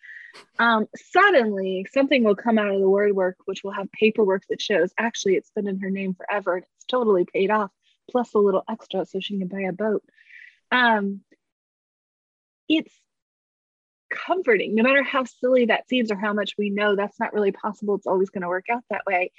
Um, 0.59 0.89
suddenly 0.97 1.87
something 1.93 2.25
will 2.25 2.35
come 2.35 2.59
out 2.59 2.75
of 2.75 2.81
the 2.81 2.89
word 2.89 3.15
work, 3.15 3.37
which 3.45 3.63
will 3.63 3.73
have 3.73 3.93
paperwork 3.93 4.43
that 4.49 4.61
shows 4.61 4.93
actually 4.99 5.37
it's 5.37 5.53
been 5.55 5.69
in 5.69 5.79
her 5.79 5.91
name 5.91 6.15
forever 6.15 6.57
and 6.57 6.65
it's 6.65 6.87
totally 6.87 7.27
paid 7.33 7.53
off 7.53 7.71
plus 8.11 8.35
a 8.35 8.39
little 8.39 8.65
extra 8.69 9.07
so 9.07 9.21
she 9.21 9.39
can 9.39 9.47
buy 9.47 9.69
a 9.69 9.73
boat. 9.73 10.03
Um, 10.73 11.21
it's 12.69 12.93
comforting, 14.11 14.75
no 14.75 14.83
matter 14.83 15.03
how 15.03 15.25
silly 15.25 15.67
that 15.67 15.89
seems 15.89 16.11
or 16.11 16.17
how 16.17 16.33
much 16.33 16.55
we 16.59 16.71
know 16.71 16.97
that's 16.97 17.19
not 17.21 17.33
really 17.33 17.53
possible. 17.53 17.95
It's 17.95 18.07
always 18.07 18.31
going 18.31 18.43
to 18.43 18.49
work 18.49 18.67
out 18.71 18.85
that 18.91 19.07
way. 19.07 19.33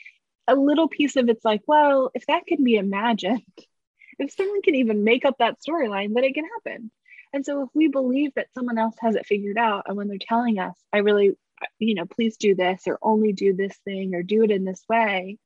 A 0.48 0.56
little 0.56 0.88
piece 0.88 1.16
of 1.16 1.30
it's 1.30 1.46
like, 1.46 1.62
well, 1.68 2.12
if 2.14 2.26
that 2.28 2.46
can 2.48 2.64
be 2.64 2.76
imagined, 2.76 3.42
if 4.20 4.32
someone 4.34 4.62
can 4.62 4.76
even 4.76 5.04
make 5.04 5.26
up 5.26 5.38
that 5.40 5.58
storyline, 5.68 6.14
then 6.14 6.24
it 6.24 6.34
can 6.34 6.46
happen. 6.46 6.92
And 7.34 7.46
so 7.46 7.64
if 7.64 7.70
we 7.74 7.88
believe 7.88 8.34
that 8.36 8.54
someone 8.54 8.78
else 8.78 8.96
has 9.00 9.16
it 9.16 9.26
figured 9.26 9.58
out, 9.58 9.86
and 9.88 9.96
when 9.96 10.08
they're 10.08 10.18
telling 10.20 10.60
us, 10.60 10.76
I 10.92 11.00
really, 11.00 11.38
you 11.80 11.96
know, 11.96 12.06
please 12.06 12.38
do 12.38 12.56
this 12.56 12.84
or 12.88 13.00
only 13.02 13.32
do 13.32 13.54
this 13.54 13.78
thing 13.86 14.16
or 14.16 14.24
do 14.24 14.44
it 14.44 14.52
in 14.52 14.66
this 14.66 14.84
way, 14.90 15.38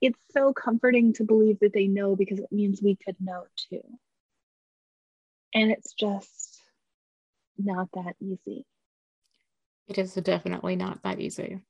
it's 0.00 0.18
so 0.32 0.52
comforting 0.52 1.12
to 1.14 1.24
believe 1.24 1.60
that 1.60 1.72
they 1.72 1.86
know 1.86 2.16
because 2.16 2.40
it 2.40 2.50
means 2.50 2.82
we 2.82 2.96
could 2.96 3.16
know 3.20 3.44
too. 3.70 3.82
And 5.54 5.70
it's 5.70 5.94
just 5.94 6.53
not 7.58 7.88
that 7.94 8.16
easy. 8.20 8.66
It 9.86 9.98
is 9.98 10.14
definitely 10.14 10.76
not 10.76 11.02
that 11.02 11.20
easy. 11.20 11.60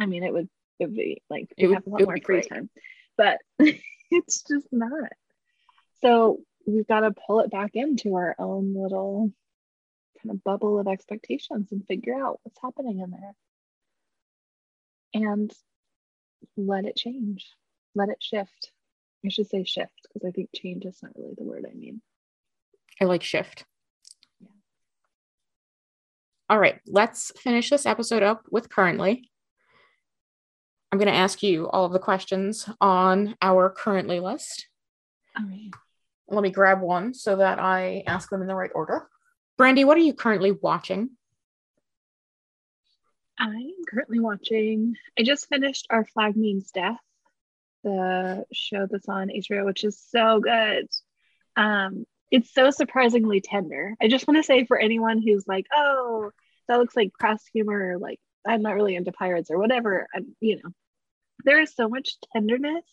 I 0.00 0.06
mean, 0.06 0.24
it 0.24 0.32
would, 0.32 0.48
it 0.78 0.86
would 0.86 0.94
be 0.94 1.22
like 1.30 1.52
it 1.56 1.68
would, 1.68 1.74
have 1.74 1.86
a 1.86 1.90
lot 1.90 2.02
more 2.02 2.18
free 2.24 2.42
time, 2.42 2.68
but 3.16 3.38
it's 3.58 4.42
just 4.42 4.66
not. 4.72 5.10
So 6.00 6.40
we've 6.66 6.86
got 6.86 7.00
to 7.00 7.12
pull 7.12 7.40
it 7.40 7.50
back 7.50 7.72
into 7.74 8.16
our 8.16 8.34
own 8.38 8.74
little 8.76 9.32
kind 10.22 10.34
of 10.34 10.42
bubble 10.42 10.78
of 10.78 10.88
expectations 10.88 11.70
and 11.70 11.86
figure 11.86 12.14
out 12.14 12.40
what's 12.42 12.58
happening 12.62 13.00
in 13.00 13.10
there. 13.10 13.34
And 15.14 15.52
let 16.56 16.84
it 16.84 16.96
change, 16.96 17.46
let 17.94 18.08
it 18.08 18.20
shift. 18.20 18.72
I 19.24 19.28
should 19.28 19.48
say 19.48 19.64
shift 19.64 20.08
because 20.12 20.26
I 20.26 20.32
think 20.32 20.50
change 20.54 20.84
is 20.84 20.98
not 21.02 21.12
really 21.16 21.34
the 21.36 21.44
word 21.44 21.64
I 21.70 21.74
mean. 21.74 22.02
I 23.00 23.04
like 23.04 23.22
shift. 23.22 23.64
All 26.50 26.58
right, 26.58 26.80
let's 26.86 27.32
finish 27.38 27.70
this 27.70 27.86
episode 27.86 28.22
up 28.22 28.44
with 28.50 28.68
currently. 28.68 29.30
I'm 30.92 30.98
going 30.98 31.10
to 31.10 31.18
ask 31.18 31.42
you 31.42 31.68
all 31.70 31.86
of 31.86 31.92
the 31.92 31.98
questions 31.98 32.68
on 32.80 33.34
our 33.40 33.70
currently 33.70 34.20
list. 34.20 34.68
All 35.36 35.46
right. 35.46 35.70
Let 36.28 36.42
me 36.42 36.50
grab 36.50 36.80
one 36.82 37.14
so 37.14 37.36
that 37.36 37.58
I 37.58 38.04
ask 38.06 38.28
them 38.28 38.42
in 38.42 38.46
the 38.46 38.54
right 38.54 38.70
order. 38.74 39.08
Brandi, 39.58 39.84
what 39.84 39.96
are 39.96 40.02
you 40.02 40.12
currently 40.12 40.52
watching? 40.52 41.10
I'm 43.38 43.72
currently 43.88 44.20
watching, 44.20 44.96
I 45.18 45.22
just 45.22 45.48
finished 45.48 45.86
Our 45.90 46.04
Flag 46.04 46.36
Means 46.36 46.70
Death, 46.70 47.00
the 47.82 48.44
show 48.52 48.86
that's 48.88 49.08
on 49.08 49.28
HBO, 49.28 49.64
which 49.64 49.82
is 49.82 49.98
so 49.98 50.40
good. 50.40 50.88
Um, 51.56 52.04
it's 52.34 52.52
so 52.52 52.70
surprisingly 52.70 53.40
tender. 53.40 53.94
I 54.02 54.08
just 54.08 54.26
want 54.26 54.38
to 54.38 54.42
say 54.42 54.64
for 54.64 54.76
anyone 54.76 55.22
who's 55.22 55.46
like, 55.46 55.66
oh, 55.72 56.32
that 56.66 56.78
looks 56.78 56.96
like 56.96 57.12
crass 57.12 57.44
humor, 57.52 57.92
or 57.92 57.98
like 57.98 58.18
I'm 58.44 58.60
not 58.60 58.74
really 58.74 58.96
into 58.96 59.12
pirates 59.12 59.52
or 59.52 59.58
whatever, 59.58 60.08
I'm, 60.12 60.34
you 60.40 60.56
know, 60.56 60.70
there 61.44 61.60
is 61.60 61.72
so 61.76 61.88
much 61.88 62.16
tenderness 62.32 62.84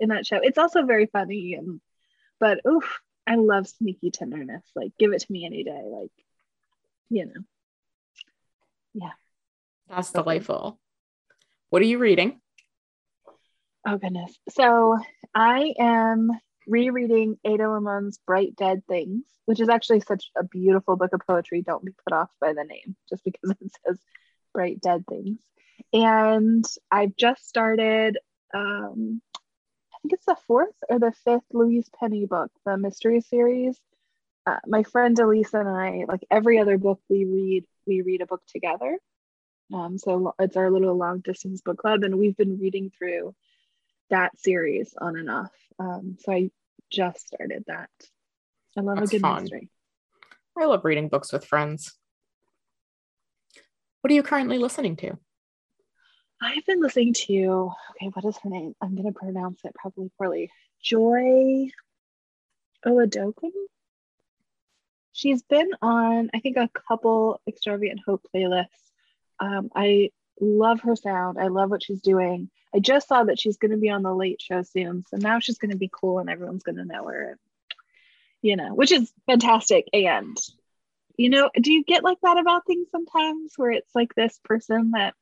in 0.00 0.08
that 0.08 0.26
show. 0.26 0.40
It's 0.42 0.58
also 0.58 0.82
very 0.82 1.06
funny 1.06 1.54
and 1.54 1.80
but 2.40 2.58
oof, 2.66 2.98
I 3.24 3.36
love 3.36 3.68
sneaky 3.68 4.10
tenderness. 4.10 4.64
Like 4.74 4.90
give 4.98 5.12
it 5.12 5.20
to 5.20 5.32
me 5.32 5.46
any 5.46 5.62
day. 5.62 5.82
Like, 5.84 6.10
you 7.08 7.26
know. 7.26 7.40
Yeah. 8.94 9.12
That's 9.88 10.10
delightful. 10.10 10.80
What 11.70 11.82
are 11.82 11.86
you 11.86 11.98
reading? 11.98 12.40
Oh 13.86 13.96
goodness. 13.96 14.36
So 14.50 14.98
I 15.36 15.72
am 15.78 16.32
rereading 16.68 17.38
Ada 17.44 17.64
Limón's 17.64 18.18
Bright 18.26 18.54
Dead 18.56 18.82
Things, 18.86 19.24
which 19.46 19.60
is 19.60 19.68
actually 19.68 20.00
such 20.00 20.30
a 20.36 20.44
beautiful 20.44 20.96
book 20.96 21.12
of 21.12 21.22
poetry. 21.26 21.62
Don't 21.62 21.84
be 21.84 21.92
put 22.04 22.14
off 22.14 22.30
by 22.40 22.52
the 22.52 22.64
name 22.64 22.96
just 23.08 23.24
because 23.24 23.50
it 23.60 23.72
says 23.86 23.98
Bright 24.52 24.80
Dead 24.80 25.04
Things. 25.08 25.40
And 25.92 26.64
I've 26.90 27.16
just 27.16 27.48
started 27.48 28.18
um, 28.54 29.20
I 29.98 29.98
think 30.02 30.12
it's 30.12 30.26
the 30.26 30.36
fourth 30.46 30.74
or 30.88 31.00
the 31.00 31.12
fifth 31.24 31.44
Louise 31.52 31.90
Penny 31.98 32.24
book, 32.24 32.52
the 32.64 32.76
mystery 32.76 33.20
series. 33.20 33.76
Uh, 34.46 34.58
my 34.66 34.84
friend 34.84 35.18
Elise 35.18 35.52
and 35.54 35.68
I, 35.68 36.04
like 36.06 36.24
every 36.30 36.58
other 36.60 36.78
book 36.78 37.00
we 37.08 37.24
read, 37.24 37.64
we 37.86 38.02
read 38.02 38.22
a 38.22 38.26
book 38.26 38.42
together. 38.46 38.98
Um, 39.74 39.98
so 39.98 40.34
it's 40.38 40.56
our 40.56 40.70
little 40.70 40.96
long 40.96 41.18
distance 41.18 41.62
book 41.62 41.78
club, 41.78 42.04
and 42.04 42.16
we've 42.18 42.36
been 42.36 42.58
reading 42.58 42.92
through 42.96 43.34
that 44.08 44.38
series 44.38 44.94
on 44.98 45.16
and 45.16 45.28
off. 45.28 45.52
Um, 45.80 46.16
so 46.20 46.32
I 46.32 46.50
just 46.90 47.26
started 47.26 47.64
that. 47.66 47.90
I 48.76 48.80
love 48.80 48.98
That's 48.98 49.10
a 49.10 49.14
good 49.14 49.20
fun. 49.22 49.42
mystery. 49.42 49.70
I 50.56 50.64
love 50.64 50.84
reading 50.84 51.08
books 51.08 51.32
with 51.32 51.44
friends. 51.44 51.94
What 54.00 54.10
are 54.10 54.14
you 54.14 54.22
currently 54.22 54.58
listening 54.58 54.96
to? 54.96 55.18
I've 56.40 56.64
been 56.66 56.80
listening 56.80 57.14
to, 57.14 57.72
okay, 57.90 58.10
what 58.12 58.24
is 58.24 58.36
her 58.42 58.50
name? 58.50 58.74
I'm 58.80 58.94
going 58.94 59.12
to 59.12 59.18
pronounce 59.18 59.60
it 59.64 59.74
probably 59.74 60.10
poorly. 60.18 60.50
Joy 60.82 61.68
Oladokun. 62.86 63.50
She's 65.12 65.42
been 65.42 65.70
on, 65.82 66.30
I 66.32 66.38
think, 66.38 66.56
a 66.56 66.70
couple 66.88 67.40
Extravagant 67.48 68.00
Hope 68.06 68.24
playlists. 68.32 68.66
Um, 69.40 69.70
I 69.74 70.10
love 70.40 70.80
her 70.82 70.94
sound. 70.94 71.38
I 71.40 71.48
love 71.48 71.70
what 71.70 71.82
she's 71.82 72.00
doing. 72.00 72.50
I 72.74 72.80
just 72.80 73.08
saw 73.08 73.24
that 73.24 73.40
she's 73.40 73.56
going 73.56 73.70
to 73.70 73.76
be 73.78 73.90
on 73.90 74.02
the 74.02 74.14
late 74.14 74.42
show 74.42 74.62
soon. 74.62 75.04
So 75.08 75.16
now 75.16 75.38
she's 75.40 75.58
going 75.58 75.70
to 75.70 75.76
be 75.76 75.90
cool 75.92 76.18
and 76.18 76.28
everyone's 76.28 76.62
going 76.62 76.76
to 76.76 76.84
know 76.84 77.06
her. 77.06 77.38
You 78.42 78.56
know, 78.56 78.74
which 78.74 78.92
is 78.92 79.12
fantastic. 79.26 79.88
And, 79.92 80.36
you 81.16 81.30
know, 81.30 81.50
do 81.60 81.72
you 81.72 81.82
get 81.82 82.04
like 82.04 82.18
that 82.22 82.38
about 82.38 82.66
things 82.66 82.88
sometimes 82.90 83.54
where 83.56 83.72
it's 83.72 83.94
like 83.94 84.14
this 84.14 84.38
person 84.44 84.92
that 84.92 85.14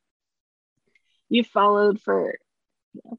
you 1.29 1.45
followed 1.45 2.01
for 2.01 2.35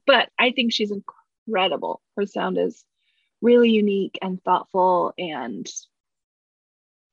but 0.06 0.28
i 0.38 0.50
think 0.50 0.72
she's 0.72 0.92
incredible 0.92 2.00
her 2.16 2.26
sound 2.26 2.58
is 2.58 2.84
really 3.40 3.70
unique 3.70 4.18
and 4.22 4.42
thoughtful 4.42 5.12
and 5.18 5.68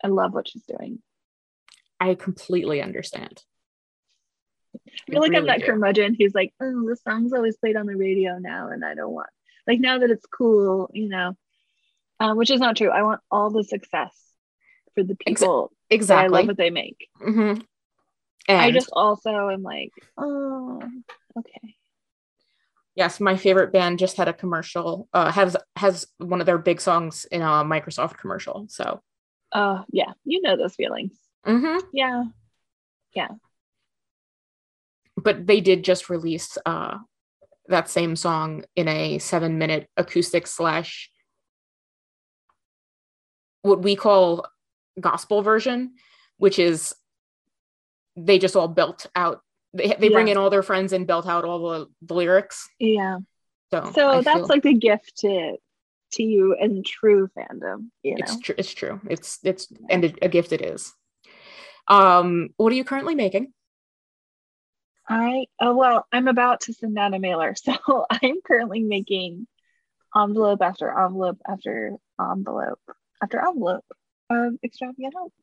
i 0.04 0.08
love 0.08 0.34
what 0.34 0.48
she's 0.48 0.64
doing 0.64 1.00
i 2.00 2.16
completely 2.16 2.82
understand 2.82 3.44
I 5.08 5.12
feel 5.12 5.22
like 5.22 5.32
really 5.32 5.50
I'm 5.50 5.60
that 5.60 5.66
curmudgeon 5.66 6.16
who's 6.20 6.36
like, 6.36 6.54
oh, 6.62 6.86
the 6.88 6.96
song's 6.96 7.34
always 7.34 7.58
played 7.58 7.76
on 7.76 7.86
the 7.86 7.96
radio 7.96 8.38
now, 8.38 8.70
and 8.70 8.84
I 8.84 8.96
don't 8.96 9.14
want 9.14 9.30
like 9.68 9.80
now 9.80 10.00
that 10.00 10.12
it's 10.12 10.26
cool, 10.26 10.90
you 10.94 11.10
know, 11.10 11.36
uh, 12.20 12.34
which 12.34 12.52
is 12.52 12.60
not 12.60 12.76
true. 12.78 12.90
I 12.90 13.04
want 13.04 13.22
all 13.32 13.50
the 13.50 13.64
success 13.64 14.16
for 14.94 15.04
the 15.04 15.16
people. 15.16 15.72
Exactly, 15.90 16.26
I 16.26 16.28
love 16.28 16.48
what 16.48 16.58
they 16.58 16.70
make. 16.70 17.08
Mm-hmm. 17.22 17.62
And 18.48 18.62
I 18.62 18.72
just 18.72 18.90
also 18.94 19.50
am 19.50 19.64
like, 19.64 19.92
oh, 20.18 20.82
okay. 21.38 21.76
Yes, 22.96 23.20
my 23.20 23.36
favorite 23.36 23.74
band 23.74 24.00
just 24.00 24.18
had 24.18 24.28
a 24.28 24.34
commercial. 24.34 25.10
Uh, 25.14 25.32
has 25.32 25.58
has 25.76 26.08
one 26.18 26.40
of 26.40 26.46
their 26.46 26.58
big 26.58 26.80
songs 26.80 27.26
in 27.26 27.42
a 27.42 27.46
Microsoft 27.46 28.18
commercial. 28.18 28.68
So. 28.70 29.02
Oh 29.52 29.62
uh, 29.62 29.84
yeah, 29.92 30.14
you 30.26 30.42
know 30.42 30.58
those 30.58 30.76
feelings. 30.76 31.14
Mm-hmm. 31.46 31.86
Yeah, 31.94 32.24
yeah. 33.14 33.30
But 35.26 35.46
they 35.46 35.60
did 35.60 35.84
just 35.84 36.10
release 36.10 36.58
uh, 36.66 37.00
that 37.68 37.90
same 37.90 38.16
song 38.16 38.64
in 38.78 38.88
a 38.88 39.20
seven-minute 39.20 39.90
acoustic 39.98 40.48
slash 40.48 41.12
what 43.64 43.82
we 43.82 43.98
call 43.98 44.46
gospel 45.02 45.42
version, 45.42 45.96
which 46.38 46.60
is 46.60 46.96
they 48.16 48.40
just 48.40 48.56
all 48.56 48.70
built 48.70 49.08
out 49.16 49.42
they, 49.76 49.88
they 50.00 50.08
yeah. 50.08 50.14
bring 50.14 50.30
in 50.30 50.38
all 50.38 50.50
their 50.50 50.64
friends 50.64 50.94
and 50.94 51.06
built 51.06 51.28
out 51.28 51.44
all 51.44 51.70
the, 51.70 51.88
the 52.02 52.14
lyrics. 52.14 52.70
Yeah. 52.80 53.18
So 53.72 53.92
so 53.94 54.10
I 54.10 54.22
that's 54.22 54.38
feel, 54.38 54.48
like 54.48 54.66
a 54.66 54.74
gift 54.74 55.18
to 55.18 55.58
to 56.14 56.24
you 56.24 56.56
and 56.58 56.86
true 56.86 57.28
fandom 57.38 57.88
you 58.04 58.12
know? 58.12 58.18
it's 58.20 58.40
true 58.40 58.56
it's 58.58 58.74
true. 58.74 59.02
It's 59.10 59.40
it's 59.44 59.68
and 59.90 60.06
a, 60.06 60.14
a 60.22 60.30
gift 60.30 60.54
it 60.54 60.62
is. 60.62 60.94
Um 61.88 62.50
what 62.58 62.72
are 62.72 62.76
you 62.76 62.86
currently 62.86 63.16
making 63.16 63.52
i 65.08 65.46
oh 65.60 65.76
well 65.76 66.06
i'm 66.12 66.28
about 66.28 66.62
to 66.62 66.74
send 66.74 66.98
out 66.98 67.14
a 67.14 67.20
mailer 67.20 67.56
so 67.64 68.06
i'm 68.10 68.42
currently 68.46 68.84
making 68.84 69.48
envelope 70.16 70.62
after 70.62 70.90
envelope 70.90 71.40
after 71.48 71.98
envelope 72.20 72.80
after 73.22 73.40
envelope 73.40 73.86
of 74.30 74.54
extravagant 74.64 75.14
hope 75.18 75.34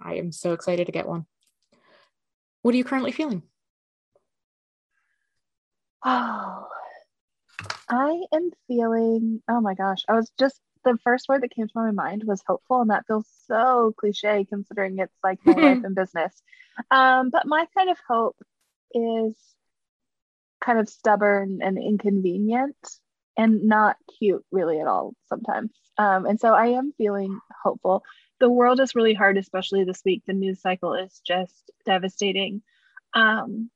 i 0.00 0.14
am 0.14 0.32
so 0.32 0.52
excited 0.52 0.86
to 0.86 0.92
get 0.92 1.08
one 1.08 1.26
what 2.66 2.74
are 2.74 2.78
you 2.78 2.82
currently 2.82 3.12
feeling? 3.12 3.44
Oh, 6.04 6.66
I 7.88 8.20
am 8.34 8.50
feeling, 8.66 9.40
oh 9.48 9.60
my 9.60 9.74
gosh, 9.74 10.02
I 10.08 10.14
was 10.14 10.32
just, 10.36 10.60
the 10.84 10.98
first 11.04 11.28
word 11.28 11.44
that 11.44 11.54
came 11.54 11.68
to 11.68 11.72
my 11.76 11.92
mind 11.92 12.24
was 12.26 12.42
hopeful, 12.44 12.80
and 12.80 12.90
that 12.90 13.06
feels 13.06 13.28
so 13.46 13.94
cliche 13.96 14.44
considering 14.48 14.98
it's 14.98 15.14
like 15.22 15.38
my 15.46 15.52
life 15.74 15.84
and 15.84 15.94
business. 15.94 16.42
Um, 16.90 17.30
but 17.30 17.46
my 17.46 17.68
kind 17.78 17.88
of 17.88 17.98
hope 18.08 18.34
is 18.96 19.36
kind 20.64 20.78
of 20.78 20.88
stubborn 20.88 21.60
and 21.62 21.78
inconvenient 21.78 22.76
and 23.36 23.64
not 23.64 23.96
cute 24.18 24.44
really 24.50 24.80
at 24.80 24.86
all 24.86 25.14
sometimes. 25.28 25.72
Um, 25.98 26.26
and 26.26 26.40
so 26.40 26.54
I 26.54 26.68
am 26.68 26.92
feeling 26.96 27.38
hopeful 27.62 28.02
the 28.38 28.50
world 28.50 28.80
is 28.80 28.94
really 28.94 29.14
hard, 29.14 29.38
especially 29.38 29.84
this 29.84 30.02
week. 30.04 30.22
The 30.26 30.32
news 30.32 30.60
cycle 30.60 30.94
is 30.94 31.20
just 31.26 31.70
devastating. 31.84 32.62
Um, 33.14 33.70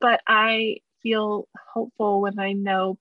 but 0.00 0.20
I 0.26 0.78
feel 1.02 1.48
hopeful 1.72 2.20
when 2.20 2.38
I 2.38 2.52
know 2.52 2.98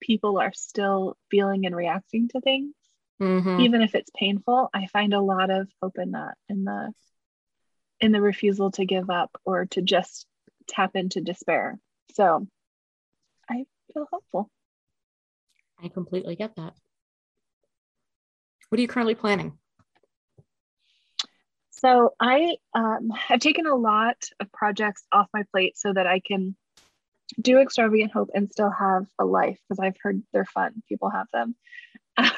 people 0.00 0.38
are 0.38 0.52
still 0.52 1.16
feeling 1.30 1.64
and 1.66 1.74
reacting 1.74 2.28
to 2.28 2.40
things, 2.40 2.74
mm-hmm. 3.20 3.60
even 3.60 3.82
if 3.82 3.94
it's 3.94 4.10
painful. 4.16 4.68
I 4.74 4.86
find 4.86 5.14
a 5.14 5.20
lot 5.20 5.50
of 5.50 5.68
hope 5.80 5.98
in 5.98 6.12
that, 6.12 6.34
in 6.48 6.64
the 6.64 6.92
in 8.00 8.12
the 8.12 8.20
refusal 8.20 8.72
to 8.72 8.84
give 8.84 9.08
up 9.08 9.30
or 9.44 9.66
to 9.66 9.80
just 9.80 10.26
tap 10.68 10.92
into 10.94 11.20
despair. 11.20 11.78
So 12.14 12.46
I 13.48 13.64
feel 13.92 14.06
hopeful. 14.10 14.50
I 15.82 15.88
completely 15.88 16.36
get 16.36 16.56
that. 16.56 16.74
What 18.68 18.78
are 18.78 18.82
you 18.82 18.88
currently 18.88 19.14
planning? 19.14 19.58
So 21.70 22.14
I 22.18 22.56
um, 22.74 23.10
have 23.28 23.40
taken 23.40 23.66
a 23.66 23.74
lot 23.74 24.16
of 24.40 24.50
projects 24.52 25.04
off 25.12 25.28
my 25.34 25.44
plate 25.52 25.76
so 25.76 25.92
that 25.92 26.06
I 26.06 26.20
can 26.20 26.56
do 27.40 27.58
extravagant 27.58 28.12
hope 28.12 28.30
and 28.34 28.50
still 28.50 28.70
have 28.70 29.06
a 29.18 29.24
life 29.24 29.58
because 29.68 29.80
I've 29.80 29.96
heard 30.02 30.22
they're 30.32 30.44
fun. 30.44 30.82
People 30.88 31.10
have 31.10 31.26
them. 31.32 31.56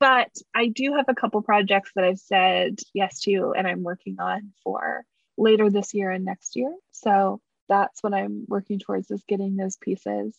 but 0.00 0.30
I 0.54 0.66
do 0.68 0.94
have 0.96 1.06
a 1.08 1.14
couple 1.14 1.42
projects 1.42 1.90
that 1.94 2.04
I've 2.04 2.18
said 2.18 2.78
yes 2.94 3.20
to 3.20 3.54
and 3.56 3.66
I'm 3.66 3.82
working 3.82 4.16
on 4.18 4.52
for 4.64 5.04
later 5.36 5.70
this 5.70 5.94
year 5.94 6.10
and 6.10 6.24
next 6.24 6.56
year. 6.56 6.74
So 6.92 7.40
that's 7.68 8.02
what 8.02 8.14
I'm 8.14 8.44
working 8.48 8.78
towards 8.78 9.10
is 9.10 9.22
getting 9.28 9.56
those 9.56 9.76
pieces 9.76 10.36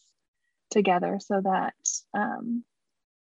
together 0.70 1.20
so 1.22 1.42
that 1.42 1.74
um, 2.14 2.64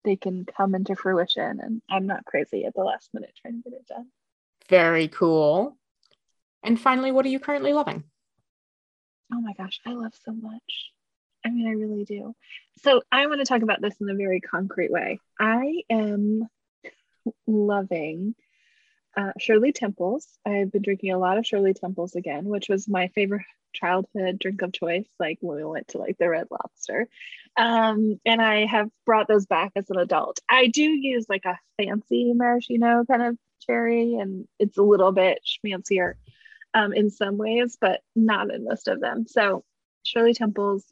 they 0.03 0.15
can 0.15 0.45
come 0.45 0.75
into 0.75 0.95
fruition 0.95 1.59
and 1.61 1.81
I'm 1.89 2.07
not 2.07 2.25
crazy 2.25 2.65
at 2.65 2.73
the 2.73 2.83
last 2.83 3.09
minute 3.13 3.33
trying 3.41 3.61
to 3.61 3.69
get 3.69 3.79
it 3.79 3.87
done. 3.87 4.07
Very 4.69 5.07
cool. 5.07 5.77
And 6.63 6.79
finally, 6.79 7.11
what 7.11 7.25
are 7.25 7.29
you 7.29 7.39
currently 7.39 7.73
loving? 7.73 8.03
Oh 9.33 9.41
my 9.41 9.53
gosh, 9.53 9.79
I 9.85 9.91
love 9.91 10.13
so 10.25 10.31
much. 10.31 10.91
I 11.45 11.49
mean, 11.49 11.67
I 11.67 11.71
really 11.71 12.03
do. 12.03 12.35
So, 12.83 13.01
I 13.11 13.27
want 13.27 13.39
to 13.39 13.45
talk 13.45 13.61
about 13.61 13.81
this 13.81 13.95
in 14.01 14.09
a 14.09 14.15
very 14.15 14.41
concrete 14.41 14.91
way. 14.91 15.19
I 15.39 15.83
am 15.89 16.47
loving 17.45 18.35
uh, 19.17 19.31
Shirley 19.39 19.71
Temples. 19.71 20.27
I've 20.45 20.71
been 20.71 20.83
drinking 20.83 21.11
a 21.11 21.17
lot 21.17 21.37
of 21.37 21.45
Shirley 21.45 21.73
Temples 21.73 22.15
again, 22.15 22.45
which 22.45 22.69
was 22.69 22.87
my 22.87 23.07
favorite 23.09 23.45
childhood 23.73 24.39
drink 24.39 24.61
of 24.61 24.71
choice, 24.71 25.07
like 25.19 25.39
when 25.41 25.57
we 25.57 25.65
went 25.65 25.89
to 25.89 25.97
like 25.97 26.17
the 26.17 26.29
Red 26.29 26.47
Lobster. 26.51 27.07
Um, 27.57 28.19
and 28.25 28.41
I 28.41 28.65
have 28.65 28.89
brought 29.05 29.27
those 29.27 29.47
back 29.47 29.71
as 29.75 29.89
an 29.89 29.97
adult. 29.97 30.39
I 30.47 30.67
do 30.67 30.83
use 30.83 31.25
like 31.27 31.45
a 31.45 31.57
fancy 31.77 32.31
maraschino 32.33 33.03
kind 33.05 33.23
of 33.23 33.37
cherry, 33.65 34.15
and 34.15 34.47
it's 34.59 34.77
a 34.77 34.83
little 34.83 35.11
bit 35.11 35.39
schmancier 35.43 36.13
um, 36.75 36.93
in 36.93 37.09
some 37.09 37.37
ways, 37.37 37.75
but 37.81 38.01
not 38.15 38.53
in 38.53 38.65
most 38.65 38.87
of 38.87 39.01
them. 39.01 39.25
So 39.27 39.63
Shirley 40.03 40.35
Temples. 40.35 40.85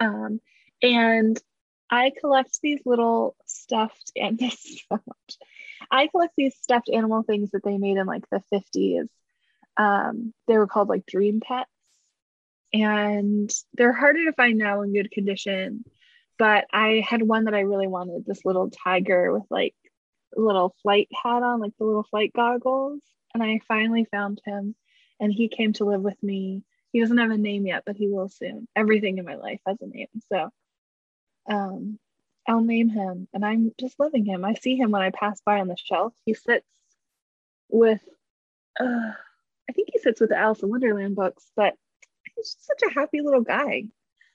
Um, 0.00 0.40
and 0.80 1.38
I 1.90 2.12
collect 2.18 2.60
these 2.62 2.80
little 2.86 3.36
stuffed 3.46 4.12
and 4.16 4.38
this 4.38 4.84
so 4.88 5.00
much. 5.06 5.38
I 5.90 6.06
collect 6.08 6.34
these 6.36 6.56
stuffed 6.60 6.90
animal 6.92 7.22
things 7.22 7.50
that 7.50 7.64
they 7.64 7.78
made 7.78 7.96
in 7.96 8.06
like 8.06 8.24
the 8.30 8.42
50s. 8.52 9.08
Um, 9.76 10.34
they 10.46 10.58
were 10.58 10.66
called 10.66 10.88
like 10.88 11.06
dream 11.06 11.40
pets. 11.40 11.70
And 12.72 13.50
they're 13.74 13.92
harder 13.92 14.26
to 14.26 14.32
find 14.32 14.58
now 14.58 14.82
in 14.82 14.92
good 14.92 15.10
condition. 15.10 15.84
But 16.38 16.66
I 16.72 17.04
had 17.06 17.22
one 17.22 17.44
that 17.44 17.54
I 17.54 17.60
really 17.60 17.88
wanted 17.88 18.24
this 18.24 18.44
little 18.44 18.70
tiger 18.70 19.32
with 19.32 19.44
like 19.50 19.74
a 20.36 20.40
little 20.40 20.74
flight 20.82 21.08
hat 21.12 21.42
on, 21.42 21.60
like 21.60 21.72
the 21.78 21.84
little 21.84 22.04
flight 22.04 22.32
goggles. 22.34 23.00
And 23.34 23.42
I 23.42 23.60
finally 23.68 24.06
found 24.10 24.40
him 24.44 24.74
and 25.20 25.32
he 25.32 25.48
came 25.48 25.72
to 25.74 25.84
live 25.84 26.00
with 26.00 26.20
me. 26.22 26.62
He 26.92 27.00
doesn't 27.00 27.18
have 27.18 27.30
a 27.30 27.38
name 27.38 27.66
yet, 27.66 27.82
but 27.86 27.96
he 27.96 28.08
will 28.08 28.28
soon. 28.28 28.66
Everything 28.74 29.18
in 29.18 29.24
my 29.24 29.36
life 29.36 29.60
has 29.66 29.76
a 29.80 29.86
name. 29.86 30.08
So 30.32 30.50
um, 31.48 31.98
I'll 32.50 32.62
name 32.62 32.88
him 32.88 33.28
and 33.32 33.44
I'm 33.44 33.70
just 33.78 34.00
loving 34.00 34.26
him. 34.26 34.44
I 34.44 34.54
see 34.54 34.74
him 34.74 34.90
when 34.90 35.02
I 35.02 35.10
pass 35.10 35.40
by 35.46 35.60
on 35.60 35.68
the 35.68 35.76
shelf. 35.76 36.12
He 36.26 36.34
sits 36.34 36.66
with, 37.68 38.00
uh, 38.80 39.12
I 39.68 39.72
think 39.72 39.90
he 39.92 40.00
sits 40.00 40.20
with 40.20 40.30
the 40.30 40.36
Alice 40.36 40.60
in 40.60 40.68
Wonderland 40.68 41.14
books, 41.14 41.48
but 41.54 41.74
he's 42.34 42.54
just 42.54 42.66
such 42.66 42.82
a 42.82 42.92
happy 42.92 43.20
little 43.20 43.42
guy. 43.42 43.84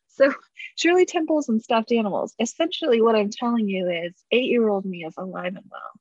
So, 0.07 0.33
Shirley 0.77 1.05
Temples 1.05 1.49
and 1.49 1.61
stuffed 1.61 1.91
animals. 1.91 2.33
Essentially, 2.39 3.01
what 3.01 3.17
I'm 3.17 3.31
telling 3.31 3.67
you 3.67 3.89
is 3.89 4.13
eight 4.31 4.49
year 4.49 4.69
old 4.69 4.85
me 4.85 5.03
is 5.03 5.15
alive 5.17 5.57
and 5.57 5.65
well. 5.69 5.91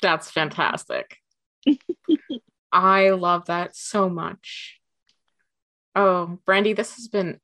That's 0.00 0.30
fantastic. 0.30 1.16
I 2.72 3.10
love 3.10 3.46
that 3.46 3.74
so 3.74 4.08
much. 4.08 4.78
Oh, 5.96 6.38
Brandi, 6.46 6.76
this 6.76 6.94
has 6.94 7.08
been 7.08 7.40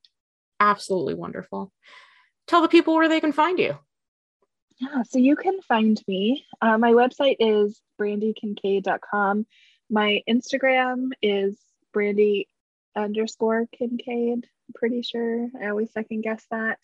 absolutely 0.61 1.15
wonderful 1.15 1.73
tell 2.51 2.63
the 2.63 2.69
people 2.69 2.95
where 2.95 3.09
they 3.09 3.21
can 3.21 3.33
find 3.33 3.59
you. 3.59 3.79
Yeah, 4.79 5.03
so 5.03 5.19
you 5.19 5.37
can 5.37 5.61
find 5.63 6.01
me. 6.09 6.45
Uh, 6.61 6.79
my 6.79 6.93
website 6.93 7.37
is 7.39 7.81
brandikincaid.com. 8.01 9.47
My 9.89 10.23
Instagram 10.29 11.11
is 11.23 11.59
brandi 11.95 12.47
underscore 12.97 13.67
kincaid. 13.77 14.47
I'm 14.47 14.75
pretty 14.75 15.03
sure. 15.03 15.49
I 15.61 15.69
always 15.69 15.93
second 15.93 16.23
guess 16.23 16.45
that. 16.51 16.79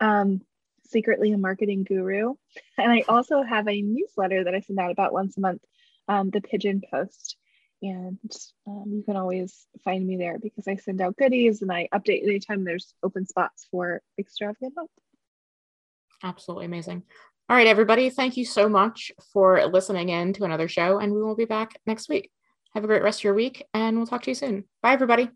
Um, 0.00 0.42
secretly 0.86 1.32
a 1.32 1.38
marketing 1.38 1.84
guru. 1.84 2.34
And 2.76 2.90
I 2.90 3.04
also 3.08 3.42
have 3.42 3.68
a 3.68 3.82
newsletter 3.82 4.44
that 4.44 4.54
I 4.54 4.60
send 4.60 4.78
out 4.78 4.90
about 4.90 5.12
once 5.12 5.36
a 5.36 5.40
month, 5.40 5.62
um, 6.08 6.30
the 6.30 6.40
Pigeon 6.40 6.82
Post. 6.90 7.36
And 7.82 8.18
um, 8.66 8.84
you 8.88 9.02
can 9.04 9.16
always 9.16 9.66
find 9.84 10.06
me 10.06 10.16
there 10.16 10.38
because 10.38 10.66
I 10.66 10.76
send 10.76 11.00
out 11.00 11.16
goodies 11.16 11.62
and 11.62 11.70
I 11.70 11.88
update 11.94 12.24
anytime 12.24 12.64
there's 12.64 12.94
open 13.02 13.26
spots 13.26 13.68
for 13.70 14.02
extravagant 14.18 14.74
hope. 14.76 14.90
Absolutely 16.22 16.66
amazing. 16.66 17.04
All 17.48 17.56
right, 17.56 17.66
everybody, 17.66 18.10
thank 18.10 18.36
you 18.36 18.44
so 18.44 18.68
much 18.68 19.12
for 19.32 19.64
listening 19.66 20.10
in 20.10 20.32
to 20.34 20.44
another 20.44 20.68
show, 20.68 20.98
and 20.98 21.14
we 21.14 21.22
will 21.22 21.36
be 21.36 21.46
back 21.46 21.80
next 21.86 22.08
week. 22.08 22.30
Have 22.74 22.84
a 22.84 22.86
great 22.86 23.02
rest 23.02 23.20
of 23.20 23.24
your 23.24 23.34
week, 23.34 23.64
and 23.72 23.96
we'll 23.96 24.06
talk 24.06 24.22
to 24.24 24.30
you 24.30 24.34
soon. 24.34 24.64
Bye, 24.82 24.92
everybody. 24.92 25.30